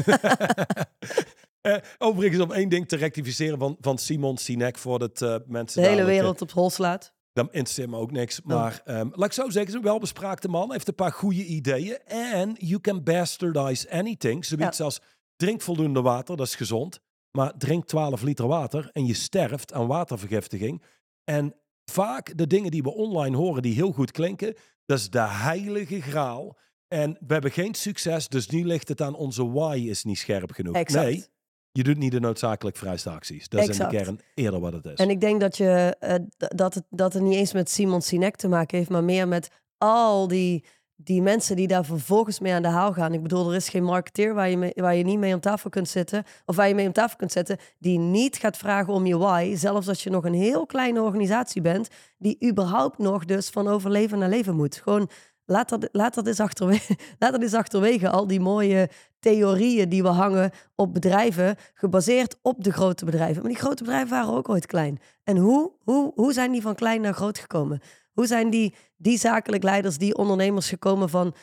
Eh, 1.63 1.75
overigens 1.97 2.41
om 2.43 2.51
één 2.51 2.69
ding 2.69 2.87
te 2.87 2.95
rectificeren 2.95 3.59
van, 3.59 3.77
van 3.81 3.97
Simon 3.97 4.37
Sinek 4.37 4.77
voordat 4.77 5.21
eh 5.21 5.35
mensen 5.47 5.81
De 5.81 5.87
hele 5.87 5.95
dadelijk, 5.97 5.99
eh, 5.99 6.05
wereld 6.21 6.41
op 6.41 6.51
hol 6.51 6.69
slaat. 6.69 7.13
Dan 7.33 7.47
interesseert 7.51 7.89
me 7.89 7.97
ook 7.97 8.11
niks. 8.11 8.41
Oh. 8.41 8.45
Maar 8.45 8.81
ehm, 8.85 9.09
laat 9.11 9.25
ik 9.25 9.33
zo 9.33 9.49
zeggen, 9.49 9.71
is 9.71 9.73
een 9.73 9.81
welbespraakte 9.81 10.47
man. 10.47 10.71
Heeft 10.71 10.87
een 10.87 10.95
paar 10.95 11.11
goede 11.11 11.45
ideeën. 11.45 11.97
En 12.05 12.55
you 12.59 12.81
can 12.81 13.03
bastardize 13.03 13.91
anything. 13.91 14.45
Zoiets 14.45 14.81
als 14.81 15.01
drink 15.35 15.61
voldoende 15.61 16.01
water, 16.01 16.37
dat 16.37 16.47
is 16.47 16.55
gezond. 16.55 16.99
Maar 17.31 17.57
drink 17.57 17.85
12 17.85 18.21
liter 18.21 18.47
water 18.47 18.89
en 18.91 19.05
je 19.05 19.13
sterft 19.13 19.73
aan 19.73 19.87
watervergiftiging. 19.87 20.83
En 21.23 21.55
vaak 21.85 22.37
de 22.37 22.47
dingen 22.47 22.71
die 22.71 22.83
we 22.83 22.93
online 22.93 23.37
horen 23.37 23.61
die 23.61 23.73
heel 23.73 23.91
goed 23.91 24.11
klinken, 24.11 24.55
dat 24.85 24.97
is 24.97 25.09
de 25.09 25.27
heilige 25.27 26.01
graal. 26.01 26.57
En 26.87 27.17
we 27.19 27.33
hebben 27.33 27.51
geen 27.51 27.73
succes, 27.73 28.27
dus 28.27 28.47
nu 28.47 28.65
ligt 28.65 28.87
het 28.87 29.01
aan 29.01 29.15
onze 29.15 29.51
why 29.51 29.85
is 29.89 30.03
niet 30.03 30.17
scherp 30.17 30.51
genoeg. 30.51 30.75
Exact. 30.75 31.05
Nee, 31.05 31.25
je 31.73 31.83
doet 31.83 31.97
niet 31.97 32.11
de 32.11 32.19
noodzakelijk 32.19 32.77
vrijste 32.77 33.09
acties. 33.09 33.49
Dat 33.49 33.69
is 33.69 33.79
in 33.79 33.87
de 33.89 33.97
kern 33.97 34.19
eerder 34.33 34.59
wat 34.59 34.73
het 34.73 34.85
is. 34.85 34.93
En 34.93 35.09
ik 35.09 35.21
denk 35.21 35.41
dat, 35.41 35.57
je, 35.57 35.95
eh, 35.99 36.15
dat, 36.37 36.73
het, 36.73 36.83
dat 36.89 37.13
het 37.13 37.23
niet 37.23 37.35
eens 37.35 37.53
met 37.53 37.69
Simon 37.69 38.01
Sinek 38.01 38.35
te 38.35 38.47
maken 38.47 38.77
heeft, 38.77 38.89
maar 38.89 39.03
meer 39.03 39.27
met 39.27 39.49
al 39.77 40.27
die, 40.27 40.65
die 40.95 41.21
mensen 41.21 41.55
die 41.55 41.67
daar 41.67 41.85
vervolgens 41.85 42.39
mee 42.39 42.53
aan 42.53 42.61
de 42.61 42.67
haal 42.67 42.93
gaan. 42.93 43.13
Ik 43.13 43.21
bedoel, 43.21 43.49
er 43.49 43.55
is 43.55 43.69
geen 43.69 43.83
marketeer 43.83 44.33
waar 44.33 44.49
je, 44.49 44.57
mee, 44.57 44.71
waar 44.75 44.95
je 44.95 45.03
niet 45.03 45.19
mee 45.19 45.33
om 45.33 45.39
tafel 45.39 45.69
kunt 45.69 45.89
zitten, 45.89 46.23
of 46.45 46.55
waar 46.55 46.67
je 46.67 46.75
mee 46.75 46.87
om 46.87 46.93
tafel 46.93 47.17
kunt 47.17 47.31
zetten, 47.31 47.57
die 47.79 47.99
niet 47.99 48.37
gaat 48.37 48.57
vragen 48.57 48.93
om 48.93 49.05
je 49.05 49.17
why, 49.17 49.55
zelfs 49.55 49.87
als 49.87 50.03
je 50.03 50.09
nog 50.09 50.25
een 50.25 50.33
heel 50.33 50.65
kleine 50.65 51.01
organisatie 51.01 51.61
bent, 51.61 51.87
die 52.17 52.49
überhaupt 52.49 52.97
nog 52.97 53.25
dus 53.25 53.49
van 53.49 53.67
overleven 53.67 54.19
naar 54.19 54.29
leven 54.29 54.55
moet. 54.55 54.75
Gewoon 54.75 55.09
laat 55.45 55.69
dat, 55.69 55.89
laat 55.91 56.13
dat, 56.13 56.27
eens, 56.27 56.39
achterwege, 56.39 56.97
laat 57.19 57.31
dat 57.31 57.41
eens 57.41 57.53
achterwege, 57.53 58.09
al 58.09 58.27
die 58.27 58.39
mooie 58.39 58.89
theorieën 59.19 59.89
die 59.89 60.01
we 60.01 60.07
hangen 60.09 60.51
op 60.75 60.93
bedrijven, 60.93 61.55
gebaseerd 61.73 62.35
op 62.41 62.63
de 62.63 62.71
grote 62.71 63.05
bedrijven. 63.05 63.41
Maar 63.41 63.51
die 63.51 63.59
grote 63.61 63.83
bedrijven 63.83 64.09
waren 64.09 64.33
ook 64.33 64.49
ooit 64.49 64.65
klein. 64.65 64.99
En 65.23 65.37
hoe, 65.37 65.71
hoe, 65.83 66.11
hoe 66.15 66.33
zijn 66.33 66.51
die 66.51 66.61
van 66.61 66.75
klein 66.75 67.01
naar 67.01 67.13
groot 67.13 67.37
gekomen? 67.39 67.81
Hoe 68.11 68.27
zijn 68.27 68.49
die, 68.49 68.75
die 68.97 69.17
zakelijk 69.17 69.63
leiders, 69.63 69.97
die 69.97 70.15
ondernemers 70.17 70.69
gekomen 70.69 71.09
van 71.09 71.35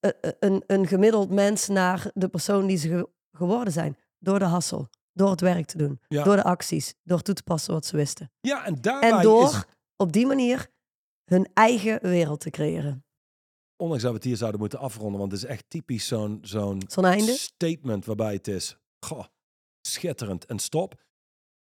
eh, 0.00 0.10
eh, 0.20 0.30
een, 0.40 0.62
een 0.66 0.86
gemiddeld 0.86 1.30
mens 1.30 1.68
naar 1.68 2.10
de 2.14 2.28
persoon 2.28 2.66
die 2.66 2.76
ze 2.76 2.88
ge- 2.88 3.08
geworden 3.32 3.72
zijn? 3.72 3.96
Door 4.18 4.38
de 4.38 4.44
hassel, 4.44 4.88
door 5.12 5.30
het 5.30 5.40
werk 5.40 5.66
te 5.66 5.78
doen, 5.78 6.00
Ja. 6.08 6.22
door 6.24 6.36
de 6.36 6.42
acties, 6.44 6.94
door 7.02 7.20
toe 7.22 7.34
te 7.34 7.42
passen 7.42 7.72
wat 7.74 7.86
ze 7.86 7.96
wisten. 7.96 8.30
ja, 8.40 8.64
en 8.64 8.76
daarbij 8.80 9.10
En 9.10 9.22
door 9.22 9.44
is 9.48 9.62
op 9.96 10.12
die 10.12 10.26
manier 10.26 10.66
hun 11.24 11.48
eigen 11.54 11.98
wereld 12.02 12.40
te 12.40 12.50
creëren. 12.50 13.03
Ondanks 13.76 14.02
dat 14.02 14.10
we 14.12 14.16
het 14.18 14.26
hier 14.26 14.36
zouden 14.36 14.60
moeten 14.60 14.78
afronden, 14.78 15.20
want 15.20 15.32
het 15.32 15.42
is 15.42 15.48
echt 15.48 15.64
typisch 15.68 16.06
zo'n 16.06 16.40
einde. 16.94 17.32
statement 17.32 18.04
waarbij 18.04 18.32
het 18.32 18.48
is, 18.48 18.76
goh, 19.06 19.24
schitterend 19.86 20.44
en 20.46 20.58
stop. 20.58 21.02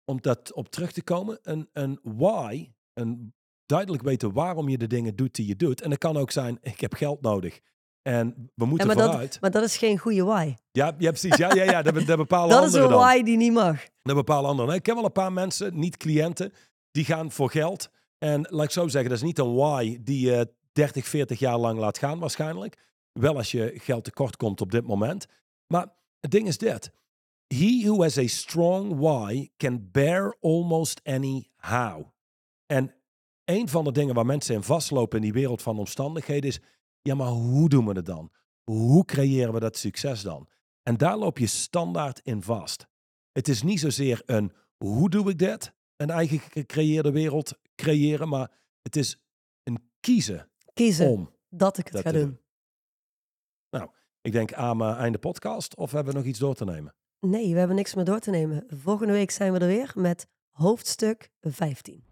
Om 0.05 0.21
dat 0.21 0.53
op 0.53 0.69
terug 0.69 0.91
te 0.91 1.03
komen, 1.03 1.39
een, 1.41 1.69
een 1.73 1.99
why, 2.03 2.71
een 2.93 3.33
duidelijk 3.65 4.03
weten 4.03 4.33
waarom 4.33 4.69
je 4.69 4.77
de 4.77 4.87
dingen 4.87 5.15
doet 5.15 5.35
die 5.35 5.47
je 5.47 5.55
doet. 5.55 5.81
En 5.81 5.89
dat 5.89 5.99
kan 5.99 6.17
ook 6.17 6.31
zijn, 6.31 6.57
ik 6.61 6.79
heb 6.79 6.93
geld 6.93 7.21
nodig. 7.21 7.59
En 8.01 8.51
we 8.55 8.65
moeten 8.65 8.87
Ja, 8.89 8.93
maar, 8.95 9.03
vooruit. 9.05 9.31
dat, 9.31 9.41
maar 9.41 9.51
dat 9.51 9.63
is 9.63 9.77
geen 9.77 9.97
goede 9.97 10.23
why. 10.23 10.53
Ja, 10.71 10.95
ja, 10.97 11.09
precies. 11.09 11.35
Ja, 11.37 11.53
ja, 11.53 11.63
ja, 11.63 11.81
dat, 11.81 11.93
be- 11.93 12.03
dat 12.03 12.17
bepalen 12.17 12.49
Dat 12.55 12.59
is 12.59 12.65
anderen 12.65 12.83
een 12.83 12.93
dan. 12.93 12.99
why 13.07 13.23
die 13.23 13.37
niet 13.37 13.53
mag. 13.53 13.83
Dat 14.01 14.15
bepalen 14.15 14.49
anderen. 14.49 14.75
Ik 14.75 14.83
ken 14.83 14.95
wel 14.95 15.05
een 15.05 15.11
paar 15.11 15.33
mensen, 15.33 15.79
niet 15.79 15.97
cliënten, 15.97 16.53
die 16.91 17.05
gaan 17.05 17.31
voor 17.31 17.49
geld. 17.51 17.89
En 18.17 18.47
laat 18.49 18.63
ik 18.65 18.71
zo 18.71 18.87
zeggen, 18.87 19.09
dat 19.09 19.19
is 19.19 19.25
niet 19.25 19.39
een 19.39 19.53
why 19.55 19.97
die 20.01 20.25
je 20.25 20.53
30, 20.73 21.07
40 21.07 21.39
jaar 21.39 21.57
lang 21.57 21.79
laat 21.79 21.97
gaan 21.97 22.19
waarschijnlijk. 22.19 22.77
Wel 23.11 23.35
als 23.37 23.51
je 23.51 23.71
geld 23.75 24.03
tekort 24.03 24.35
komt 24.35 24.61
op 24.61 24.71
dit 24.71 24.87
moment. 24.87 25.25
Maar 25.67 25.95
het 26.19 26.31
ding 26.31 26.47
is 26.47 26.57
dit. 26.57 26.91
He 27.47 27.81
who 27.85 28.01
has 28.01 28.17
a 28.17 28.27
strong 28.27 28.99
why 28.99 29.49
can 29.57 29.89
bear 29.91 30.37
almost 30.41 31.03
any 31.03 31.49
how. 31.55 32.05
En 32.65 32.93
een 33.45 33.69
van 33.69 33.83
de 33.83 33.91
dingen 33.91 34.15
waar 34.15 34.25
mensen 34.25 34.55
in 34.55 34.63
vastlopen 34.63 35.17
in 35.17 35.23
die 35.23 35.33
wereld 35.33 35.61
van 35.61 35.79
omstandigheden 35.79 36.49
is, 36.49 36.59
ja 37.01 37.15
maar 37.15 37.27
hoe 37.27 37.69
doen 37.69 37.85
we 37.85 37.93
het 37.93 38.05
dan? 38.05 38.31
Hoe 38.63 39.05
creëren 39.05 39.53
we 39.53 39.59
dat 39.59 39.77
succes 39.77 40.21
dan? 40.21 40.47
En 40.83 40.97
daar 40.97 41.17
loop 41.17 41.37
je 41.37 41.47
standaard 41.47 42.19
in 42.19 42.43
vast. 42.43 42.87
Het 43.31 43.47
is 43.47 43.61
niet 43.61 43.79
zozeer 43.79 44.21
een 44.25 44.53
hoe 44.77 45.09
doe 45.09 45.29
ik 45.29 45.37
dit? 45.37 45.73
Een 45.95 46.09
eigen 46.09 46.39
gecreëerde 46.39 47.11
wereld 47.11 47.59
creëren, 47.75 48.29
maar 48.29 48.51
het 48.81 48.95
is 48.95 49.17
een 49.63 49.91
kiezen 49.99 50.51
Kiezen 50.73 51.07
om. 51.09 51.29
dat 51.49 51.77
ik 51.77 51.85
het 51.85 51.93
dat 51.93 52.03
ga 52.03 52.11
doen. 52.11 52.21
doen. 52.21 52.41
Ik 54.21 54.31
denk 54.31 54.53
aan 54.53 54.77
mijn 54.77 54.95
einde 54.95 55.17
podcast 55.17 55.75
of 55.75 55.91
hebben 55.91 56.13
we 56.13 56.19
nog 56.19 56.27
iets 56.27 56.39
door 56.39 56.55
te 56.55 56.65
nemen? 56.65 56.95
Nee, 57.19 57.53
we 57.53 57.59
hebben 57.59 57.75
niks 57.75 57.93
meer 57.95 58.05
door 58.05 58.19
te 58.19 58.29
nemen. 58.29 58.63
Volgende 58.67 59.13
week 59.13 59.31
zijn 59.31 59.53
we 59.53 59.59
er 59.59 59.67
weer 59.67 59.91
met 59.95 60.27
hoofdstuk 60.51 61.29
15. 61.41 62.03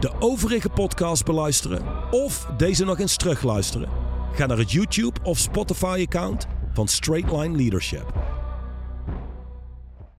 De 0.00 0.12
overige 0.18 0.70
podcast 0.70 1.24
beluisteren 1.24 2.12
of 2.12 2.46
deze 2.56 2.84
nog 2.84 2.98
eens 2.98 3.16
terugluisteren? 3.16 3.88
Ga 4.32 4.46
naar 4.46 4.58
het 4.58 4.72
YouTube 4.72 5.20
of 5.22 5.38
Spotify 5.38 6.04
account 6.06 6.46
van 6.72 6.88
Straightline 6.88 7.56
Leadership. 7.56 8.12